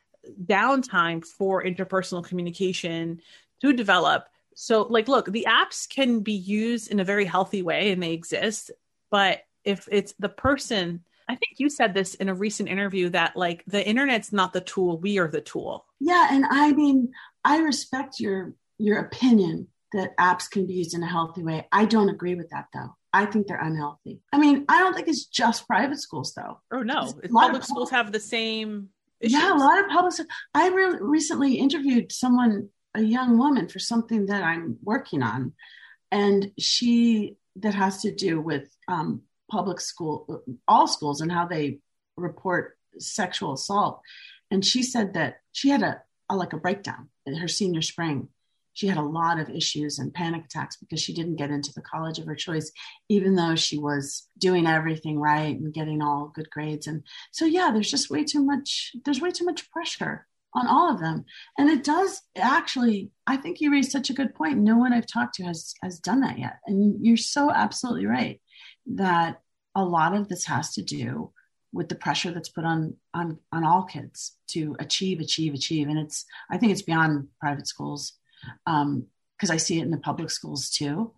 downtime 0.45 1.25
for 1.25 1.63
interpersonal 1.63 2.25
communication 2.25 3.21
to 3.61 3.73
develop 3.73 4.27
so 4.55 4.83
like 4.83 5.07
look 5.07 5.31
the 5.31 5.47
apps 5.47 5.87
can 5.87 6.19
be 6.21 6.33
used 6.33 6.91
in 6.91 6.99
a 6.99 7.05
very 7.05 7.25
healthy 7.25 7.61
way 7.61 7.91
and 7.91 8.01
they 8.01 8.13
exist 8.13 8.71
but 9.09 9.41
if 9.63 9.87
it's 9.91 10.13
the 10.19 10.29
person 10.29 11.03
I 11.27 11.35
think 11.35 11.59
you 11.59 11.69
said 11.69 11.93
this 11.93 12.15
in 12.15 12.27
a 12.27 12.33
recent 12.33 12.69
interview 12.69 13.09
that 13.09 13.37
like 13.37 13.63
the 13.67 13.87
internet's 13.87 14.33
not 14.33 14.51
the 14.51 14.61
tool, 14.61 14.97
we 14.97 15.19
are 15.19 15.27
the 15.27 15.41
tool. 15.41 15.85
Yeah, 15.99 16.27
and 16.31 16.43
I 16.43 16.71
mean, 16.71 17.11
I 17.45 17.59
respect 17.59 18.19
your 18.19 18.55
your 18.79 18.97
opinion 19.01 19.67
that 19.93 20.15
apps 20.17 20.49
can 20.49 20.65
be 20.65 20.73
used 20.73 20.93
in 20.93 21.03
a 21.03 21.07
healthy 21.07 21.43
way. 21.43 21.67
I 21.71 21.85
don't 21.85 22.09
agree 22.09 22.35
with 22.35 22.49
that 22.49 22.67
though. 22.73 22.95
I 23.11 23.25
think 23.25 23.47
they're 23.47 23.59
unhealthy. 23.59 24.21
I 24.31 24.37
mean, 24.37 24.65
I 24.69 24.79
don't 24.79 24.93
think 24.93 25.07
it's 25.07 25.25
just 25.25 25.67
private 25.67 25.99
schools 25.99 26.33
though. 26.33 26.59
Oh 26.71 26.83
no, 26.83 27.11
public 27.31 27.63
schools 27.63 27.89
have 27.89 28.11
the 28.11 28.19
same. 28.19 28.89
Issues. 29.19 29.33
Yeah, 29.33 29.53
a 29.53 29.57
lot 29.57 29.83
of 29.83 29.89
public. 29.89 30.13
I 30.53 30.69
re- 30.69 30.97
recently 31.01 31.55
interviewed 31.55 32.11
someone, 32.11 32.69
a 32.95 33.01
young 33.01 33.37
woman, 33.37 33.67
for 33.67 33.79
something 33.79 34.27
that 34.27 34.43
I'm 34.43 34.77
working 34.81 35.23
on, 35.23 35.53
and 36.11 36.51
she 36.57 37.35
that 37.57 37.73
has 37.73 38.01
to 38.03 38.13
do 38.13 38.39
with 38.39 38.69
um, 38.87 39.23
public 39.51 39.81
school, 39.81 40.43
all 40.67 40.87
schools, 40.87 41.19
and 41.19 41.31
how 41.31 41.47
they 41.47 41.79
report 42.15 42.77
sexual 42.97 43.53
assault. 43.53 44.01
And 44.51 44.65
she 44.65 44.83
said 44.83 45.13
that 45.13 45.41
she 45.51 45.69
had 45.69 45.83
a, 45.83 46.01
a 46.29 46.35
like 46.35 46.53
a 46.53 46.57
breakdown 46.57 47.09
in 47.25 47.35
her 47.35 47.47
senior 47.47 47.81
spring. 47.81 48.29
She 48.73 48.87
had 48.87 48.97
a 48.97 49.01
lot 49.01 49.39
of 49.39 49.49
issues 49.49 49.99
and 49.99 50.13
panic 50.13 50.45
attacks 50.45 50.77
because 50.77 51.01
she 51.01 51.13
didn't 51.13 51.35
get 51.35 51.51
into 51.51 51.73
the 51.73 51.81
college 51.81 52.19
of 52.19 52.25
her 52.25 52.35
choice, 52.35 52.71
even 53.09 53.35
though 53.35 53.55
she 53.55 53.77
was 53.77 54.27
doing 54.37 54.67
everything 54.67 55.19
right 55.19 55.59
and 55.59 55.73
getting 55.73 56.01
all 56.01 56.31
good 56.33 56.49
grades. 56.49 56.87
And 56.87 57.03
so, 57.31 57.45
yeah, 57.45 57.71
there's 57.71 57.91
just 57.91 58.09
way 58.09 58.23
too 58.23 58.43
much. 58.43 58.95
There's 59.03 59.21
way 59.21 59.31
too 59.31 59.45
much 59.45 59.69
pressure 59.71 60.27
on 60.53 60.67
all 60.67 60.91
of 60.91 60.99
them 60.99 61.23
and 61.57 61.69
it 61.69 61.83
does 61.83 62.21
actually 62.35 63.11
i 63.27 63.37
think 63.37 63.61
you 63.61 63.71
raised 63.71 63.91
such 63.91 64.09
a 64.09 64.13
good 64.13 64.33
point 64.33 64.57
no 64.57 64.77
one 64.77 64.91
i've 64.93 65.05
talked 65.05 65.35
to 65.35 65.43
has 65.43 65.73
has 65.83 65.99
done 65.99 66.21
that 66.21 66.39
yet 66.39 66.57
and 66.65 67.05
you're 67.05 67.17
so 67.17 67.51
absolutely 67.51 68.05
right 68.05 68.41
that 68.87 69.41
a 69.75 69.83
lot 69.83 70.15
of 70.15 70.27
this 70.27 70.45
has 70.45 70.73
to 70.73 70.81
do 70.81 71.31
with 71.71 71.87
the 71.87 71.95
pressure 71.95 72.31
that's 72.31 72.49
put 72.49 72.65
on 72.65 72.95
on 73.13 73.37
on 73.51 73.63
all 73.63 73.83
kids 73.83 74.37
to 74.47 74.75
achieve 74.79 75.19
achieve 75.19 75.53
achieve 75.53 75.87
and 75.87 75.99
it's 75.99 76.25
i 76.49 76.57
think 76.57 76.71
it's 76.71 76.81
beyond 76.81 77.27
private 77.39 77.67
schools 77.67 78.13
because 78.65 79.49
um, 79.49 79.51
i 79.51 79.57
see 79.57 79.79
it 79.79 79.83
in 79.83 79.91
the 79.91 79.97
public 79.97 80.29
schools 80.29 80.69
too 80.69 81.13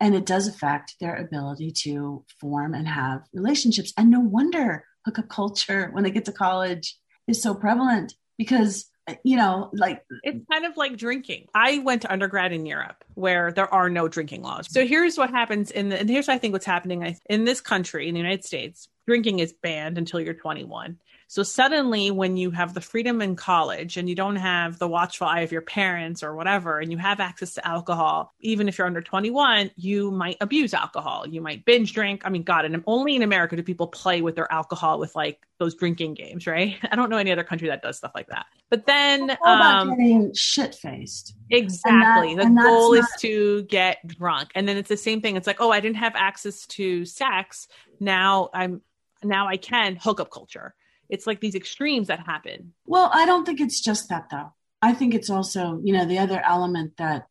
and 0.00 0.14
it 0.14 0.26
does 0.26 0.46
affect 0.46 0.94
their 1.00 1.16
ability 1.16 1.72
to 1.72 2.24
form 2.40 2.74
and 2.74 2.86
have 2.86 3.22
relationships 3.32 3.92
and 3.96 4.10
no 4.10 4.20
wonder 4.20 4.84
hookup 5.04 5.28
culture 5.28 5.88
when 5.92 6.04
they 6.04 6.10
get 6.10 6.24
to 6.24 6.32
college 6.32 6.96
is 7.26 7.42
so 7.42 7.54
prevalent 7.54 8.14
because 8.36 8.90
you 9.24 9.36
know, 9.36 9.70
like 9.72 10.04
it's 10.22 10.44
kind 10.50 10.64
of 10.64 10.76
like 10.76 10.96
drinking. 10.96 11.46
I 11.54 11.78
went 11.78 12.02
to 12.02 12.12
undergrad 12.12 12.52
in 12.52 12.66
Europe 12.66 13.04
where 13.14 13.52
there 13.52 13.72
are 13.72 13.88
no 13.88 14.08
drinking 14.08 14.42
laws. 14.42 14.66
So 14.70 14.86
here's 14.86 15.16
what 15.16 15.30
happens 15.30 15.70
in 15.70 15.88
the, 15.88 16.00
and 16.00 16.08
here's 16.08 16.28
I 16.28 16.38
think 16.38 16.52
what's 16.52 16.66
happening 16.66 17.16
in 17.28 17.44
this 17.44 17.60
country, 17.60 18.08
in 18.08 18.14
the 18.14 18.20
United 18.20 18.44
States, 18.44 18.88
drinking 19.06 19.38
is 19.38 19.52
banned 19.52 19.98
until 19.98 20.20
you're 20.20 20.34
21. 20.34 20.98
So 21.30 21.42
suddenly, 21.42 22.10
when 22.10 22.38
you 22.38 22.50
have 22.52 22.72
the 22.72 22.80
freedom 22.80 23.20
in 23.20 23.36
college 23.36 23.98
and 23.98 24.08
you 24.08 24.14
don't 24.14 24.36
have 24.36 24.78
the 24.78 24.88
watchful 24.88 25.26
eye 25.26 25.40
of 25.40 25.52
your 25.52 25.60
parents 25.60 26.22
or 26.22 26.34
whatever, 26.34 26.80
and 26.80 26.90
you 26.90 26.96
have 26.96 27.20
access 27.20 27.52
to 27.54 27.68
alcohol, 27.68 28.32
even 28.40 28.66
if 28.66 28.78
you're 28.78 28.86
under 28.86 29.02
21, 29.02 29.70
you 29.76 30.10
might 30.10 30.38
abuse 30.40 30.72
alcohol. 30.72 31.28
You 31.28 31.42
might 31.42 31.66
binge 31.66 31.92
drink. 31.92 32.22
I 32.24 32.30
mean, 32.30 32.44
God, 32.44 32.64
and 32.64 32.82
only 32.86 33.14
in 33.14 33.22
America 33.22 33.56
do 33.56 33.62
people 33.62 33.88
play 33.88 34.22
with 34.22 34.36
their 34.36 34.50
alcohol 34.50 34.98
with 34.98 35.14
like 35.14 35.46
those 35.58 35.74
drinking 35.74 36.14
games, 36.14 36.46
right? 36.46 36.76
I 36.90 36.96
don't 36.96 37.10
know 37.10 37.18
any 37.18 37.30
other 37.30 37.44
country 37.44 37.68
that 37.68 37.82
does 37.82 37.98
stuff 37.98 38.12
like 38.14 38.28
that. 38.28 38.46
But 38.70 38.86
then, 38.86 39.36
um, 39.44 39.90
getting 39.90 40.32
shit 40.32 40.76
faced. 40.76 41.34
Exactly. 41.50 42.36
That, 42.36 42.54
the 42.54 42.62
goal 42.62 42.94
not- 42.94 43.00
is 43.00 43.08
to 43.18 43.64
get 43.64 43.98
drunk, 44.06 44.50
and 44.54 44.66
then 44.66 44.78
it's 44.78 44.88
the 44.88 44.96
same 44.96 45.20
thing. 45.20 45.36
It's 45.36 45.46
like, 45.46 45.60
oh, 45.60 45.70
I 45.70 45.80
didn't 45.80 45.96
have 45.96 46.14
access 46.16 46.64
to 46.68 47.04
sex. 47.04 47.68
Now 48.00 48.48
I'm 48.54 48.80
now 49.22 49.46
I 49.46 49.58
can 49.58 49.96
hookup 49.96 50.30
culture 50.30 50.74
it's 51.08 51.26
like 51.26 51.40
these 51.40 51.54
extremes 51.54 52.08
that 52.08 52.20
happen. 52.20 52.74
Well, 52.86 53.10
I 53.12 53.26
don't 53.26 53.44
think 53.44 53.60
it's 53.60 53.80
just 53.80 54.08
that 54.08 54.28
though. 54.30 54.52
I 54.80 54.94
think 54.94 55.14
it's 55.14 55.30
also, 55.30 55.80
you 55.82 55.92
know, 55.92 56.04
the 56.04 56.18
other 56.18 56.40
element 56.40 56.96
that 56.98 57.26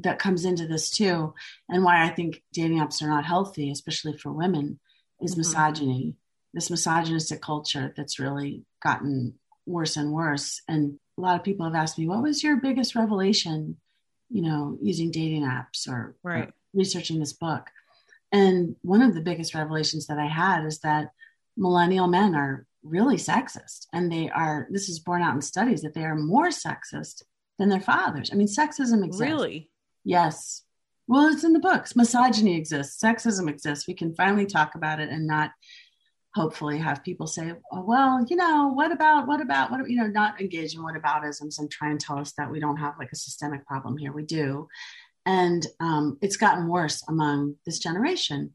that 0.00 0.18
comes 0.18 0.44
into 0.44 0.66
this 0.66 0.90
too, 0.90 1.34
and 1.68 1.84
why 1.84 2.04
I 2.04 2.08
think 2.08 2.42
dating 2.52 2.78
apps 2.78 3.02
are 3.02 3.08
not 3.08 3.26
healthy, 3.26 3.70
especially 3.70 4.16
for 4.16 4.32
women, 4.32 4.80
is 5.20 5.32
mm-hmm. 5.32 5.40
misogyny. 5.40 6.16
This 6.54 6.70
misogynistic 6.70 7.42
culture 7.42 7.92
that's 7.96 8.18
really 8.18 8.64
gotten 8.82 9.34
worse 9.66 9.96
and 9.96 10.12
worse. 10.12 10.62
And 10.66 10.98
a 11.16 11.20
lot 11.20 11.36
of 11.36 11.44
people 11.44 11.66
have 11.66 11.74
asked 11.74 11.98
me, 11.98 12.08
what 12.08 12.22
was 12.22 12.42
your 12.42 12.56
biggest 12.56 12.94
revelation, 12.94 13.76
you 14.30 14.42
know, 14.42 14.78
using 14.80 15.10
dating 15.10 15.42
apps 15.42 15.86
or, 15.86 16.16
right. 16.22 16.48
or 16.48 16.52
researching 16.72 17.20
this 17.20 17.34
book? 17.34 17.66
And 18.32 18.76
one 18.82 19.02
of 19.02 19.14
the 19.14 19.20
biggest 19.20 19.54
revelations 19.54 20.06
that 20.06 20.18
I 20.18 20.26
had 20.26 20.64
is 20.64 20.80
that 20.80 21.10
millennial 21.56 22.08
men 22.08 22.34
are 22.34 22.66
really 22.82 23.16
sexist. 23.16 23.86
And 23.92 24.10
they 24.10 24.30
are 24.30 24.66
this 24.70 24.88
is 24.88 25.00
borne 25.00 25.22
out 25.22 25.34
in 25.34 25.42
studies 25.42 25.82
that 25.82 25.94
they 25.94 26.04
are 26.04 26.16
more 26.16 26.48
sexist 26.48 27.22
than 27.58 27.68
their 27.68 27.80
fathers. 27.80 28.30
I 28.32 28.36
mean 28.36 28.48
sexism 28.48 29.04
exists. 29.04 29.20
Really? 29.20 29.70
Yes. 30.04 30.64
Well 31.06 31.28
it's 31.28 31.44
in 31.44 31.52
the 31.52 31.58
books. 31.58 31.96
Misogyny 31.96 32.56
exists. 32.56 33.02
Sexism 33.02 33.48
exists. 33.48 33.86
We 33.86 33.94
can 33.94 34.14
finally 34.14 34.46
talk 34.46 34.74
about 34.74 35.00
it 35.00 35.10
and 35.10 35.26
not 35.26 35.50
hopefully 36.34 36.78
have 36.78 37.02
people 37.02 37.26
say 37.26 37.52
oh, 37.72 37.84
well 37.84 38.24
you 38.28 38.36
know 38.36 38.68
what 38.72 38.92
about 38.92 39.26
what 39.26 39.40
about 39.40 39.68
what 39.72 39.90
you 39.90 39.96
know 39.96 40.06
not 40.06 40.40
engage 40.40 40.76
in 40.76 40.82
what 40.82 40.94
whataboutisms 40.94 41.58
and 41.58 41.68
try 41.68 41.90
and 41.90 41.98
tell 41.98 42.18
us 42.18 42.32
that 42.38 42.50
we 42.50 42.60
don't 42.60 42.76
have 42.76 42.94
like 42.98 43.10
a 43.12 43.16
systemic 43.16 43.66
problem 43.66 43.96
here. 43.96 44.12
We 44.12 44.24
do. 44.24 44.68
And 45.26 45.66
um, 45.80 46.18
it's 46.22 46.38
gotten 46.38 46.66
worse 46.66 47.02
among 47.08 47.56
this 47.66 47.78
generation. 47.78 48.52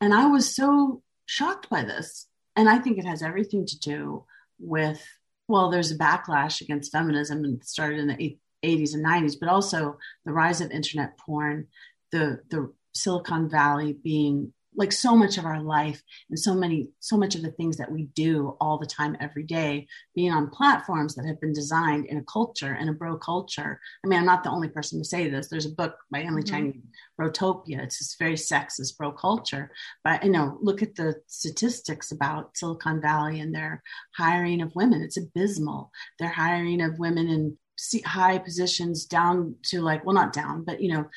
And 0.00 0.14
i 0.14 0.26
was 0.26 0.54
so 0.54 1.02
shocked 1.26 1.68
by 1.68 1.82
this 1.82 2.28
and 2.58 2.68
I 2.68 2.78
think 2.78 2.98
it 2.98 3.06
has 3.06 3.22
everything 3.22 3.64
to 3.66 3.78
do 3.78 4.24
with, 4.58 5.00
well, 5.46 5.70
there's 5.70 5.92
a 5.92 5.96
backlash 5.96 6.60
against 6.60 6.90
feminism 6.90 7.44
and 7.44 7.62
started 7.64 8.00
in 8.00 8.08
the 8.08 8.36
80s 8.64 8.94
and 8.94 9.06
90s, 9.06 9.36
but 9.38 9.48
also 9.48 9.96
the 10.24 10.32
rise 10.32 10.60
of 10.60 10.72
internet 10.72 11.16
porn, 11.18 11.68
the, 12.10 12.40
the 12.50 12.72
Silicon 12.94 13.48
Valley 13.48 13.92
being 14.02 14.52
like 14.78 14.92
so 14.92 15.16
much 15.16 15.36
of 15.36 15.44
our 15.44 15.60
life 15.60 16.00
and 16.30 16.38
so 16.38 16.54
many 16.54 16.88
so 17.00 17.16
much 17.16 17.34
of 17.34 17.42
the 17.42 17.50
things 17.50 17.76
that 17.76 17.90
we 17.90 18.04
do 18.14 18.56
all 18.60 18.78
the 18.78 18.86
time 18.86 19.16
every 19.20 19.42
day 19.42 19.86
being 20.14 20.32
on 20.32 20.48
platforms 20.48 21.14
that 21.14 21.26
have 21.26 21.40
been 21.40 21.52
designed 21.52 22.06
in 22.06 22.16
a 22.16 22.24
culture 22.24 22.72
and 22.72 22.88
a 22.88 22.92
bro 22.92 23.16
culture. 23.18 23.80
I 24.04 24.08
mean 24.08 24.18
i'm 24.18 24.24
not 24.24 24.44
the 24.44 24.50
only 24.50 24.68
person 24.68 24.98
to 24.98 25.04
say 25.04 25.28
this. 25.28 25.48
There's 25.48 25.66
a 25.66 25.70
book 25.70 25.96
by 26.10 26.20
emily 26.20 26.42
mm-hmm. 26.42 26.54
chang 26.54 26.82
brotopia. 27.20 27.82
It's 27.82 27.98
this 27.98 28.16
very 28.18 28.34
sexist 28.34 28.96
bro 28.96 29.12
culture. 29.12 29.70
But 30.04 30.24
you 30.24 30.30
know 30.30 30.56
look 30.62 30.80
at 30.82 30.94
the 30.94 31.16
statistics 31.26 32.12
about 32.12 32.56
silicon 32.56 33.00
valley 33.00 33.40
and 33.40 33.54
their 33.54 33.82
hiring 34.16 34.62
of 34.62 34.74
women. 34.76 35.02
It's 35.02 35.18
abysmal. 35.18 35.90
Their 36.20 36.30
hiring 36.30 36.80
of 36.80 36.98
women 36.98 37.28
in 37.28 37.58
high 38.04 38.38
positions 38.38 39.04
down 39.04 39.56
to 39.62 39.80
like 39.80 40.04
well 40.04 40.14
not 40.14 40.32
down 40.32 40.64
but 40.64 40.80
you 40.80 40.92
know 40.92 41.08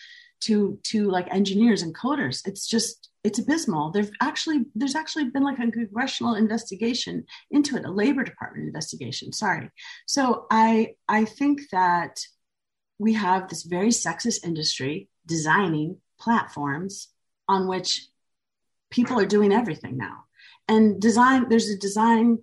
to 0.41 0.79
to 0.83 1.09
like 1.09 1.31
engineers 1.31 1.83
and 1.83 1.95
coders. 1.95 2.45
It's 2.47 2.67
just 2.67 3.10
it's 3.23 3.39
abysmal. 3.39 3.91
There's 3.91 4.11
actually 4.19 4.65
there's 4.73 4.95
actually 4.95 5.25
been 5.25 5.43
like 5.43 5.59
a 5.59 5.71
congressional 5.71 6.35
investigation 6.35 7.25
into 7.51 7.75
it, 7.75 7.85
a 7.85 7.91
labor 7.91 8.23
department 8.23 8.67
investigation. 8.67 9.31
Sorry. 9.31 9.69
So 10.07 10.47
I 10.49 10.95
I 11.07 11.25
think 11.25 11.61
that 11.71 12.19
we 12.97 13.13
have 13.13 13.47
this 13.47 13.63
very 13.63 13.89
sexist 13.89 14.45
industry 14.45 15.09
designing 15.25 15.97
platforms 16.19 17.09
on 17.47 17.67
which 17.67 18.07
people 18.89 19.19
are 19.19 19.25
doing 19.25 19.51
everything 19.51 19.97
now. 19.97 20.25
And 20.67 21.01
design 21.01 21.47
there's 21.49 21.69
a 21.69 21.77
design 21.77 22.39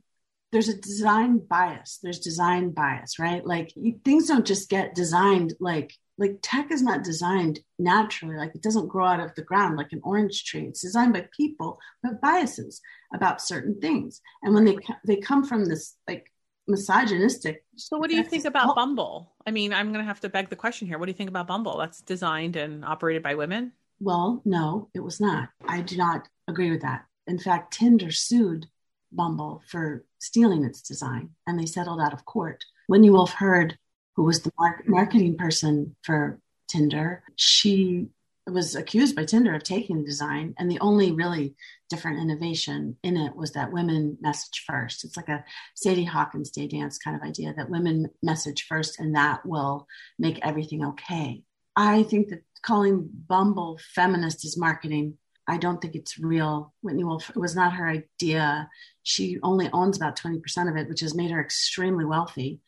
there's 0.52 0.68
a 0.68 0.80
design 0.80 1.38
bias. 1.38 1.98
There's 2.02 2.20
design 2.20 2.70
bias, 2.70 3.18
right? 3.18 3.44
Like 3.44 3.72
things 4.04 4.28
don't 4.28 4.46
just 4.46 4.70
get 4.70 4.94
designed 4.94 5.54
like 5.60 5.92
like 6.18 6.40
tech 6.42 6.70
is 6.70 6.82
not 6.82 7.04
designed 7.04 7.60
naturally 7.78 8.36
like 8.36 8.54
it 8.54 8.62
doesn't 8.62 8.88
grow 8.88 9.06
out 9.06 9.20
of 9.20 9.34
the 9.36 9.42
ground 9.42 9.76
like 9.76 9.92
an 9.92 10.00
orange 10.02 10.44
tree. 10.44 10.66
It's 10.66 10.82
designed 10.82 11.12
by 11.12 11.28
people 11.34 11.78
who 12.02 12.10
have 12.10 12.20
biases 12.20 12.80
about 13.14 13.40
certain 13.40 13.80
things. 13.80 14.20
And 14.42 14.54
when 14.54 14.64
they 14.64 14.76
they 15.06 15.16
come 15.16 15.44
from 15.44 15.64
this 15.64 15.96
like 16.06 16.30
misogynistic 16.66 17.64
so 17.76 17.96
what 17.96 18.10
do 18.10 18.16
you 18.16 18.24
think 18.24 18.44
about 18.44 18.74
bumble? 18.76 19.32
I 19.46 19.52
mean 19.52 19.72
i'm 19.72 19.88
going 19.92 20.04
to 20.04 20.08
have 20.08 20.20
to 20.20 20.28
beg 20.28 20.50
the 20.50 20.56
question 20.56 20.88
here. 20.88 20.98
What 20.98 21.06
do 21.06 21.12
you 21.12 21.16
think 21.16 21.30
about 21.30 21.46
bumble? 21.46 21.78
That's 21.78 22.02
designed 22.02 22.56
and 22.56 22.84
operated 22.84 23.22
by 23.22 23.36
women? 23.36 23.72
Well 24.00 24.42
no 24.44 24.90
it 24.94 25.00
was 25.00 25.20
not. 25.20 25.48
I 25.66 25.80
do 25.80 25.96
not 25.96 26.28
agree 26.48 26.70
with 26.70 26.82
that. 26.82 27.04
In 27.26 27.38
fact 27.38 27.72
tinder 27.74 28.10
sued 28.10 28.66
bumble 29.12 29.62
for 29.68 30.04
stealing 30.18 30.64
its 30.64 30.82
design 30.82 31.30
and 31.46 31.58
they 31.58 31.66
settled 31.66 32.00
out 32.00 32.12
of 32.12 32.24
court. 32.24 32.64
When 32.88 33.00
whitney 33.00 33.10
wolfe 33.10 33.32
herd 33.32 33.78
who 34.18 34.24
was 34.24 34.40
the 34.40 34.50
marketing 34.88 35.36
person 35.36 35.94
for 36.02 36.40
Tinder, 36.68 37.22
she 37.36 38.08
was 38.48 38.74
accused 38.74 39.14
by 39.14 39.24
Tinder 39.24 39.54
of 39.54 39.62
taking 39.62 39.98
the 39.98 40.04
design. 40.04 40.56
And 40.58 40.68
the 40.68 40.80
only 40.80 41.12
really 41.12 41.54
different 41.88 42.18
innovation 42.18 42.96
in 43.04 43.16
it 43.16 43.36
was 43.36 43.52
that 43.52 43.70
women 43.70 44.18
message 44.20 44.64
first. 44.66 45.04
It's 45.04 45.16
like 45.16 45.28
a 45.28 45.44
Sadie 45.76 46.02
Hawkins 46.02 46.50
day 46.50 46.66
dance 46.66 46.98
kind 46.98 47.16
of 47.16 47.22
idea 47.22 47.54
that 47.56 47.70
women 47.70 48.10
message 48.20 48.66
first 48.68 48.98
and 48.98 49.14
that 49.14 49.46
will 49.46 49.86
make 50.18 50.44
everything 50.44 50.84
okay. 50.84 51.44
I 51.76 52.02
think 52.02 52.30
that 52.30 52.42
calling 52.62 53.08
Bumble 53.28 53.78
feminist 53.94 54.44
is 54.44 54.58
marketing. 54.58 55.16
I 55.46 55.58
don't 55.58 55.80
think 55.80 55.94
it's 55.94 56.18
real. 56.18 56.74
Whitney 56.82 57.04
Wolfe, 57.04 57.30
it 57.30 57.38
was 57.38 57.54
not 57.54 57.74
her 57.74 57.88
idea. 57.88 58.68
She 59.04 59.38
only 59.44 59.70
owns 59.72 59.96
about 59.96 60.18
20% 60.18 60.68
of 60.68 60.76
it, 60.76 60.88
which 60.88 61.02
has 61.02 61.14
made 61.14 61.30
her 61.30 61.40
extremely 61.40 62.04
wealthy. 62.04 62.58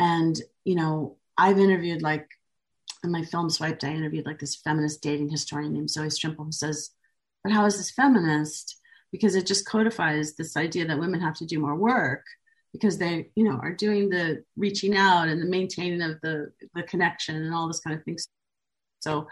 And, 0.00 0.40
you 0.64 0.74
know, 0.74 1.18
I've 1.36 1.58
interviewed 1.58 2.02
like 2.02 2.26
in 3.04 3.12
my 3.12 3.22
film 3.22 3.50
Swiped, 3.50 3.84
I 3.84 3.92
interviewed 3.92 4.26
like 4.26 4.38
this 4.38 4.56
feminist 4.56 5.02
dating 5.02 5.28
historian 5.28 5.74
named 5.74 5.90
Zoe 5.90 6.06
Strimpel 6.06 6.46
who 6.46 6.52
says, 6.52 6.90
But 7.44 7.52
how 7.52 7.66
is 7.66 7.76
this 7.76 7.90
feminist? 7.90 8.78
Because 9.12 9.34
it 9.34 9.46
just 9.46 9.66
codifies 9.66 10.34
this 10.34 10.56
idea 10.56 10.86
that 10.86 10.98
women 10.98 11.20
have 11.20 11.36
to 11.36 11.46
do 11.46 11.60
more 11.60 11.76
work 11.76 12.24
because 12.72 12.98
they, 12.98 13.30
you 13.34 13.44
know, 13.44 13.58
are 13.62 13.74
doing 13.74 14.08
the 14.08 14.42
reaching 14.56 14.96
out 14.96 15.28
and 15.28 15.42
the 15.42 15.46
maintaining 15.46 16.02
of 16.02 16.20
the 16.22 16.50
the 16.74 16.82
connection 16.84 17.36
and 17.36 17.54
all 17.54 17.68
this 17.68 17.80
kind 17.80 17.96
of 17.96 18.04
things. 18.04 18.26
So 19.00 19.28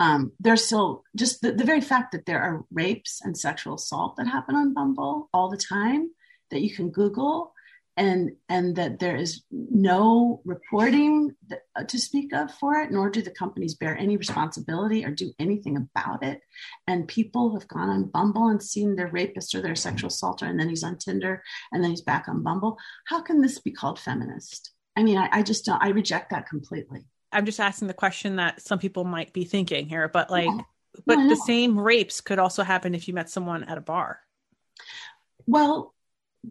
um, 0.00 0.32
there's 0.40 0.64
still 0.64 1.04
just 1.16 1.42
the, 1.42 1.52
the 1.52 1.64
very 1.64 1.80
fact 1.80 2.12
that 2.12 2.26
there 2.26 2.40
are 2.40 2.64
rapes 2.72 3.20
and 3.22 3.36
sexual 3.36 3.74
assault 3.74 4.16
that 4.16 4.26
happen 4.26 4.54
on 4.54 4.74
Bumble 4.74 5.28
all 5.32 5.48
the 5.48 5.56
time 5.56 6.10
that 6.50 6.62
you 6.62 6.74
can 6.74 6.90
Google 6.90 7.52
and 7.98 8.30
and 8.48 8.76
that 8.76 9.00
there 9.00 9.16
is 9.16 9.42
no 9.50 10.40
reporting 10.44 11.34
that, 11.48 11.62
uh, 11.74 11.82
to 11.82 11.98
speak 11.98 12.32
of 12.32 12.54
for 12.54 12.76
it 12.76 12.92
nor 12.92 13.10
do 13.10 13.20
the 13.20 13.30
companies 13.30 13.74
bear 13.74 13.98
any 13.98 14.16
responsibility 14.16 15.04
or 15.04 15.10
do 15.10 15.32
anything 15.40 15.76
about 15.76 16.22
it. 16.22 16.40
And 16.86 17.08
people 17.08 17.58
have 17.58 17.66
gone 17.66 17.90
on 17.90 18.04
bumble 18.04 18.48
and 18.48 18.62
seen 18.62 18.94
their 18.94 19.08
rapist 19.08 19.54
or 19.54 19.60
their 19.60 19.74
sexual 19.74 20.08
assaulter 20.08 20.46
and 20.46 20.58
then 20.58 20.68
he's 20.68 20.84
on 20.84 20.96
tinder 20.96 21.42
and 21.72 21.82
then 21.82 21.90
he's 21.90 22.00
back 22.00 22.28
on 22.28 22.44
bumble. 22.44 22.78
How 23.06 23.20
can 23.20 23.42
this 23.42 23.58
be 23.58 23.72
called 23.72 23.98
feminist? 23.98 24.70
I 24.96 25.02
mean 25.02 25.18
i, 25.18 25.28
I 25.32 25.42
just 25.42 25.64
don't 25.64 25.82
i 25.82 25.88
reject 25.88 26.30
that 26.30 26.48
completely. 26.48 27.04
I'm 27.32 27.44
just 27.44 27.60
asking 27.60 27.88
the 27.88 27.94
question 27.94 28.36
that 28.36 28.62
some 28.62 28.78
people 28.78 29.04
might 29.04 29.32
be 29.32 29.44
thinking 29.44 29.88
here 29.88 30.08
but 30.08 30.30
like 30.30 30.46
yeah. 30.46 30.62
but 31.04 31.28
the 31.28 31.36
same 31.36 31.78
rapes 31.78 32.20
could 32.20 32.38
also 32.38 32.62
happen 32.62 32.94
if 32.94 33.08
you 33.08 33.14
met 33.14 33.28
someone 33.28 33.64
at 33.64 33.76
a 33.76 33.80
bar. 33.80 34.20
Well 35.48 35.94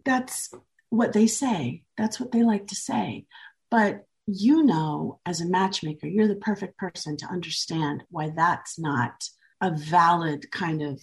that's 0.04 0.52
what 0.90 1.12
they 1.12 1.26
say. 1.26 1.82
That's 1.96 2.18
what 2.18 2.32
they 2.32 2.42
like 2.42 2.68
to 2.68 2.74
say. 2.74 3.26
But 3.70 4.04
you 4.26 4.62
know, 4.62 5.20
as 5.24 5.40
a 5.40 5.46
matchmaker, 5.46 6.06
you're 6.06 6.28
the 6.28 6.36
perfect 6.36 6.76
person 6.76 7.16
to 7.16 7.26
understand 7.26 8.02
why 8.10 8.30
that's 8.36 8.78
not 8.78 9.24
a 9.60 9.70
valid 9.70 10.50
kind 10.50 10.82
of 10.82 11.00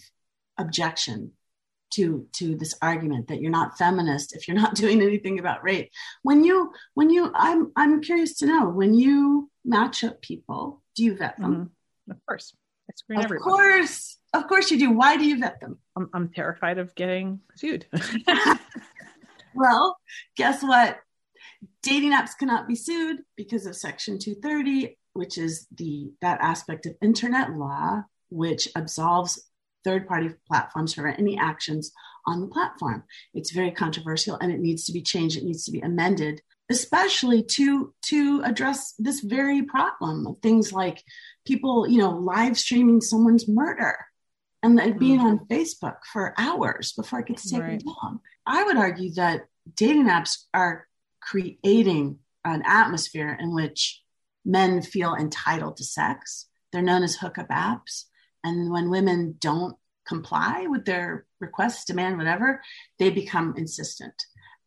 objection 0.58 1.32
to 1.90 2.26
to 2.32 2.56
this 2.56 2.74
argument 2.82 3.28
that 3.28 3.40
you're 3.40 3.50
not 3.50 3.78
feminist 3.78 4.34
if 4.34 4.48
you're 4.48 4.56
not 4.56 4.74
doing 4.82 5.02
anything 5.02 5.38
about 5.38 5.62
rape 5.62 5.90
when 6.22 6.42
you 6.44 6.72
when 6.94 7.10
you 7.10 7.30
i'm 7.34 7.70
i'm 7.76 8.00
curious 8.00 8.38
to 8.38 8.46
know 8.46 8.68
when 8.68 8.94
you 8.94 9.50
match 9.64 10.02
up 10.02 10.20
people 10.20 10.82
do 10.96 11.04
you 11.04 11.16
vet 11.16 11.38
them 11.38 11.54
mm-hmm. 11.54 12.10
of 12.10 12.18
course 12.26 12.54
of 13.10 13.24
everyone. 13.24 13.44
course 13.44 14.18
of 14.32 14.48
course 14.48 14.70
you 14.70 14.78
do 14.78 14.90
why 14.90 15.16
do 15.16 15.24
you 15.24 15.38
vet 15.38 15.60
them 15.60 15.78
i'm, 15.96 16.08
I'm 16.12 16.28
terrified 16.30 16.78
of 16.78 16.94
getting 16.94 17.40
sued 17.54 17.86
well, 19.56 19.96
guess 20.36 20.62
what? 20.62 20.98
Dating 21.82 22.12
apps 22.12 22.36
cannot 22.38 22.68
be 22.68 22.74
sued 22.74 23.18
because 23.36 23.66
of 23.66 23.76
Section 23.76 24.18
230, 24.18 24.96
which 25.14 25.38
is 25.38 25.66
the 25.74 26.12
that 26.20 26.40
aspect 26.40 26.86
of 26.86 26.94
internet 27.00 27.52
law 27.52 28.02
which 28.28 28.68
absolves 28.76 29.42
third-party 29.84 30.30
platforms 30.48 30.94
for 30.94 31.06
any 31.06 31.38
actions 31.38 31.92
on 32.26 32.40
the 32.40 32.48
platform. 32.48 33.04
It's 33.34 33.52
very 33.52 33.70
controversial 33.70 34.36
and 34.40 34.52
it 34.52 34.58
needs 34.58 34.84
to 34.86 34.92
be 34.92 35.02
changed. 35.02 35.36
It 35.36 35.44
needs 35.44 35.64
to 35.64 35.70
be 35.70 35.80
amended, 35.80 36.40
especially 36.70 37.44
to 37.52 37.94
to 38.06 38.42
address 38.44 38.94
this 38.98 39.20
very 39.20 39.62
problem 39.62 40.26
of 40.26 40.36
things 40.42 40.72
like 40.72 41.02
people, 41.46 41.88
you 41.88 41.98
know, 41.98 42.10
live 42.10 42.58
streaming 42.58 43.00
someone's 43.00 43.48
murder 43.48 43.96
and 44.66 44.98
being 44.98 45.18
mm-hmm. 45.18 45.26
on 45.26 45.46
Facebook 45.46 45.96
for 46.12 46.34
hours 46.38 46.92
before 46.92 47.20
it 47.20 47.26
gets 47.26 47.50
taken 47.50 47.66
right. 47.66 47.82
down. 47.84 48.20
I 48.46 48.64
would 48.64 48.76
argue 48.76 49.12
that 49.14 49.46
dating 49.74 50.06
apps 50.06 50.44
are 50.54 50.86
creating 51.20 52.18
an 52.44 52.62
atmosphere 52.66 53.36
in 53.40 53.54
which 53.54 54.02
men 54.44 54.82
feel 54.82 55.14
entitled 55.14 55.76
to 55.76 55.84
sex. 55.84 56.46
They're 56.72 56.82
known 56.82 57.02
as 57.02 57.16
hookup 57.16 57.48
apps. 57.48 58.04
And 58.44 58.70
when 58.70 58.90
women 58.90 59.36
don't 59.40 59.76
comply 60.06 60.66
with 60.68 60.84
their 60.84 61.26
requests, 61.40 61.84
demand, 61.84 62.16
whatever, 62.16 62.62
they 62.98 63.10
become 63.10 63.54
insistent. 63.56 64.14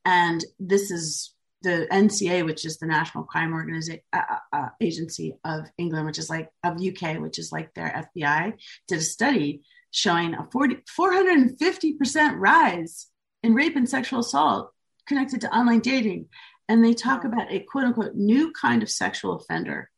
And 0.05 0.43
this 0.59 0.91
is 0.91 1.33
the 1.61 1.87
NCA, 1.91 2.45
which 2.45 2.65
is 2.65 2.77
the 2.77 2.85
National 2.85 3.23
Crime 3.23 3.53
Organization 3.53 4.01
uh, 4.13 4.21
uh, 4.29 4.57
uh, 4.57 4.69
Agency 4.81 5.35
of 5.43 5.65
England, 5.77 6.05
which 6.05 6.17
is 6.17 6.29
like 6.29 6.49
of 6.63 6.81
UK, 6.81 7.19
which 7.19 7.39
is 7.39 7.51
like 7.51 7.73
their 7.73 8.09
FBI, 8.15 8.53
did 8.87 8.99
a 8.99 9.01
study 9.01 9.61
showing 9.91 10.33
a 10.33 10.47
40, 10.51 10.77
450% 10.99 12.35
rise 12.37 13.07
in 13.43 13.53
rape 13.53 13.75
and 13.75 13.89
sexual 13.89 14.19
assault 14.19 14.71
connected 15.07 15.41
to 15.41 15.55
online 15.55 15.79
dating. 15.79 16.27
And 16.67 16.83
they 16.83 16.93
talk 16.93 17.23
about 17.23 17.51
a 17.51 17.59
quote 17.59 17.85
unquote 17.85 18.15
new 18.15 18.51
kind 18.51 18.83
of 18.83 18.89
sexual 18.89 19.35
offender 19.35 19.89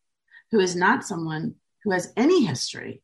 who 0.52 0.60
is 0.60 0.76
not 0.76 1.06
someone 1.06 1.56
who 1.84 1.92
has 1.92 2.14
any 2.16 2.46
history 2.46 3.02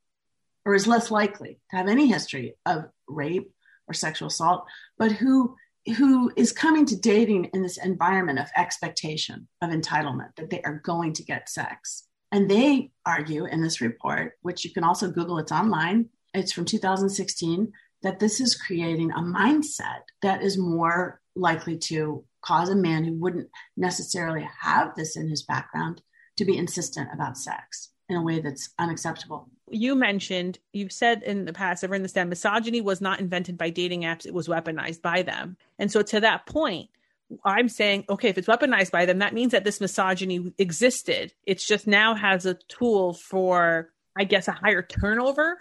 or 0.65 0.75
is 0.75 0.87
less 0.87 1.11
likely 1.11 1.59
to 1.71 1.77
have 1.77 1.87
any 1.87 2.07
history 2.07 2.55
of 2.65 2.85
rape 3.07 3.51
or 3.87 3.93
sexual 3.93 4.27
assault, 4.27 4.65
but 4.97 5.11
who 5.11 5.55
who 5.97 6.31
is 6.35 6.51
coming 6.51 6.85
to 6.85 6.99
dating 6.99 7.45
in 7.53 7.61
this 7.61 7.77
environment 7.77 8.39
of 8.39 8.49
expectation, 8.57 9.47
of 9.61 9.69
entitlement, 9.69 10.35
that 10.35 10.49
they 10.49 10.61
are 10.63 10.81
going 10.83 11.13
to 11.13 11.23
get 11.23 11.47
sex. 11.47 12.03
And 12.33 12.51
they 12.51 12.91
argue 13.05 13.45
in 13.45 13.61
this 13.61 13.79
report, 13.79 14.33
which 14.41 14.65
you 14.65 14.73
can 14.73 14.83
also 14.83 15.09
Google, 15.09 15.39
it's 15.39 15.53
online, 15.53 16.09
it's 16.37 16.53
from 16.53 16.65
2016, 16.65 17.71
that 18.03 18.19
this 18.19 18.39
is 18.39 18.55
creating 18.55 19.11
a 19.11 19.21
mindset 19.21 20.01
that 20.21 20.41
is 20.41 20.57
more 20.57 21.19
likely 21.35 21.77
to 21.77 22.23
cause 22.41 22.69
a 22.69 22.75
man 22.75 23.03
who 23.03 23.13
wouldn't 23.13 23.49
necessarily 23.75 24.47
have 24.61 24.95
this 24.95 25.17
in 25.17 25.29
his 25.29 25.43
background 25.43 26.01
to 26.37 26.45
be 26.45 26.57
insistent 26.57 27.09
about 27.13 27.37
sex 27.37 27.89
in 28.09 28.15
a 28.15 28.23
way 28.23 28.39
that's 28.39 28.69
unacceptable. 28.79 29.49
You 29.69 29.95
mentioned, 29.95 30.59
you've 30.71 30.93
said 30.93 31.23
in 31.23 31.45
the 31.45 31.51
past, 31.51 31.83
I've 31.83 31.91
written 31.91 32.03
this 32.03 32.13
down, 32.13 32.29
misogyny 32.29 32.79
was 32.79 33.01
not 33.01 33.19
invented 33.19 33.57
by 33.57 33.69
dating 33.69 34.03
apps, 34.03 34.25
it 34.25 34.33
was 34.33 34.47
weaponized 34.47 35.01
by 35.01 35.23
them. 35.23 35.57
And 35.77 35.91
so 35.91 36.01
to 36.03 36.21
that 36.21 36.45
point, 36.45 36.89
I'm 37.43 37.67
saying, 37.67 38.05
okay, 38.09 38.29
if 38.29 38.37
it's 38.37 38.47
weaponized 38.47 38.91
by 38.91 39.05
them, 39.05 39.19
that 39.19 39.33
means 39.33 39.51
that 39.51 39.65
this 39.65 39.81
misogyny 39.81 40.53
existed. 40.57 41.33
It's 41.45 41.67
just 41.67 41.85
now 41.85 42.15
has 42.15 42.45
a 42.45 42.53
tool 42.69 43.13
for, 43.13 43.89
I 44.17 44.23
guess, 44.23 44.47
a 44.47 44.53
higher 44.53 44.81
turnover. 44.81 45.57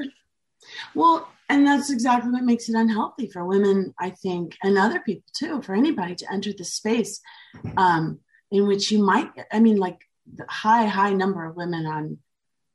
Well, 0.94 1.28
and 1.48 1.66
that's 1.66 1.90
exactly 1.90 2.30
what 2.30 2.42
makes 2.42 2.68
it 2.68 2.74
unhealthy 2.74 3.28
for 3.28 3.44
women 3.44 3.94
i 4.00 4.10
think 4.10 4.56
and 4.64 4.76
other 4.76 4.98
people 4.98 5.30
too 5.32 5.62
for 5.62 5.76
anybody 5.76 6.12
to 6.12 6.32
enter 6.32 6.52
the 6.52 6.64
space 6.64 7.20
um, 7.76 8.18
in 8.50 8.66
which 8.66 8.90
you 8.90 9.00
might 9.00 9.30
i 9.52 9.60
mean 9.60 9.76
like 9.76 10.00
the 10.34 10.44
high 10.48 10.86
high 10.86 11.12
number 11.12 11.44
of 11.44 11.54
women 11.54 11.86
on 11.86 12.18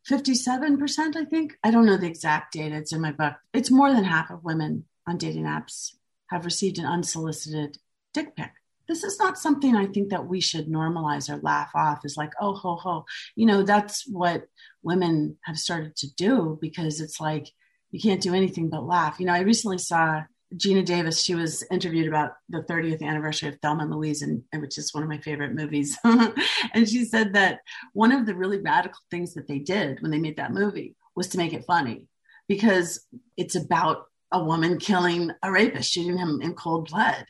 57% 0.10 1.16
i 1.16 1.26
think. 1.26 1.58
I 1.64 1.72
don't 1.72 1.86
know 1.86 1.98
the 1.98 2.08
exact 2.08 2.54
data. 2.54 2.76
It's 2.76 2.94
in 2.94 3.02
my 3.02 3.12
book. 3.12 3.34
It's 3.54 3.70
more 3.70 3.94
than 3.94 4.04
half 4.04 4.32
of 4.32 4.44
women 4.44 4.86
on 5.08 5.18
dating 5.18 5.44
apps 5.44 5.92
have 6.30 6.46
received 6.46 6.80
an 6.80 6.86
unsolicited 6.86 7.78
dick 8.14 8.36
pic. 8.36 8.52
This 8.88 9.04
is 9.04 9.20
not 9.20 9.38
something 9.38 9.76
i 9.76 9.86
think 9.86 10.10
that 10.10 10.26
we 10.26 10.42
should 10.42 10.68
normalize 10.68 11.30
or 11.30 11.40
laugh 11.42 11.72
off 11.76 12.00
as 12.04 12.18
like 12.18 12.32
oh 12.42 12.56
ho 12.56 12.76
ho. 12.76 13.06
You 13.36 13.46
know 13.46 13.64
that's 13.64 14.08
what 14.08 14.48
women 14.82 15.38
have 15.44 15.58
started 15.58 15.96
to 15.98 16.14
do 16.16 16.58
because 16.60 17.00
it's 17.00 17.20
like 17.20 17.52
you 17.92 18.00
can't 18.00 18.22
do 18.22 18.34
anything 18.34 18.70
but 18.70 18.86
laugh. 18.86 19.20
You 19.20 19.26
know, 19.26 19.34
I 19.34 19.42
recently 19.42 19.78
saw 19.78 20.24
Geena 20.56 20.84
Davis, 20.84 21.22
she 21.22 21.34
was 21.34 21.64
interviewed 21.72 22.08
about 22.08 22.34
the 22.50 22.64
30th 22.64 23.02
anniversary 23.02 23.50
of 23.50 23.60
Thelma 23.62 23.84
and 23.84 23.92
Louise, 23.92 24.22
and, 24.22 24.44
and 24.52 24.62
which 24.62 24.78
is 24.78 24.94
one 24.94 25.04
of 25.04 25.10
my 25.10 25.18
favorite 25.20 25.54
movies. 25.54 25.98
and 26.04 26.90
she 26.90 27.06
said 27.06 27.34
that 27.34 27.60
one 27.94 28.12
of 28.12 28.26
the 28.26 28.36
really 28.36 28.60
radical 28.60 29.00
things 29.10 29.34
that 29.36 29.48
they 29.48 29.60
did 29.60 30.02
when 30.02 30.12
they 30.12 30.20
made 30.20 30.38
that 30.38 30.54
movie 30.54 30.96
was 31.16 31.30
to 31.30 31.38
make 31.38 31.54
it 31.54 31.66
funny 31.66 32.04
because 32.48 33.06
it's 33.38 33.56
about 33.56 34.06
a 34.32 34.44
woman 34.44 34.78
killing 34.78 35.32
a 35.42 35.52
rapist, 35.52 35.92
shooting 35.92 36.18
him 36.18 36.42
in 36.42 36.54
cold 36.54 36.90
blood. 36.90 37.26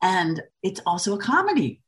And 0.00 0.40
it's 0.62 0.80
also 0.86 1.14
a 1.14 1.20
comedy. 1.20 1.82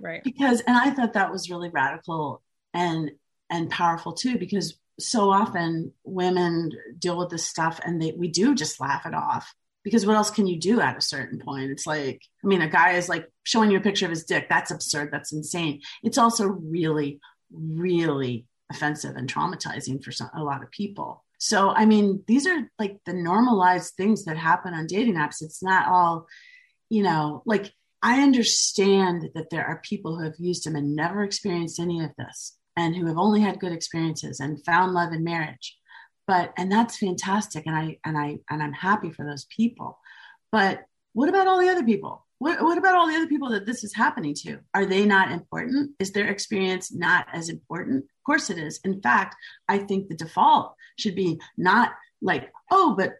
Right. 0.00 0.22
Because, 0.24 0.60
and 0.60 0.76
I 0.76 0.90
thought 0.90 1.14
that 1.14 1.32
was 1.32 1.50
really 1.50 1.68
radical 1.68 2.42
and 2.72 3.10
and 3.50 3.70
powerful 3.70 4.14
too, 4.14 4.38
because 4.38 4.78
so 4.98 5.30
often 5.30 5.92
women 6.04 6.70
deal 6.98 7.18
with 7.18 7.30
this 7.30 7.46
stuff 7.46 7.80
and 7.84 8.00
they 8.00 8.12
we 8.12 8.28
do 8.28 8.54
just 8.54 8.80
laugh 8.80 9.06
it 9.06 9.14
off 9.14 9.54
because 9.82 10.06
what 10.06 10.16
else 10.16 10.30
can 10.30 10.46
you 10.46 10.58
do 10.58 10.80
at 10.80 10.96
a 10.96 11.02
certain 11.02 11.38
point? 11.38 11.70
It's 11.70 11.86
like 11.86 12.22
i 12.42 12.46
mean 12.46 12.62
a 12.62 12.68
guy 12.68 12.92
is 12.92 13.08
like 13.08 13.30
showing 13.42 13.70
you 13.70 13.78
a 13.78 13.82
picture 13.82 14.06
of 14.06 14.10
his 14.10 14.24
dick. 14.24 14.48
That's 14.48 14.70
absurd. 14.70 15.10
That's 15.12 15.32
insane. 15.32 15.80
It's 16.02 16.18
also 16.18 16.46
really 16.46 17.20
really 17.52 18.46
offensive 18.70 19.14
and 19.14 19.32
traumatizing 19.32 20.02
for 20.02 20.10
some, 20.10 20.30
a 20.34 20.42
lot 20.42 20.62
of 20.62 20.70
people. 20.70 21.24
So 21.38 21.70
i 21.70 21.84
mean 21.84 22.22
these 22.26 22.46
are 22.46 22.70
like 22.78 22.98
the 23.04 23.12
normalized 23.12 23.94
things 23.94 24.24
that 24.24 24.36
happen 24.36 24.74
on 24.74 24.86
dating 24.86 25.14
apps. 25.14 25.42
It's 25.42 25.62
not 25.62 25.88
all 25.88 26.26
you 26.90 27.02
know 27.02 27.42
like 27.46 27.72
i 28.02 28.22
understand 28.22 29.30
that 29.34 29.50
there 29.50 29.66
are 29.66 29.80
people 29.82 30.16
who 30.16 30.24
have 30.24 30.34
used 30.38 30.64
them 30.64 30.76
and 30.76 30.94
never 30.94 31.22
experienced 31.22 31.80
any 31.80 32.04
of 32.04 32.10
this 32.16 32.56
and 32.76 32.94
who 32.94 33.06
have 33.06 33.18
only 33.18 33.40
had 33.40 33.60
good 33.60 33.72
experiences 33.72 34.40
and 34.40 34.64
found 34.64 34.92
love 34.92 35.12
in 35.12 35.24
marriage. 35.24 35.76
But 36.26 36.52
and 36.56 36.72
that's 36.72 36.96
fantastic 36.96 37.66
and 37.66 37.76
i 37.76 37.98
and 38.04 38.16
i 38.16 38.38
and 38.48 38.62
i'm 38.62 38.72
happy 38.72 39.10
for 39.10 39.24
those 39.26 39.44
people. 39.44 39.98
But 40.50 40.84
what 41.12 41.28
about 41.28 41.46
all 41.46 41.60
the 41.60 41.68
other 41.68 41.84
people? 41.84 42.26
What, 42.38 42.62
what 42.62 42.78
about 42.78 42.96
all 42.96 43.08
the 43.08 43.14
other 43.14 43.26
people 43.26 43.50
that 43.50 43.64
this 43.64 43.84
is 43.84 43.94
happening 43.94 44.34
to? 44.42 44.58
Are 44.74 44.86
they 44.86 45.04
not 45.04 45.30
important? 45.30 45.92
Is 45.98 46.12
their 46.12 46.28
experience 46.28 46.92
not 46.92 47.26
as 47.32 47.48
important? 47.48 48.04
Of 48.04 48.24
course 48.24 48.50
it 48.50 48.58
is. 48.58 48.80
In 48.84 49.00
fact 49.02 49.36
i 49.68 49.78
think 49.78 50.08
the 50.08 50.16
default 50.16 50.74
should 50.98 51.14
be 51.14 51.38
not 51.56 51.92
like 52.22 52.50
oh 52.70 52.94
but 52.96 53.16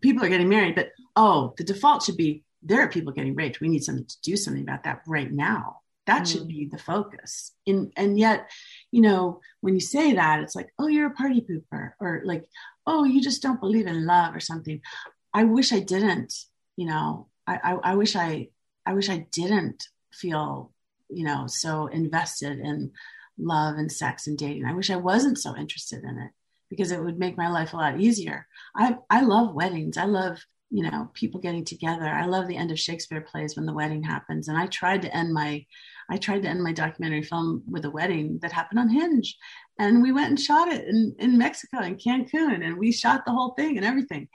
people 0.00 0.24
are 0.24 0.28
getting 0.28 0.48
married 0.48 0.76
but 0.76 0.90
oh 1.16 1.54
the 1.56 1.64
default 1.64 2.02
should 2.02 2.16
be 2.16 2.44
there 2.64 2.80
are 2.80 2.88
people 2.88 3.12
getting 3.12 3.34
raped. 3.34 3.60
We 3.60 3.68
need 3.68 3.84
something 3.84 4.06
to 4.06 4.20
do 4.22 4.36
something 4.36 4.62
about 4.62 4.84
that 4.84 5.02
right 5.06 5.30
now. 5.30 5.80
That 6.06 6.22
mm. 6.22 6.32
should 6.32 6.48
be 6.48 6.66
the 6.70 6.78
focus. 6.78 7.52
In 7.66 7.92
and 7.96 8.18
yet 8.18 8.50
you 8.94 9.00
know 9.00 9.40
when 9.60 9.74
you 9.74 9.80
say 9.80 10.12
that 10.12 10.40
it's 10.40 10.54
like 10.54 10.72
oh 10.78 10.86
you're 10.86 11.08
a 11.08 11.14
party 11.14 11.40
pooper 11.40 11.94
or 11.98 12.22
like 12.24 12.44
oh 12.86 13.02
you 13.02 13.20
just 13.20 13.42
don't 13.42 13.60
believe 13.60 13.88
in 13.88 14.06
love 14.06 14.36
or 14.36 14.40
something. 14.40 14.80
I 15.32 15.42
wish 15.42 15.72
i 15.72 15.80
didn't 15.80 16.32
you 16.76 16.86
know. 16.86 17.26
I 17.44 17.54
i, 17.56 17.72
I 17.90 17.94
wish 17.96 18.14
i 18.14 18.50
i 18.86 18.92
wish 18.94 19.10
i 19.10 19.26
didn't 19.32 19.88
feel 20.12 20.70
you 21.08 21.24
know 21.24 21.48
so 21.48 21.88
invested 21.88 22.60
in 22.60 22.92
love 23.36 23.78
and 23.78 23.90
sex 23.90 24.28
and 24.28 24.38
dating. 24.38 24.64
I 24.64 24.74
wish 24.74 24.90
i 24.90 24.96
wasn't 25.10 25.38
so 25.38 25.56
interested 25.56 26.04
in 26.04 26.16
it 26.18 26.30
because 26.70 26.92
it 26.92 27.02
would 27.02 27.18
make 27.18 27.36
my 27.36 27.50
life 27.50 27.72
a 27.72 27.76
lot 27.76 28.00
easier. 28.00 28.46
I 28.76 28.96
i 29.10 29.22
love 29.22 29.56
weddings. 29.56 29.96
I 29.96 30.04
love 30.04 30.38
you 30.70 30.84
know 30.88 31.10
people 31.14 31.40
getting 31.40 31.64
together. 31.64 32.06
I 32.06 32.26
love 32.26 32.46
the 32.46 32.56
end 32.62 32.70
of 32.70 32.78
shakespeare 32.78 33.22
plays 33.22 33.56
when 33.56 33.66
the 33.66 33.78
wedding 33.80 34.04
happens 34.04 34.46
and 34.46 34.56
i 34.56 34.66
tried 34.68 35.02
to 35.02 35.16
end 35.16 35.34
my 35.34 35.66
I 36.10 36.16
tried 36.16 36.42
to 36.42 36.48
end 36.48 36.62
my 36.62 36.72
documentary 36.72 37.22
film 37.22 37.62
with 37.68 37.84
a 37.84 37.90
wedding 37.90 38.38
that 38.42 38.52
happened 38.52 38.78
on 38.78 38.88
Hinge. 38.88 39.36
And 39.78 40.02
we 40.02 40.12
went 40.12 40.28
and 40.28 40.40
shot 40.40 40.68
it 40.68 40.86
in, 40.86 41.14
in 41.18 41.38
Mexico, 41.38 41.82
in 41.82 41.96
Cancun, 41.96 42.64
and 42.64 42.78
we 42.78 42.92
shot 42.92 43.24
the 43.24 43.32
whole 43.32 43.54
thing 43.54 43.76
and 43.76 43.86
everything. 43.86 44.28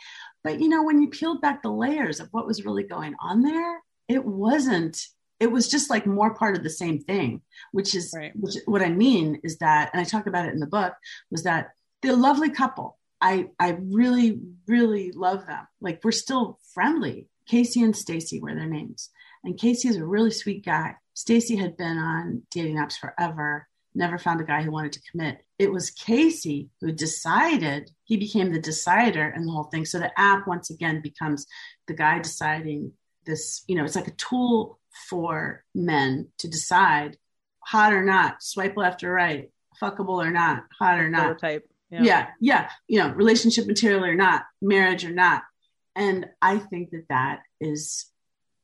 But, 0.43 0.59
you 0.59 0.69
know, 0.69 0.83
when 0.83 1.01
you 1.01 1.09
peeled 1.09 1.41
back 1.41 1.61
the 1.61 1.69
layers 1.69 2.19
of 2.19 2.29
what 2.31 2.47
was 2.47 2.65
really 2.65 2.83
going 2.83 3.15
on 3.21 3.41
there, 3.41 3.79
it 4.07 4.25
wasn't, 4.25 4.99
it 5.39 5.51
was 5.51 5.69
just 5.69 5.89
like 5.89 6.05
more 6.05 6.33
part 6.33 6.57
of 6.57 6.63
the 6.63 6.69
same 6.69 6.99
thing, 6.99 7.41
which 7.71 7.95
is 7.95 8.13
right. 8.15 8.31
which, 8.35 8.55
what 8.65 8.81
I 8.81 8.89
mean 8.89 9.39
is 9.43 9.57
that, 9.59 9.91
and 9.93 10.01
I 10.01 10.03
talk 10.03 10.27
about 10.27 10.45
it 10.45 10.53
in 10.53 10.59
the 10.59 10.67
book, 10.67 10.93
was 11.29 11.43
that 11.43 11.69
the 12.01 12.15
lovely 12.15 12.49
couple, 12.49 12.97
I, 13.21 13.47
I 13.59 13.77
really, 13.81 14.39
really 14.67 15.11
love 15.11 15.45
them. 15.45 15.67
Like 15.81 15.99
we're 16.03 16.11
still 16.11 16.57
friendly. 16.73 17.27
Casey 17.47 17.81
and 17.81 17.95
Stacy 17.95 18.39
were 18.39 18.55
their 18.55 18.65
names. 18.65 19.09
And 19.43 19.57
Casey 19.57 19.87
is 19.89 19.97
a 19.97 20.05
really 20.05 20.31
sweet 20.31 20.65
guy. 20.65 20.95
Stacy 21.19 21.57
had 21.57 21.75
been 21.75 21.97
on 21.97 22.43
dating 22.49 22.77
apps 22.77 22.97
forever, 22.97 23.67
never 23.93 24.17
found 24.17 24.39
a 24.39 24.45
guy 24.45 24.63
who 24.63 24.71
wanted 24.71 24.93
to 24.93 25.01
commit. 25.11 25.43
It 25.57 25.69
was 25.69 25.91
Casey 25.91 26.69
who 26.79 26.93
decided, 26.93 27.91
he 28.05 28.15
became 28.15 28.53
the 28.53 28.61
decider 28.61 29.27
in 29.27 29.45
the 29.45 29.51
whole 29.51 29.65
thing. 29.65 29.83
So 29.83 29.99
the 29.99 30.17
app 30.17 30.47
once 30.47 30.69
again 30.69 31.01
becomes 31.01 31.45
the 31.87 31.93
guy 31.93 32.19
deciding 32.19 32.93
this, 33.25 33.65
you 33.67 33.75
know, 33.75 33.83
it's 33.83 33.97
like 33.97 34.07
a 34.07 34.11
tool 34.11 34.79
for 35.09 35.65
men 35.75 36.29
to 36.37 36.47
decide 36.47 37.17
hot 37.65 37.91
or 37.91 38.05
not, 38.05 38.41
swipe 38.41 38.77
left 38.77 39.03
or 39.03 39.11
right, 39.11 39.51
fuckable 39.83 40.25
or 40.25 40.31
not, 40.31 40.63
hot 40.79 40.99
or 40.99 41.09
not. 41.09 41.37
Type. 41.39 41.69
Yeah. 41.89 42.01
yeah, 42.01 42.27
yeah, 42.39 42.69
you 42.87 42.99
know, 42.99 43.09
relationship 43.09 43.67
material 43.67 44.05
or 44.05 44.15
not, 44.15 44.43
marriage 44.61 45.03
or 45.03 45.11
not. 45.11 45.43
And 45.97 46.27
I 46.41 46.59
think 46.59 46.91
that 46.91 47.07
that 47.09 47.39
is 47.59 48.05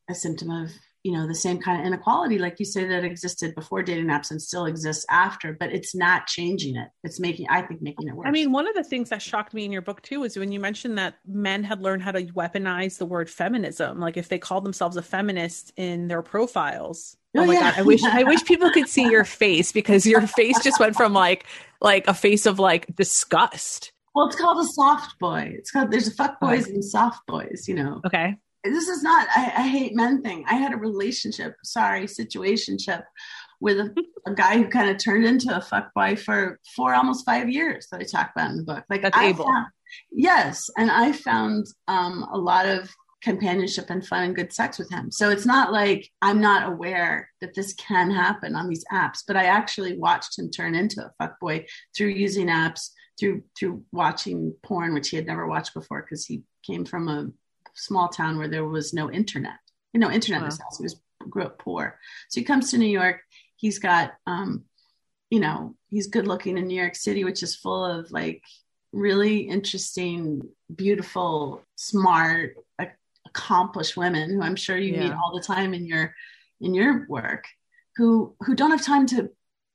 a 0.09 0.15
symptom 0.15 0.51
of 0.51 0.71
you 1.05 1.11
know 1.11 1.27
the 1.27 1.35
same 1.35 1.59
kind 1.59 1.79
of 1.79 1.85
inequality 1.85 2.39
like 2.39 2.55
you 2.57 2.65
say 2.65 2.83
that 2.83 3.03
existed 3.03 3.53
before 3.53 3.83
dating 3.83 4.07
apps 4.07 4.31
and 4.31 4.41
still 4.41 4.65
exists 4.65 5.05
after 5.11 5.53
but 5.53 5.71
it's 5.71 5.93
not 5.93 6.25
changing 6.25 6.75
it 6.75 6.87
it's 7.03 7.19
making 7.19 7.45
i 7.47 7.61
think 7.61 7.79
making 7.79 8.07
it 8.07 8.15
worse 8.15 8.25
i 8.27 8.31
mean 8.31 8.51
one 8.51 8.67
of 8.67 8.73
the 8.73 8.83
things 8.83 9.09
that 9.09 9.21
shocked 9.21 9.53
me 9.53 9.63
in 9.63 9.71
your 9.71 9.83
book 9.83 10.01
too 10.01 10.23
is 10.23 10.35
when 10.35 10.51
you 10.51 10.59
mentioned 10.59 10.97
that 10.97 11.13
men 11.27 11.63
had 11.63 11.79
learned 11.79 12.01
how 12.01 12.11
to 12.11 12.23
weaponize 12.33 12.97
the 12.97 13.05
word 13.05 13.29
feminism 13.29 13.99
like 13.99 14.17
if 14.17 14.29
they 14.29 14.39
called 14.39 14.65
themselves 14.65 14.97
a 14.97 15.01
feminist 15.03 15.71
in 15.77 16.07
their 16.07 16.23
profiles 16.23 17.15
oh, 17.37 17.41
oh 17.41 17.45
my 17.45 17.53
yeah. 17.53 17.59
god 17.59 17.73
i 17.77 17.83
wish 17.83 18.03
i 18.03 18.23
wish 18.23 18.43
people 18.43 18.71
could 18.71 18.89
see 18.89 19.07
your 19.07 19.25
face 19.25 19.71
because 19.71 20.07
your 20.07 20.25
face 20.25 20.57
just 20.63 20.79
went 20.79 20.95
from 20.95 21.13
like 21.13 21.45
like 21.81 22.07
a 22.07 22.15
face 22.15 22.47
of 22.47 22.57
like 22.57 22.87
disgust 22.95 23.91
well, 24.15 24.27
it's 24.27 24.37
called 24.37 24.63
a 24.63 24.67
soft 24.69 25.19
boy. 25.19 25.51
It's 25.57 25.71
called 25.71 25.91
there's 25.91 26.07
a 26.07 26.11
fuck 26.11 26.39
boys 26.39 26.63
okay. 26.63 26.75
and 26.75 26.85
soft 26.85 27.27
boys, 27.27 27.65
you 27.67 27.75
know. 27.75 27.99
Okay 28.05 28.37
this 28.65 28.87
is 28.87 29.03
not 29.03 29.27
I, 29.35 29.53
I, 29.57 29.67
hate 29.67 29.95
men 29.95 30.21
thing. 30.21 30.45
I 30.47 30.55
had 30.55 30.73
a 30.73 30.77
relationship, 30.77 31.55
sorry, 31.63 32.03
situationship 32.03 33.03
with 33.59 33.79
a, 33.79 33.93
a 34.27 34.33
guy 34.33 34.57
who 34.57 34.67
kind 34.67 34.89
of 34.89 34.97
turned 34.97 35.25
into 35.25 35.55
a 35.55 35.61
fuck 35.61 35.93
boy 35.93 36.15
for 36.15 36.59
for 36.75 36.93
almost 36.93 37.25
five 37.25 37.49
years 37.49 37.87
that 37.91 38.01
I 38.01 38.03
talk 38.03 38.31
about 38.35 38.51
in 38.51 38.57
the 38.57 38.63
book. 38.63 38.83
Like 38.89 39.01
That's 39.01 39.17
I 39.17 39.27
able. 39.27 39.45
Found, 39.45 39.67
yes, 40.11 40.69
and 40.77 40.91
I 40.91 41.11
found 41.11 41.67
um, 41.87 42.27
a 42.31 42.37
lot 42.37 42.65
of 42.65 42.89
companionship 43.21 43.89
and 43.89 44.05
fun 44.05 44.23
and 44.23 44.35
good 44.35 44.53
sex 44.53 44.77
with 44.77 44.89
him. 44.91 45.11
So 45.11 45.31
it's 45.31 45.47
not 45.47 45.73
like 45.73 46.09
I'm 46.21 46.39
not 46.39 46.71
aware 46.71 47.29
that 47.41 47.55
this 47.55 47.73
can 47.73 48.11
happen 48.11 48.55
on 48.55 48.69
these 48.69 48.85
apps, 48.93 49.23
but 49.25 49.35
I 49.35 49.45
actually 49.45 49.97
watched 49.97 50.37
him 50.37 50.51
turn 50.51 50.75
into 50.75 51.03
a 51.03 51.11
fuck 51.17 51.39
boy 51.39 51.65
through 51.97 52.09
using 52.09 52.47
apps, 52.47 52.89
through 53.19 53.43
through 53.57 53.83
watching 53.91 54.53
porn, 54.63 54.93
which 54.93 55.09
he 55.09 55.15
had 55.15 55.25
never 55.25 55.47
watched 55.47 55.73
before 55.73 56.01
because 56.01 56.25
he 56.25 56.43
came 56.65 56.85
from 56.85 57.07
a 57.07 57.27
small 57.75 58.09
town 58.09 58.37
where 58.37 58.47
there 58.47 58.65
was 58.65 58.93
no 58.93 59.11
internet. 59.11 59.59
You 59.93 59.99
know, 59.99 60.11
internet 60.11 60.41
wow. 60.41 60.45
in 60.45 60.51
his 60.51 60.61
house. 60.61 60.77
He 60.77 60.83
was 60.83 61.01
grew 61.29 61.43
up 61.43 61.59
poor. 61.59 61.99
So 62.29 62.39
he 62.39 62.45
comes 62.45 62.71
to 62.71 62.77
New 62.77 62.89
York. 62.89 63.21
He's 63.55 63.79
got, 63.79 64.13
um, 64.27 64.65
you 65.29 65.39
know, 65.39 65.75
he's 65.89 66.07
good 66.07 66.27
looking 66.27 66.57
in 66.57 66.67
New 66.67 66.79
York 66.79 66.95
City, 66.95 67.23
which 67.23 67.41
is 67.41 67.55
full 67.55 67.83
of 67.83 68.11
like 68.11 68.43
really 68.91 69.39
interesting, 69.39 70.41
beautiful, 70.73 71.63
smart, 71.75 72.55
accomplished 73.35 73.97
women 73.97 74.29
who 74.29 74.41
I'm 74.41 74.55
sure 74.55 74.77
you 74.77 74.93
yeah. 74.93 75.03
meet 75.03 75.13
all 75.13 75.35
the 75.35 75.43
time 75.43 75.73
in 75.73 75.85
your 75.85 76.13
in 76.61 76.73
your 76.73 77.05
work, 77.09 77.45
who 77.97 78.35
who 78.41 78.55
don't 78.55 78.71
have 78.71 78.85
time 78.85 79.05
to 79.07 79.29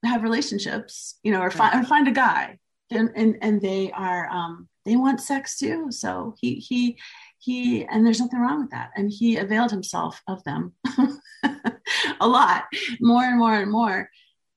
have 0.04 0.22
relationships, 0.22 1.18
you 1.22 1.30
know, 1.32 1.40
or, 1.40 1.50
find 1.50 1.84
or 1.84 1.86
find 1.86 2.08
a 2.08 2.12
guy, 2.12 2.58
and 2.90 3.10
and 3.14 3.36
and 3.42 3.60
they 3.60 3.92
are 3.92 4.28
um, 4.30 4.68
they 4.86 4.96
want 4.96 5.20
sex 5.20 5.58
too. 5.58 5.90
So 5.90 6.34
he 6.40 6.54
he 6.54 6.98
he 7.40 7.86
and 7.86 8.04
there's 8.04 8.20
nothing 8.20 8.38
wrong 8.38 8.60
with 8.60 8.70
that. 8.70 8.90
And 8.96 9.10
he 9.10 9.38
availed 9.38 9.70
himself 9.70 10.20
of 10.28 10.44
them 10.44 10.74
a 12.20 12.28
lot 12.28 12.64
more 13.00 13.24
and 13.24 13.38
more 13.38 13.54
and 13.54 13.70
more. 13.70 14.10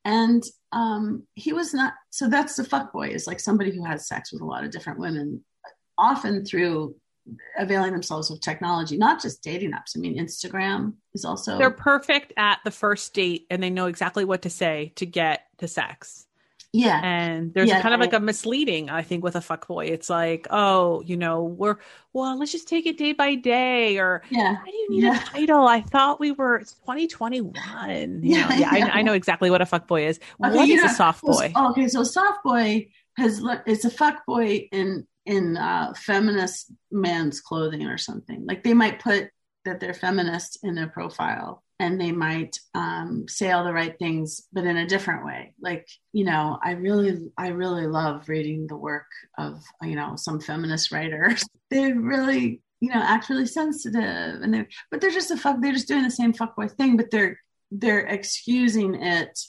And 0.06 0.44
um, 0.74 1.24
he 1.34 1.54
was 1.54 1.74
not 1.74 1.94
so 2.10 2.28
that's 2.28 2.56
the 2.56 2.64
fuck 2.66 2.92
boy 2.92 3.08
is 3.10 3.26
like 3.26 3.40
somebody 3.40 3.72
who 3.74 3.86
has 3.86 4.08
sex 4.08 4.34
with 4.34 4.42
a 4.42 4.46
lot 4.46 4.66
of 4.66 4.72
different 4.72 5.00
women 5.00 5.44
often 5.98 6.44
through 6.44 6.96
availing 7.58 7.94
themselves 7.94 8.30
of 8.30 8.42
technology 8.42 8.98
not 8.98 9.22
just 9.22 9.42
dating 9.42 9.72
apps. 9.72 9.96
I 9.96 10.00
mean 10.00 10.18
instagram 10.18 10.96
is 11.14 11.24
also 11.24 11.58
they're 11.58 11.72
perfect 11.72 12.34
at 12.36 12.60
the 12.66 12.72
first 12.72 13.14
date 13.14 13.46
and 13.50 13.64
they 13.64 13.70
know 13.70 13.86
exactly 13.86 14.26
what 14.26 14.42
to 14.42 14.50
say 14.50 14.92
to 14.98 15.06
get 15.06 15.46
to 15.60 15.70
sex 15.70 16.26
yeah. 16.74 17.00
And 17.04 17.54
there's 17.54 17.70
yeah, 17.70 17.82
kind 17.82 17.94
of 17.94 18.00
like 18.00 18.14
a 18.14 18.20
misleading, 18.20 18.90
I 18.90 19.04
think, 19.04 19.24
with 19.24 19.36
a 19.36 19.42
fuck 19.42 19.68
boy. 19.68 19.86
It's 19.86 20.10
like, 20.10 20.48
oh, 20.50 21.04
you 21.06 21.16
know, 21.16 21.44
we're 21.44 21.78
well, 22.14 22.38
let's 22.38 22.52
just 22.52 22.68
take 22.68 22.88
it 22.88 22.98
day 22.98 23.14
by 23.14 23.36
day, 23.36 24.00
or 24.00 24.24
yeah, 24.32 24.56
why 24.56 24.66
do 24.66 24.76
you 24.76 24.90
need 24.90 25.04
yeah. 25.04 25.22
a 25.22 25.26
title? 25.26 25.68
I 25.68 25.82
thought 25.82 26.20
we 26.20 26.32
were 26.32 26.58
it's 26.58 26.74
2021. 26.74 27.54
You 28.24 28.38
yeah, 28.38 28.50
know, 28.50 28.56
yeah, 28.56 28.70
I, 28.72 29.00
I, 29.00 29.02
know 29.04 29.14
exactly 29.14 29.52
what 29.52 29.62
a 29.62 29.66
fuck 29.66 29.88
boy 29.88 30.08
is. 30.08 30.20
Okay, 30.44 30.56
what 30.56 30.70
is 30.70 30.82
know, 30.82 30.88
a 30.88 30.94
soft 30.94 31.22
boy? 31.22 31.54
okay, 31.56 31.88
so 31.88 32.04
soft 32.04 32.44
boy 32.44 32.88
has 33.18 33.42
it's 33.68 33.86
a 33.86 33.90
fuck 33.90 34.26
boy 34.26 34.68
in 34.72 35.06
in 35.26 35.58
uh, 35.58 35.94
feminist 35.96 36.72
man's 36.92 37.40
clothing 37.40 37.86
or 37.86 37.98
something. 37.98 38.46
Like 38.46 38.64
they 38.64 38.74
might 38.74 39.00
put 39.00 39.30
that 39.66 39.80
they're 39.80 39.94
feminist 39.94 40.60
in 40.64 40.76
their 40.76 40.88
profile 40.88 41.63
and 41.80 42.00
they 42.00 42.12
might 42.12 42.58
um, 42.76 43.26
say 43.28 43.52
all 43.52 43.64
the 43.64 43.74
right 43.74 43.98
things 43.98 44.44
but 44.54 44.66
in 44.66 44.78
a 44.78 44.88
different 44.88 45.26
way. 45.26 45.54
Like 45.62 45.88
you 46.12 46.26
know 46.26 46.60
i 46.64 46.72
really 46.72 47.32
i 47.38 47.48
really 47.48 47.88
love 47.88 48.30
reading 48.30 48.68
the 48.68 48.78
work 48.78 49.08
of 49.38 49.62
you 49.82 49.96
know 49.96 50.16
some 50.16 50.40
feminist 50.40 50.92
writers. 50.92 51.46
They 51.72 51.92
really 51.92 52.62
you 52.82 52.90
know 52.90 53.02
act 53.02 53.30
really 53.30 53.48
sensitive 53.48 54.42
and 54.42 54.54
they 54.54 54.68
but 54.92 55.02
they're 55.02 55.10
just 55.10 55.32
a 55.32 55.38
fuck 55.38 55.60
they're 55.60 55.72
just 55.72 55.88
doing 55.88 56.04
the 56.04 56.12
same 56.12 56.34
fuck 56.34 56.56
fuckboy 56.56 56.70
thing 56.70 56.98
but 56.98 57.10
they're 57.10 57.40
they're 57.72 58.06
excusing 58.06 59.02
it 59.02 59.40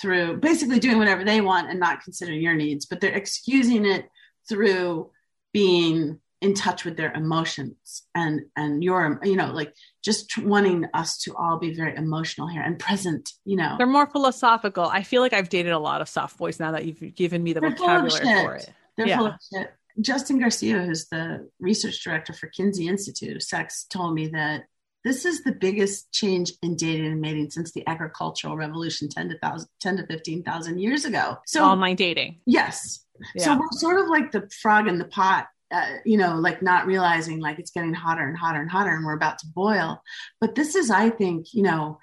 through 0.00 0.36
basically 0.36 0.78
doing 0.78 0.98
whatever 0.98 1.24
they 1.24 1.40
want 1.40 1.70
and 1.70 1.80
not 1.80 2.04
considering 2.04 2.40
your 2.40 2.54
needs 2.54 2.86
but 2.86 3.00
they're 3.00 3.14
excusing 3.14 3.86
it 3.86 4.08
through 4.48 5.10
being 5.52 6.20
in 6.42 6.54
touch 6.54 6.84
with 6.84 6.96
their 6.96 7.12
emotions 7.12 8.02
and 8.14 8.42
and 8.56 8.82
your 8.82 9.20
you 9.22 9.36
know 9.36 9.52
like 9.52 9.72
just 10.04 10.36
wanting 10.38 10.84
us 10.92 11.16
to 11.16 11.34
all 11.36 11.58
be 11.58 11.72
very 11.72 11.96
emotional 11.96 12.48
here 12.48 12.62
and 12.62 12.78
present 12.80 13.30
you 13.44 13.56
know 13.56 13.76
they're 13.78 13.86
more 13.86 14.08
philosophical 14.08 14.84
i 14.86 15.02
feel 15.02 15.22
like 15.22 15.32
i've 15.32 15.48
dated 15.48 15.72
a 15.72 15.78
lot 15.78 16.02
of 16.02 16.08
soft 16.08 16.36
boys 16.36 16.58
now 16.58 16.72
that 16.72 16.84
you've 16.84 17.14
given 17.14 17.42
me 17.42 17.52
the 17.52 17.60
they're 17.60 17.70
vocabulary 17.70 18.44
for 18.44 18.56
it 18.56 18.70
they're 18.96 19.06
yeah. 19.06 19.16
full 19.16 19.26
of 19.26 19.34
shit 19.54 19.72
justin 20.00 20.40
garcia 20.40 20.82
who's 20.82 21.06
the 21.08 21.48
research 21.60 22.02
director 22.02 22.32
for 22.32 22.48
kinsey 22.48 22.88
institute 22.88 23.36
of 23.36 23.42
sex 23.42 23.86
told 23.88 24.12
me 24.12 24.26
that 24.26 24.64
this 25.04 25.24
is 25.24 25.42
the 25.42 25.52
biggest 25.52 26.12
change 26.12 26.52
in 26.62 26.76
dating 26.76 27.06
and 27.06 27.20
mating 27.20 27.50
since 27.50 27.72
the 27.72 27.86
agricultural 27.88 28.56
revolution 28.56 29.08
10 29.08 29.30
to 29.30 29.66
10 29.80 29.96
to 29.96 30.06
15,000 30.06 30.78
years 30.78 31.04
ago. 31.04 31.38
So 31.44 31.64
online 31.64 31.96
dating. 31.96 32.40
Yes. 32.46 33.04
Yeah. 33.34 33.46
So 33.46 33.58
we're 33.58 33.70
sort 33.72 33.98
of 33.98 34.08
like 34.08 34.30
the 34.30 34.48
frog 34.60 34.86
in 34.86 34.98
the 34.98 35.04
pot 35.04 35.48
uh, 35.72 35.96
you 36.04 36.18
know, 36.18 36.36
like 36.36 36.62
not 36.62 36.86
realizing 36.86 37.40
like 37.40 37.58
it's 37.58 37.70
getting 37.70 37.94
hotter 37.94 38.26
and 38.26 38.36
hotter 38.36 38.60
and 38.60 38.70
hotter 38.70 38.90
and 38.90 39.04
we're 39.04 39.14
about 39.14 39.38
to 39.38 39.46
boil. 39.54 40.02
But 40.40 40.54
this 40.54 40.74
is, 40.74 40.90
I 40.90 41.10
think, 41.10 41.54
you 41.54 41.62
know, 41.62 41.98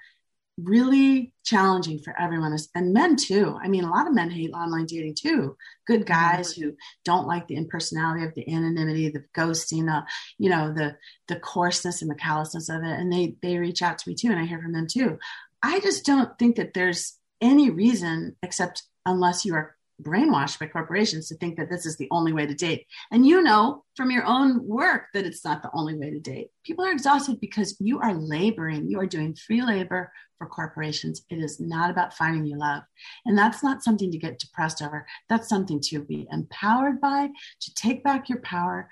really 0.58 1.32
challenging 1.44 1.98
for 1.98 2.18
everyone 2.20 2.56
and 2.74 2.92
men 2.92 3.16
too. 3.16 3.58
I 3.62 3.68
mean, 3.68 3.84
a 3.84 3.90
lot 3.90 4.06
of 4.06 4.14
men 4.14 4.30
hate 4.30 4.52
online 4.52 4.86
dating 4.86 5.14
too. 5.14 5.56
Good 5.86 6.00
mm-hmm. 6.00 6.12
guys 6.12 6.52
who 6.52 6.74
don't 7.04 7.26
like 7.26 7.46
the 7.46 7.56
impersonality 7.56 8.24
of 8.24 8.34
the 8.34 8.52
anonymity, 8.52 9.08
the 9.08 9.24
ghosting, 9.34 9.86
the, 9.86 10.04
you 10.38 10.50
know, 10.50 10.72
the, 10.72 10.96
the 11.28 11.36
coarseness 11.36 12.02
and 12.02 12.10
the 12.10 12.16
callousness 12.16 12.68
of 12.68 12.82
it. 12.82 12.98
And 12.98 13.12
they, 13.12 13.36
they 13.42 13.58
reach 13.58 13.82
out 13.82 13.98
to 13.98 14.08
me 14.08 14.14
too. 14.14 14.30
And 14.30 14.38
I 14.38 14.46
hear 14.46 14.60
from 14.60 14.72
them 14.72 14.86
too. 14.90 15.18
I 15.62 15.80
just 15.80 16.04
don't 16.04 16.38
think 16.38 16.56
that 16.56 16.74
there's 16.74 17.16
any 17.40 17.70
reason 17.70 18.36
except 18.42 18.82
unless 19.06 19.44
you 19.44 19.54
are 19.54 19.76
brainwashed 20.02 20.58
by 20.58 20.66
corporations 20.66 21.28
to 21.28 21.36
think 21.36 21.56
that 21.56 21.70
this 21.70 21.86
is 21.86 21.96
the 21.96 22.08
only 22.10 22.32
way 22.32 22.46
to 22.46 22.54
date. 22.54 22.86
And 23.10 23.26
you 23.26 23.42
know 23.42 23.84
from 23.96 24.10
your 24.10 24.24
own 24.24 24.66
work 24.66 25.04
that 25.14 25.26
it's 25.26 25.44
not 25.44 25.62
the 25.62 25.70
only 25.74 25.94
way 25.94 26.10
to 26.10 26.20
date. 26.20 26.48
People 26.64 26.84
are 26.84 26.92
exhausted 26.92 27.40
because 27.40 27.76
you 27.80 28.00
are 28.00 28.14
laboring, 28.14 28.88
you 28.88 28.98
are 29.00 29.06
doing 29.06 29.34
free 29.34 29.62
labor 29.62 30.12
for 30.38 30.46
corporations. 30.46 31.22
It 31.28 31.36
is 31.36 31.60
not 31.60 31.90
about 31.90 32.14
finding 32.14 32.46
your 32.46 32.58
love. 32.58 32.82
And 33.26 33.36
that's 33.36 33.62
not 33.62 33.84
something 33.84 34.10
to 34.10 34.18
get 34.18 34.38
depressed 34.38 34.82
over. 34.82 35.06
That's 35.28 35.48
something 35.48 35.80
to 35.82 36.00
be 36.00 36.26
empowered 36.32 37.00
by, 37.00 37.28
to 37.60 37.74
take 37.74 38.02
back 38.02 38.28
your 38.28 38.40
power, 38.40 38.88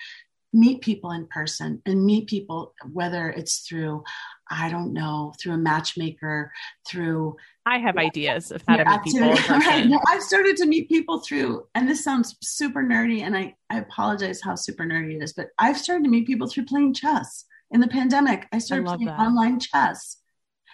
meet 0.52 0.80
people 0.82 1.12
in 1.12 1.26
person 1.26 1.82
and 1.86 2.04
meet 2.04 2.28
people, 2.28 2.74
whether 2.92 3.30
it's 3.30 3.60
through, 3.60 4.02
I 4.50 4.70
don't 4.70 4.92
know, 4.92 5.34
through 5.40 5.54
a 5.54 5.58
matchmaker, 5.58 6.52
through 6.86 7.36
I 7.66 7.78
have 7.78 7.98
ideas 7.98 8.50
of 8.50 8.62
how 8.66 8.76
to 8.76 8.84
meet 8.84 9.02
people. 9.04 9.30
right. 9.58 9.86
no, 9.86 10.00
I've 10.08 10.22
started 10.22 10.56
to 10.56 10.66
meet 10.66 10.88
people 10.88 11.20
through, 11.20 11.66
and 11.74 11.88
this 11.88 12.02
sounds 12.02 12.36
super 12.42 12.82
nerdy, 12.82 13.22
and 13.22 13.36
I, 13.36 13.54
I 13.68 13.78
apologize 13.80 14.40
how 14.42 14.54
super 14.54 14.84
nerdy 14.84 15.16
it 15.16 15.22
is, 15.22 15.34
but 15.34 15.48
I've 15.58 15.76
started 15.76 16.04
to 16.04 16.10
meet 16.10 16.26
people 16.26 16.48
through 16.48 16.64
playing 16.64 16.94
chess. 16.94 17.44
In 17.70 17.80
the 17.80 17.88
pandemic, 17.88 18.46
I 18.52 18.58
started 18.58 18.88
I 18.88 18.96
playing 18.96 19.06
that. 19.06 19.20
online 19.20 19.60
chess. 19.60 20.16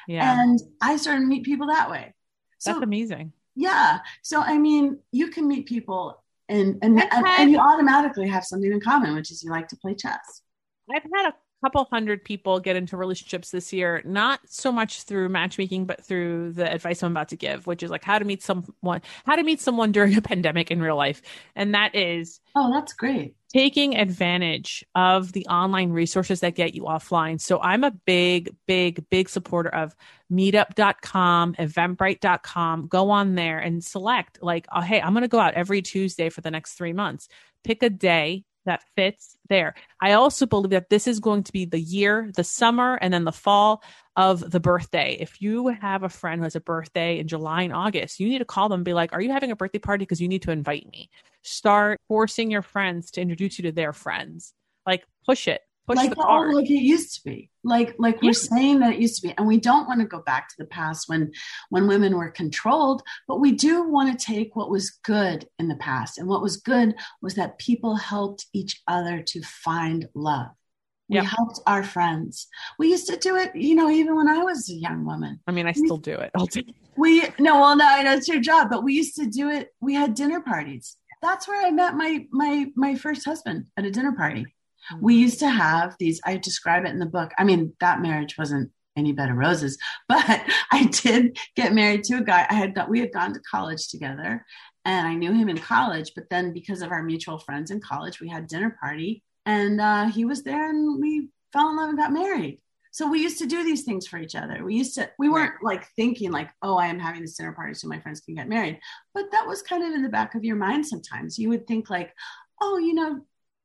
Yeah. 0.07 0.41
And 0.41 0.61
I 0.81 0.97
started 0.97 1.23
to 1.23 1.27
meet 1.27 1.45
people 1.45 1.67
that 1.67 1.91
way. 1.91 2.15
So, 2.59 2.73
That's 2.73 2.85
amazing. 2.85 3.33
Yeah. 3.57 3.99
So 4.23 4.41
I 4.41 4.59
mean, 4.59 4.99
you 5.13 5.29
can 5.29 5.49
meet 5.49 5.67
people 5.67 6.23
and 6.49 6.79
and, 6.83 7.01
and, 7.01 7.27
and 7.27 7.51
you 7.51 7.59
automatically 7.59 8.29
have 8.29 8.45
something 8.45 8.71
in 8.71 8.81
common, 8.81 9.15
which 9.15 9.31
is 9.31 9.43
you 9.43 9.51
like 9.51 9.69
to 9.69 9.77
play 9.77 9.95
chess. 9.95 10.43
I've 10.95 11.03
had 11.03 11.29
a 11.31 11.35
couple 11.65 11.89
hundred 11.91 12.23
people 12.23 12.61
get 12.61 12.77
into 12.77 12.95
relationships 12.95 13.51
this 13.51 13.73
year, 13.73 14.03
not 14.05 14.41
so 14.45 14.71
much 14.71 15.05
through 15.05 15.31
matchmaking, 15.31 15.87
but 15.87 16.05
through 16.05 16.53
the 16.53 16.71
advice 16.71 17.03
I'm 17.03 17.13
about 17.13 17.31
to 17.31 17.37
give, 17.37 17.67
which 17.67 17.83
is 17.83 17.91
like 17.91 18.05
how 18.05 18.19
to 18.19 18.25
meet 18.27 18.43
someone, 18.43 19.01
how 19.25 19.35
to 19.35 19.43
meet 19.43 19.63
someone 19.63 19.91
during 19.91 20.15
a 20.15 20.21
pandemic 20.33 20.71
in 20.71 20.83
real 20.83 20.97
life. 20.97 21.23
And 21.57 21.75
that 21.75 21.95
is 21.95 22.41
Oh, 22.55 22.71
that's 22.73 22.93
great. 22.93 23.35
Taking 23.53 23.97
advantage 23.97 24.85
of 24.95 25.33
the 25.33 25.47
online 25.47 25.91
resources 25.91 26.41
that 26.41 26.55
get 26.55 26.75
you 26.75 26.83
offline. 26.83 27.41
So 27.41 27.61
I'm 27.61 27.83
a 27.83 27.91
big, 27.91 28.55
big, 28.67 29.09
big 29.11 29.29
supporter 29.29 29.75
of 29.75 29.97
meetup.com, 30.31 31.55
eventbrite.com. 31.55 32.87
Go 32.89 33.11
on 33.11 33.35
there 33.35 33.59
and 33.59 33.83
select 33.83 34.41
like, 34.43 34.67
oh, 34.73 34.83
hey, 34.83 35.01
I'm 35.01 35.15
going 35.15 35.23
to 35.23 35.29
go 35.29 35.41
out 35.41 35.55
every 35.55 35.83
Tuesday 35.83 36.29
for 36.29 36.43
the 36.43 36.51
next 36.51 36.75
three 36.75 36.93
months. 36.93 37.29
Pick 37.65 37.83
a 37.83 37.91
day 37.91 38.45
that 38.65 38.83
fits 38.97 39.37
there. 39.49 39.75
I 40.01 40.13
also 40.13 40.47
believe 40.47 40.71
that 40.71 40.91
this 40.91 41.07
is 41.07 41.21
going 41.21 41.43
to 41.45 41.53
be 41.53 41.65
the 41.65 41.81
year, 41.81 42.31
the 42.35 42.45
summer, 42.45 42.99
and 43.01 43.13
then 43.13 43.25
the 43.25 43.33
fall 43.33 43.83
of 44.17 44.51
the 44.51 44.61
birthday. 44.61 45.17
If 45.21 45.41
you 45.43 45.69
have 45.69 46.03
a 46.03 46.09
friend 46.09 46.41
who 46.41 46.45
has 46.45 46.57
a 46.57 46.61
birthday 46.61 47.19
in 47.19 47.29
July 47.29 47.63
and 47.63 47.73
August, 47.73 48.21
you 48.21 48.29
need 48.29 48.39
to 48.39 48.45
call 48.45 48.69
them 48.69 48.81
and 48.81 48.85
be 48.85 48.95
like, 48.95 49.13
Are 49.13 49.21
you 49.21 49.33
having 49.33 49.51
a 49.51 49.57
birthday 49.57 49.79
party? 49.79 50.05
Because 50.05 50.21
you 50.21 50.29
need 50.29 50.43
to 50.43 50.51
invite 50.51 50.89
me. 50.91 51.11
Start 51.43 52.01
forcing 52.09 52.51
your 52.51 52.63
friends 52.63 53.11
to 53.13 53.21
introduce 53.21 53.59
you 53.59 53.65
to 53.65 53.73
their 53.73 53.93
friends. 53.93 54.55
Like, 54.87 55.05
push 55.27 55.49
it. 55.49 55.61
Push 55.87 55.97
like, 55.97 56.15
oh, 56.17 56.51
like 56.53 56.71
it 56.71 56.83
used 56.83 57.15
to 57.17 57.21
be. 57.25 57.51
Like 57.63 57.95
like 57.99 58.23
we're 58.23 58.33
saying 58.33 58.81
that 58.81 58.95
it 58.95 59.01
used 59.01 59.21
to 59.21 59.29
be. 59.29 59.35
And 59.37 59.47
we 59.47 59.59
don't 59.59 59.87
want 59.87 60.01
to 60.01 60.07
go 60.07 60.21
back 60.21 60.49
to 60.49 60.55
the 60.59 60.65
past 60.65 61.09
when 61.09 61.31
when 61.69 61.87
women 61.87 62.17
were 62.17 62.31
controlled 62.31 63.03
but 63.29 63.41
we 63.41 63.53
do 63.53 63.89
want 63.89 64.19
to 64.19 64.27
take 64.27 64.57
what 64.57 64.71
was 64.71 64.91
good 65.03 65.47
in 65.59 65.69
the 65.69 65.77
past. 65.77 66.19
And 66.19 66.29
what 66.29 66.43
was 66.43 66.57
good 66.57 66.95
was 67.21 67.35
that 67.35 67.59
people 67.59 67.97
helped 67.97 68.47
each 68.53 68.83
other 68.89 69.23
to 69.23 69.43
find 69.43 70.09
love. 70.15 70.49
We 71.09 71.17
yep. 71.17 71.27
helped 71.27 71.61
our 71.67 71.83
friends. 71.83 72.47
We 72.79 72.89
used 72.91 73.09
to 73.09 73.17
do 73.17 73.37
it 73.37 73.55
you 73.55 73.75
know 73.75 73.91
even 73.91 74.17
when 74.17 74.29
i 74.29 74.39
was 74.39 74.71
a 74.71 74.75
young 74.75 75.05
woman. 75.05 75.41
I 75.47 75.53
mean 75.53 75.67
i 75.67 75.73
still 75.73 75.99
do 75.99 76.15
it 76.15 76.31
I'll 76.35 76.47
do 76.47 76.61
it. 76.61 76.75
we 76.97 77.29
no 77.39 77.61
well 77.61 77.77
no 77.77 78.13
it's 78.13 78.29
your 78.29 78.41
job 78.41 78.71
but 78.71 78.83
we 78.83 78.95
used 78.95 79.17
to 79.17 79.27
do 79.27 79.51
it. 79.51 79.69
We 79.81 79.95
had 79.95 80.15
dinner 80.15 80.41
parties. 80.41 80.97
That's 81.21 81.47
where 81.47 81.65
i 81.67 81.71
met 81.71 81.95
my 81.95 82.27
my 82.31 82.67
my 82.75 82.95
first 82.95 83.27
husband 83.27 83.67
at 83.77 83.85
a 83.85 83.91
dinner 83.91 84.13
party 84.13 84.47
we 85.01 85.15
used 85.15 85.39
to 85.41 85.49
have 85.49 85.97
these, 85.99 86.21
I 86.25 86.37
describe 86.37 86.85
it 86.85 86.91
in 86.91 86.99
the 86.99 87.07
book. 87.07 87.33
I 87.39 87.45
mean, 87.45 87.73
that 87.81 88.01
marriage 88.01 88.37
wasn't 88.39 88.71
any 88.97 89.13
bed 89.13 89.31
of 89.31 89.37
roses, 89.37 89.79
but 90.09 90.43
I 90.71 90.85
did 90.85 91.39
get 91.57 91.75
married 91.75 92.05
to 92.05 92.19
a 92.19 92.23
guy. 92.23 92.47
I 92.49 92.55
had 92.55 92.77
we 92.89 93.01
had 93.01 93.13
gone 93.13 93.35
to 93.35 93.41
college 93.41 93.89
together 93.89 94.45
and 94.85 95.07
I 95.07 95.15
knew 95.15 95.33
him 95.33 95.49
in 95.49 95.59
college, 95.59 96.13
but 96.15 96.29
then 96.31 96.53
because 96.53 96.83
of 96.83 96.91
our 96.91 97.03
mutual 97.03 97.39
friends 97.39 97.71
in 97.71 97.81
college, 97.81 98.21
we 98.21 98.29
had 98.29 98.47
dinner 98.47 98.77
party 98.81 99.23
and 99.47 99.81
uh, 99.81 100.07
he 100.07 100.25
was 100.25 100.43
there 100.43 100.69
and 100.69 101.01
we 101.01 101.29
fell 101.53 101.71
in 101.71 101.77
love 101.77 101.89
and 101.89 101.99
got 101.99 102.13
married. 102.13 102.61
So 102.95 103.09
we 103.09 103.21
used 103.21 103.39
to 103.39 103.47
do 103.47 103.65
these 103.65 103.83
things 103.83 104.07
for 104.07 104.19
each 104.19 104.37
other. 104.37 104.65
We 104.65 104.77
used 104.77 104.95
to, 104.95 105.11
we 105.19 105.29
weren't 105.29 105.55
like 105.65 105.89
thinking 105.97 106.31
like, 106.31 106.51
oh, 106.63 106.77
I 106.77 106.87
am 106.87 107.01
having 107.01 107.23
this 107.23 107.37
dinner 107.37 107.51
party 107.51 107.75
so 107.75 107.89
my 107.89 107.99
friends 107.99 108.21
can 108.21 108.37
get 108.37 108.49
married. 108.49 108.79
But 109.13 109.33
that 109.33 109.49
was 109.49 109.63
kind 109.63 109.83
of 109.83 109.93
in 109.95 110.03
the 110.03 110.09
back 110.09 110.37
of 110.37 110.45
your 110.45 110.55
mind 110.55 110.87
sometimes. 110.87 111.37
You 111.37 111.49
would 111.49 111.67
think 111.67 111.91
like, 111.91 112.15
oh, 112.61 112.79
you 112.79 112.95
know, 112.95 113.21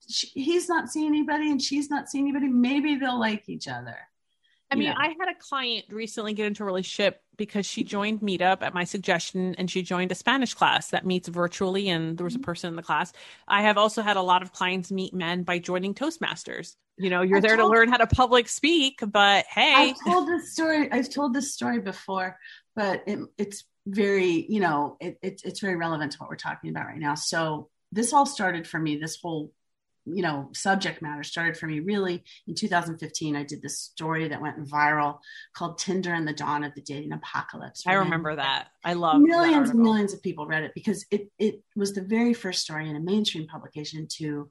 she, 0.10 0.28
he's 0.34 0.68
not 0.68 0.90
seeing 0.90 1.08
anybody 1.08 1.52
and 1.52 1.62
she's 1.62 1.90
not 1.90 2.10
seeing 2.10 2.26
anybody. 2.26 2.48
Maybe 2.48 2.96
they'll 2.96 3.20
like 3.20 3.48
each 3.48 3.68
other. 3.68 3.98
I 4.72 4.76
mean, 4.76 4.90
know. 4.90 4.96
I 4.98 5.08
had 5.08 5.30
a 5.30 5.40
client 5.40 5.86
recently 5.90 6.34
get 6.34 6.46
into 6.46 6.62
a 6.62 6.66
relationship 6.66 7.22
because 7.38 7.66
she 7.66 7.84
joined 7.84 8.22
Meetup 8.22 8.62
at 8.62 8.74
my 8.74 8.84
suggestion 8.84 9.56
and 9.58 9.70
she 9.70 9.82
joined 9.82 10.12
a 10.12 10.16
Spanish 10.16 10.54
class 10.54 10.90
that 10.90 11.06
meets 11.06 11.28
virtually 11.28 11.90
and 11.90 12.18
there 12.18 12.24
was 12.24 12.36
a 12.36 12.38
mm-hmm. 12.38 12.44
person 12.44 12.70
in 12.70 12.76
the 12.76 12.84
class. 12.84 13.12
I 13.48 13.64
have 13.64 13.78
also 13.78 14.04
had 14.04 14.18
a 14.18 14.22
lot 14.22 14.44
of 14.44 14.54
clients 14.54 14.92
meet 14.92 15.14
men 15.14 15.44
by 15.44 15.58
joining 15.58 15.96
Toastmasters. 15.96 16.76
You 16.98 17.10
know, 17.10 17.22
you're 17.22 17.38
i 17.38 17.42
there 17.42 17.58
told, 17.58 17.72
to 17.72 17.78
learn 17.78 17.90
how 17.90 17.98
to 17.98 18.08
public 18.08 18.48
speak, 18.48 19.00
but 19.08 19.46
hey. 19.46 19.74
I've 19.74 19.96
told 20.06 20.28
this 20.28 20.52
story. 20.54 20.92
I've 20.92 21.10
told 21.10 21.34
this 21.34 21.54
story 21.54 21.80
before, 21.80 22.38
but 22.76 23.04
it, 23.08 23.20
it's 23.38 23.64
very, 23.88 24.46
you 24.50 24.60
know, 24.60 24.98
it, 25.00 25.18
it, 25.24 25.42
it's 25.46 25.62
very 25.62 25.78
relevant 25.78 26.12
to 26.12 26.18
what 26.20 26.30
we're 26.30 26.36
talking 26.36 26.70
about 26.70 26.86
right 26.86 27.00
now. 27.00 27.16
So 27.16 27.70
this 27.92 28.14
all 28.14 28.26
started 28.26 28.68
for 28.68 28.80
me, 28.80 28.98
this 28.98 29.18
whole 29.20 29.52
you 30.16 30.22
know 30.22 30.50
subject 30.54 31.02
matter 31.02 31.24
started 31.24 31.58
for 31.58 31.68
me. 31.68 31.80
Really 31.80 32.24
in 32.48 32.56
2015 32.56 33.36
i 33.36 33.44
did 33.44 33.62
this 33.62 33.80
story 33.80 34.28
that 34.28 34.42
went 34.42 34.68
viral 34.68 35.20
called 35.54 35.78
tinder 35.78 36.14
and 36.14 36.28
the 36.28 36.34
dawn 36.34 36.64
of 36.64 36.74
the 36.76 36.82
dating 36.82 37.12
apocalypse. 37.12 37.84
I 37.86 37.94
remember 37.94 38.36
that. 38.36 38.68
i 38.84 38.94
love 38.94 39.22
millions 39.22 39.70
and 39.70 39.80
millions 39.80 40.14
of 40.14 40.22
people 40.22 40.48
read 40.48 40.64
it 40.64 40.74
because 40.74 41.06
it 41.12 41.32
it 41.38 41.62
was 41.76 41.94
the 41.94 42.02
very 42.02 42.34
first 42.34 42.62
story 42.62 42.90
in 42.90 42.96
a 42.96 43.00
mainstream 43.00 43.48
publication 43.48 44.08
to 44.18 44.50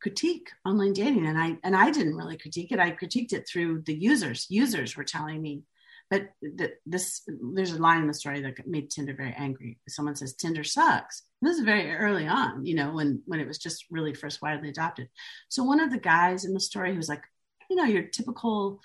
critique 0.00 0.50
online 0.64 0.92
dating. 0.92 1.26
And 1.26 1.38
i 1.38 1.56
and 1.64 1.74
i 1.76 1.90
didn't 1.90 2.16
really 2.16 2.36
critique 2.36 2.72
it. 2.72 2.78
I 2.78 2.92
critiqued 2.92 3.32
it 3.32 3.48
through 3.48 3.82
the 3.82 3.94
users. 3.94 4.46
Users 4.48 4.96
were 4.96 5.04
telling 5.04 5.40
me 5.40 5.62
but 6.10 6.28
th- 6.58 6.74
this 6.84 7.22
there's 7.54 7.72
a 7.72 7.78
line 7.82 8.02
in 8.02 8.06
the 8.06 8.14
story 8.14 8.40
that 8.40 8.66
made 8.66 8.90
Tinder 8.90 9.14
very 9.14 9.34
angry. 9.36 9.78
Someone 9.88 10.16
says 10.16 10.34
Tinder 10.34 10.64
sucks. 10.64 11.22
This 11.42 11.58
is 11.58 11.64
very 11.64 11.92
early 11.94 12.26
on, 12.26 12.64
you 12.64 12.74
know, 12.74 12.92
when 12.92 13.22
when 13.26 13.40
it 13.40 13.46
was 13.46 13.58
just 13.58 13.86
really 13.90 14.14
first 14.14 14.40
widely 14.40 14.68
adopted. 14.68 15.08
So 15.48 15.64
one 15.64 15.80
of 15.80 15.90
the 15.90 15.98
guys 15.98 16.44
in 16.44 16.54
the 16.54 16.60
story 16.60 16.90
who 16.92 16.96
was 16.96 17.08
like, 17.08 17.22
you 17.68 17.76
know, 17.76 17.84
your 17.84 18.04
typical 18.04 18.80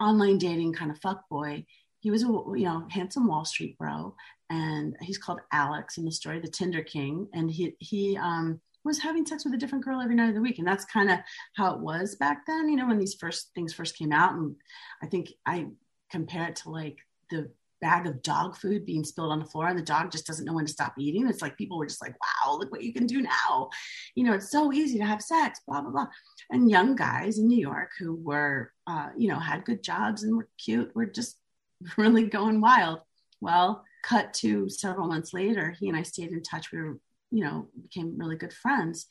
online 0.00 0.38
dating 0.38 0.74
kind 0.74 0.90
of 0.90 0.98
fuck 0.98 1.28
boy. 1.28 1.64
He 2.00 2.10
was 2.10 2.22
a 2.22 2.26
you 2.26 2.64
know 2.64 2.86
handsome 2.90 3.26
Wall 3.26 3.44
Street 3.44 3.78
bro, 3.78 4.14
and 4.50 4.96
he's 5.00 5.18
called 5.18 5.40
Alex 5.52 5.96
in 5.98 6.04
the 6.04 6.12
story, 6.12 6.40
the 6.40 6.48
Tinder 6.48 6.82
King, 6.82 7.28
and 7.32 7.50
he 7.50 7.74
he 7.80 8.16
um 8.18 8.60
was 8.84 9.00
having 9.00 9.26
sex 9.26 9.44
with 9.44 9.52
a 9.52 9.58
different 9.58 9.84
girl 9.84 10.00
every 10.00 10.14
night 10.14 10.28
of 10.28 10.34
the 10.34 10.40
week. 10.40 10.58
And 10.58 10.66
that's 10.66 10.84
kind 10.84 11.10
of 11.10 11.18
how 11.54 11.74
it 11.74 11.80
was 11.80 12.14
back 12.14 12.46
then, 12.46 12.68
you 12.68 12.76
know, 12.76 12.86
when 12.86 13.00
these 13.00 13.16
first 13.18 13.50
things 13.54 13.74
first 13.74 13.98
came 13.98 14.12
out. 14.12 14.34
And 14.34 14.54
I 15.02 15.06
think 15.06 15.32
I 15.44 15.66
compare 16.10 16.48
it 16.48 16.56
to 16.56 16.70
like 16.70 16.98
the 17.30 17.50
bag 17.82 18.06
of 18.06 18.22
dog 18.22 18.56
food 18.56 18.86
being 18.86 19.04
spilled 19.04 19.32
on 19.32 19.38
the 19.38 19.44
floor 19.44 19.68
and 19.68 19.78
the 19.78 19.82
dog 19.82 20.10
just 20.10 20.26
doesn't 20.26 20.46
know 20.46 20.54
when 20.54 20.64
to 20.64 20.72
stop 20.72 20.94
eating. 20.98 21.28
It's 21.28 21.42
like 21.42 21.58
people 21.58 21.78
were 21.78 21.86
just 21.86 22.00
like, 22.00 22.14
wow, 22.20 22.56
look 22.56 22.72
what 22.72 22.82
you 22.82 22.92
can 22.92 23.06
do 23.06 23.20
now. 23.20 23.68
You 24.14 24.24
know, 24.24 24.32
it's 24.32 24.50
so 24.50 24.72
easy 24.72 24.98
to 24.98 25.04
have 25.04 25.20
sex, 25.20 25.60
blah, 25.66 25.82
blah, 25.82 25.90
blah. 25.90 26.06
And 26.50 26.70
young 26.70 26.96
guys 26.96 27.38
in 27.38 27.48
New 27.48 27.60
York 27.60 27.90
who 27.98 28.14
were, 28.14 28.72
uh, 28.86 29.08
you 29.16 29.28
know, 29.28 29.38
had 29.38 29.64
good 29.64 29.82
jobs 29.82 30.22
and 30.22 30.36
were 30.36 30.48
cute 30.58 30.94
were 30.94 31.06
just 31.06 31.38
really 31.96 32.24
going 32.24 32.60
wild. 32.60 33.00
Well, 33.40 33.84
cut 34.02 34.32
to 34.34 34.70
several 34.70 35.08
months 35.08 35.34
later, 35.34 35.76
he 35.78 35.88
and 35.88 35.96
I 35.96 36.02
stayed 36.02 36.30
in 36.30 36.42
touch. 36.42 36.72
We 36.72 36.80
were 36.80 36.98
you 37.30 37.44
know 37.44 37.68
became 37.82 38.16
really 38.18 38.36
good 38.36 38.52
friends 38.52 39.06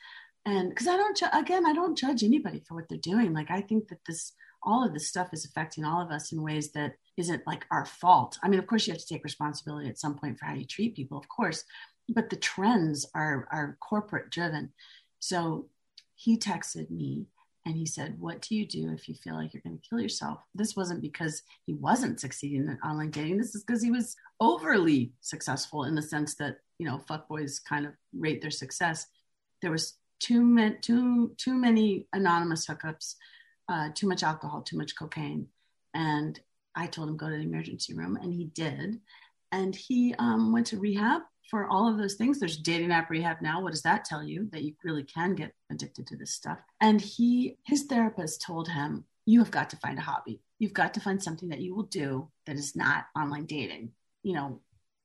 and 0.46 0.70
because 0.70 0.88
i 0.88 0.96
don't 0.96 1.18
ju- 1.18 1.26
again 1.34 1.66
i 1.66 1.74
don't 1.74 1.98
judge 1.98 2.24
anybody 2.24 2.62
for 2.68 2.76
what 2.76 2.88
they're 2.90 2.98
doing 2.98 3.34
like 3.34 3.52
i 3.52 3.62
think 3.62 3.88
that 3.88 4.00
this 4.08 4.34
all 4.66 4.86
of 4.86 4.94
this 4.94 5.08
stuff 5.08 5.30
is 5.34 5.46
affecting 5.46 5.86
all 5.86 6.02
of 6.02 6.12
us 6.12 6.32
in 6.32 6.42
ways 6.42 6.72
that 6.72 6.96
isn't 7.18 7.46
like 7.48 7.66
our 7.72 7.86
fault 7.86 8.38
i 8.44 8.50
mean 8.50 8.60
of 8.60 8.68
course 8.68 8.88
you 8.88 8.94
have 8.94 9.02
to 9.02 9.08
take 9.08 9.24
responsibility 9.24 9.90
at 9.90 10.00
some 10.00 10.16
point 10.16 10.38
for 10.38 10.46
how 10.46 10.54
you 10.54 10.66
treat 10.66 10.96
people 10.96 11.18
of 11.18 11.28
course 11.28 11.64
but 12.10 12.30
the 12.30 12.36
trends 12.36 13.06
are 13.16 13.48
are 13.52 13.78
corporate 13.80 14.30
driven 14.30 14.72
so 15.20 15.68
he 16.16 16.38
texted 16.38 16.90
me 16.90 17.28
and 17.66 17.76
he 17.76 17.86
said, 17.86 18.20
What 18.20 18.42
do 18.42 18.56
you 18.56 18.66
do 18.68 18.92
if 18.94 19.10
you 19.10 19.16
feel 19.16 19.36
like 19.36 19.54
you're 19.54 19.64
going 19.64 19.78
to 19.78 19.90
kill 19.90 20.00
yourself? 20.00 20.40
This 20.54 20.76
wasn't 20.76 21.02
because 21.02 21.42
he 21.66 21.74
wasn't 21.74 22.20
succeeding 22.20 22.68
in 22.68 22.78
online 22.88 23.10
dating. 23.10 23.38
This 23.38 23.56
is 23.56 23.64
because 23.64 23.82
he 23.82 23.92
was 23.92 24.16
overly 24.40 25.14
successful 25.22 25.86
in 25.86 25.96
the 25.96 26.02
sense 26.02 26.36
that, 26.36 26.58
you 26.78 26.86
know, 26.86 27.02
fuckboys 27.10 27.64
kind 27.64 27.88
of 27.88 27.94
rate 28.14 28.42
their 28.42 28.52
success. 28.52 29.08
There 29.62 29.72
was 29.72 29.96
too 30.20 30.44
many, 30.44 30.76
too, 30.82 31.34
too 31.38 31.56
many 31.56 32.08
anonymous 32.14 32.68
hookups, 32.68 33.16
uh, 33.68 33.90
too 33.94 34.08
much 34.08 34.24
alcohol, 34.24 34.62
too 34.62 34.78
much 34.78 34.98
cocaine. 34.98 35.48
And 35.94 36.40
I 36.76 36.88
told 36.88 37.10
him, 37.10 37.18
Go 37.18 37.30
to 37.30 37.36
the 37.36 37.44
emergency 37.44 37.94
room. 37.94 38.18
And 38.22 38.34
he 38.34 38.46
did. 38.46 39.00
And 39.52 39.76
he 39.76 40.14
um, 40.20 40.52
went 40.52 40.68
to 40.68 40.80
rehab 40.80 41.22
for 41.50 41.68
all 41.68 41.88
of 41.88 41.98
those 41.98 42.16
things. 42.16 42.40
There's 42.40 42.58
dating 42.58 42.92
app 42.92 43.10
rehab 43.10 43.38
now. 43.42 43.62
What 43.62 43.72
does 43.72 43.84
that 43.84 44.06
tell 44.06 44.24
you? 44.24 44.50
That 44.52 44.64
you 44.64 44.74
really 44.84 45.04
can 45.04 45.36
get 45.36 45.54
addicted 45.72 46.08
to 46.08 46.18
this 46.18 46.34
stuff. 46.34 46.58
And 46.82 47.00
he, 47.00 47.58
his 47.64 47.84
therapist 47.84 48.42
told 48.42 48.68
him, 48.68 49.06
you 49.26 49.40
have 49.40 49.52
got 49.52 49.70
to 49.72 49.78
find 49.78 49.98
a 49.98 50.02
hobby. 50.02 50.42
You've 50.60 50.74
got 50.74 50.94
to 50.96 51.00
find 51.00 51.22
something 51.22 51.50
that 51.50 51.62
you 51.62 51.76
will 51.76 51.84
do 51.84 52.30
that 52.46 52.56
is 52.56 52.76
not 52.76 53.06
online 53.16 53.46
dating, 53.46 53.92
you 54.24 54.34
know. 54.34 54.62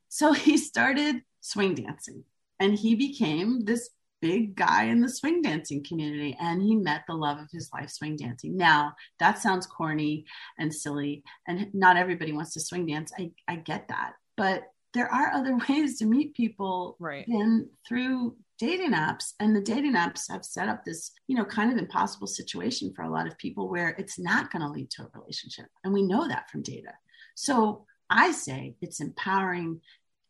So 0.08 0.32
he 0.32 0.56
started 0.56 1.22
swing 1.40 1.74
dancing 1.74 2.24
and 2.58 2.74
he 2.74 2.94
became 2.94 3.64
this 3.64 3.90
big 4.20 4.54
guy 4.54 4.84
in 4.84 5.00
the 5.00 5.08
swing 5.08 5.42
dancing 5.42 5.84
community 5.84 6.36
and 6.40 6.62
he 6.62 6.76
met 6.76 7.02
the 7.06 7.14
love 7.14 7.38
of 7.38 7.48
his 7.52 7.70
life 7.72 7.90
swing 7.90 8.16
dancing. 8.16 8.56
Now 8.56 8.94
that 9.18 9.38
sounds 9.38 9.66
corny 9.66 10.24
and 10.58 10.74
silly 10.74 11.22
and 11.46 11.68
not 11.74 11.96
everybody 11.96 12.32
wants 12.32 12.52
to 12.54 12.60
swing 12.60 12.86
dance. 12.86 13.12
I, 13.18 13.32
I 13.48 13.56
get 13.56 13.88
that. 13.88 14.12
But 14.36 14.64
there 14.94 15.12
are 15.12 15.30
other 15.34 15.58
ways 15.68 15.98
to 15.98 16.06
meet 16.06 16.34
people 16.34 16.96
right. 16.98 17.26
than 17.26 17.68
through 17.88 18.36
dating 18.58 18.92
apps 18.92 19.32
and 19.40 19.56
the 19.56 19.60
dating 19.60 19.94
apps 19.94 20.30
have 20.30 20.44
set 20.44 20.68
up 20.68 20.84
this 20.84 21.12
you 21.28 21.34
know 21.34 21.46
kind 21.46 21.72
of 21.72 21.78
impossible 21.78 22.26
situation 22.26 22.92
for 22.94 23.02
a 23.02 23.10
lot 23.10 23.26
of 23.26 23.38
people 23.38 23.70
where 23.70 23.90
it's 23.98 24.18
not 24.18 24.52
going 24.52 24.60
to 24.60 24.68
lead 24.68 24.90
to 24.90 25.02
a 25.02 25.18
relationship 25.18 25.64
and 25.82 25.94
we 25.94 26.02
know 26.02 26.28
that 26.28 26.48
from 26.50 26.62
data. 26.62 26.92
So 27.34 27.86
i 28.12 28.32
say 28.32 28.74
it's 28.82 29.00
empowering 29.00 29.80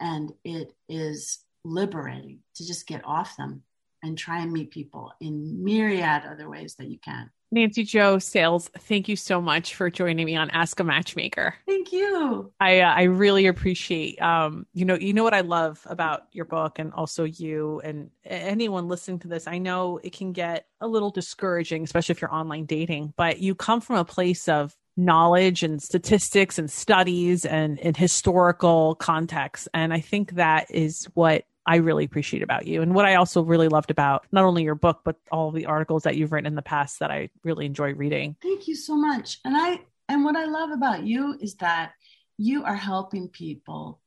and 0.01 0.32
it 0.45 0.72
is 0.88 1.45
liberating 1.64 2.38
to 2.55 2.66
just 2.66 2.86
get 2.86 3.05
off 3.05 3.36
them 3.36 3.62
and 4.03 4.16
try 4.16 4.40
and 4.40 4.53
meet 4.53 4.70
people 4.70 5.12
in 5.20 5.62
myriad 5.62 6.22
other 6.24 6.48
ways 6.48 6.74
that 6.76 6.88
you 6.88 6.98
can 6.98 7.30
Nancy 7.53 7.82
Jo 7.82 8.20
Sales, 8.20 8.70
thank 8.78 9.09
you 9.09 9.16
so 9.16 9.40
much 9.40 9.74
for 9.74 9.90
joining 9.90 10.24
me 10.24 10.36
on 10.36 10.51
Ask 10.51 10.78
a 10.78 10.84
Matchmaker. 10.84 11.57
Thank 11.66 11.92
you. 11.92 12.53
I 12.61 12.80
uh, 12.80 12.94
I 12.94 13.03
really 13.05 13.48
appreciate 13.48 14.22
um 14.22 14.66
you 14.72 14.84
know 14.84 14.94
you 14.94 15.12
know 15.12 15.24
what 15.24 15.34
I 15.34 15.40
love 15.40 15.84
about 15.86 16.26
your 16.30 16.44
book 16.44 16.78
and 16.78 16.92
also 16.92 17.24
you 17.24 17.80
and 17.82 18.11
anyone 18.24 18.86
listening 18.86 19.18
to 19.20 19.28
this. 19.28 19.48
I 19.48 19.59
know 19.59 19.98
it 20.05 20.12
can 20.12 20.32
get 20.32 20.66
a 20.80 20.86
little 20.86 21.11
discouraging, 21.11 21.82
especially 21.82 22.12
if 22.12 22.20
you're 22.20 22.32
online 22.32 22.66
dating, 22.66 23.14
but 23.16 23.40
you 23.40 23.57
come 23.57 23.80
from 23.80 23.96
a 23.96 24.05
place 24.05 24.48
of 24.48 24.76
knowledge 24.96 25.62
and 25.62 25.82
statistics 25.82 26.59
and 26.59 26.70
studies 26.70 27.44
and, 27.44 27.80
and 27.80 27.96
historical 27.96 28.94
context, 28.96 29.68
and 29.74 29.92
I 29.92 30.01
think 30.01 30.32
that 30.32 30.70
is 30.70 31.07
what 31.14 31.44
I 31.70 31.76
really 31.76 32.04
appreciate 32.04 32.42
about 32.42 32.66
you. 32.66 32.82
And 32.82 32.96
what 32.96 33.04
I 33.04 33.14
also 33.14 33.44
really 33.44 33.68
loved 33.68 33.92
about 33.92 34.26
not 34.32 34.44
only 34.44 34.64
your 34.64 34.74
book, 34.74 35.02
but 35.04 35.14
all 35.30 35.52
the 35.52 35.66
articles 35.66 36.02
that 36.02 36.16
you've 36.16 36.32
written 36.32 36.48
in 36.48 36.56
the 36.56 36.62
past 36.62 36.98
that 36.98 37.12
I 37.12 37.30
really 37.44 37.64
enjoy 37.64 37.94
reading. 37.94 38.34
Thank 38.42 38.66
you 38.66 38.74
so 38.74 38.96
much. 38.96 39.38
And 39.44 39.56
I 39.56 39.82
and 40.08 40.24
what 40.24 40.34
I 40.34 40.46
love 40.46 40.72
about 40.72 41.06
you 41.06 41.38
is 41.40 41.54
that 41.56 41.92
you 42.38 42.64
are 42.64 42.74
helping 42.74 43.28
people 43.28 44.00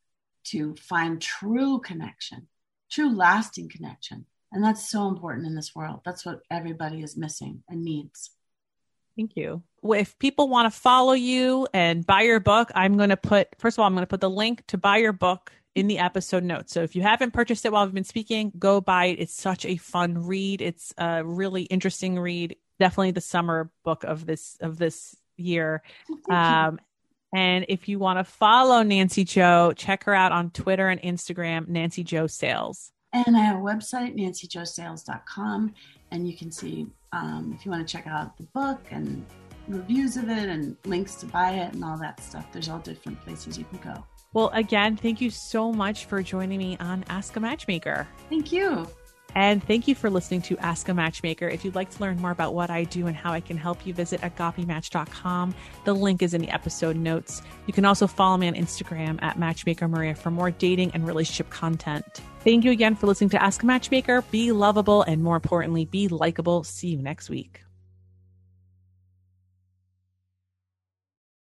to 0.47 0.75
find 0.75 1.21
true 1.21 1.79
connection, 1.79 2.47
true 2.91 3.15
lasting 3.15 3.69
connection. 3.69 4.25
And 4.51 4.61
that's 4.61 4.89
so 4.89 5.07
important 5.07 5.47
in 5.47 5.55
this 5.55 5.73
world. 5.73 6.01
That's 6.03 6.25
what 6.25 6.41
everybody 6.51 7.01
is 7.01 7.15
missing 7.15 7.63
and 7.69 7.85
needs. 7.85 8.31
Thank 9.15 9.37
you. 9.37 9.63
If 9.85 10.19
people 10.19 10.49
want 10.49 10.65
to 10.65 10.77
follow 10.77 11.13
you 11.13 11.65
and 11.73 12.05
buy 12.05 12.23
your 12.23 12.41
book, 12.41 12.71
I'm 12.75 12.97
going 12.97 13.11
to 13.11 13.17
put, 13.17 13.47
first 13.57 13.77
of 13.77 13.79
all, 13.79 13.87
I'm 13.87 13.93
going 13.93 14.03
to 14.03 14.07
put 14.07 14.19
the 14.19 14.29
link 14.29 14.67
to 14.67 14.77
buy 14.77 14.97
your 14.97 15.13
book 15.13 15.53
in 15.75 15.87
the 15.87 15.99
episode 15.99 16.43
notes. 16.43 16.73
So 16.73 16.83
if 16.83 16.95
you 16.95 17.01
haven't 17.01 17.31
purchased 17.31 17.65
it 17.65 17.71
while 17.71 17.85
we've 17.85 17.93
been 17.93 18.03
speaking, 18.03 18.51
go 18.57 18.79
buy 18.81 19.05
it. 19.05 19.19
It's 19.19 19.33
such 19.33 19.65
a 19.65 19.77
fun 19.77 20.25
read. 20.25 20.61
It's 20.61 20.93
a 20.97 21.23
really 21.23 21.63
interesting 21.63 22.19
read. 22.19 22.55
Definitely 22.79 23.11
the 23.11 23.21
summer 23.21 23.71
book 23.83 24.03
of 24.03 24.25
this 24.25 24.57
of 24.61 24.77
this 24.77 25.15
year. 25.37 25.81
Um, 26.29 26.79
and 27.33 27.65
if 27.67 27.89
you 27.89 27.97
want 27.97 28.19
to 28.19 28.23
follow 28.23 28.83
Nancy 28.83 29.23
Jo, 29.23 29.73
check 29.75 30.03
her 30.03 30.13
out 30.13 30.31
on 30.31 30.51
Twitter 30.51 30.89
and 30.89 31.01
Instagram, 31.01 31.67
Nancy 31.67 32.03
Jo 32.03 32.27
Sales. 32.27 32.91
And 33.11 33.35
I 33.35 33.41
have 33.41 33.57
a 33.57 33.61
website, 33.61 34.17
nancyjosales.com, 34.17 35.73
and 36.11 36.27
you 36.27 36.35
can 36.35 36.51
see 36.51 36.87
um, 37.11 37.55
if 37.57 37.65
you 37.65 37.71
want 37.71 37.87
to 37.87 37.91
check 37.91 38.07
out 38.07 38.37
the 38.37 38.43
book 38.43 38.81
and 38.91 39.25
reviews 39.67 40.17
of 40.17 40.29
it 40.29 40.49
and 40.49 40.75
links 40.85 41.15
to 41.15 41.25
buy 41.27 41.51
it 41.51 41.73
and 41.73 41.83
all 41.83 41.97
that 41.97 42.19
stuff. 42.19 42.45
There's 42.51 42.69
all 42.69 42.79
different 42.79 43.19
places 43.21 43.57
you 43.57 43.65
can 43.65 43.79
go. 43.79 44.03
Well, 44.33 44.49
again, 44.53 44.97
thank 44.97 45.21
you 45.21 45.29
so 45.29 45.71
much 45.71 46.05
for 46.05 46.21
joining 46.21 46.57
me 46.57 46.77
on 46.79 47.05
Ask 47.09 47.35
a 47.35 47.39
Matchmaker. 47.39 48.07
Thank 48.29 48.51
you. 48.51 48.87
And 49.35 49.63
thank 49.63 49.87
you 49.87 49.95
for 49.95 50.09
listening 50.09 50.41
to 50.43 50.57
Ask 50.59 50.89
a 50.89 50.93
Matchmaker. 50.93 51.47
If 51.47 51.65
you'd 51.65 51.75
like 51.75 51.89
to 51.91 52.01
learn 52.01 52.19
more 52.19 52.31
about 52.31 52.53
what 52.53 52.69
I 52.69 52.83
do 52.83 53.07
and 53.07 53.15
how 53.15 53.33
I 53.33 53.39
can 53.39 53.57
help 53.57 53.85
you, 53.85 53.93
visit 53.93 54.21
agapematch.com. 54.21 55.55
The 55.85 55.93
link 55.93 56.21
is 56.21 56.33
in 56.33 56.41
the 56.41 56.49
episode 56.49 56.95
notes. 56.95 57.41
You 57.65 57.73
can 57.73 57.85
also 57.85 58.05
follow 58.05 58.37
me 58.37 58.47
on 58.47 58.53
Instagram 58.53 59.21
at 59.23 59.39
Matchmaker 59.39 59.87
Maria 59.87 60.13
for 60.13 60.29
more 60.29 60.51
dating 60.51 60.91
and 60.93 61.07
relationship 61.07 61.49
content. 61.49 62.21
Thank 62.41 62.63
you 62.63 62.71
again 62.71 62.95
for 62.95 63.07
listening 63.07 63.31
to 63.31 63.41
Ask 63.41 63.63
a 63.63 63.65
Matchmaker. 63.65 64.21
Be 64.29 64.51
lovable 64.51 65.01
and 65.03 65.23
more 65.23 65.35
importantly, 65.35 65.85
be 65.85 66.07
likable. 66.07 66.63
See 66.63 66.89
you 66.89 67.01
next 67.01 67.29
week. 67.29 67.61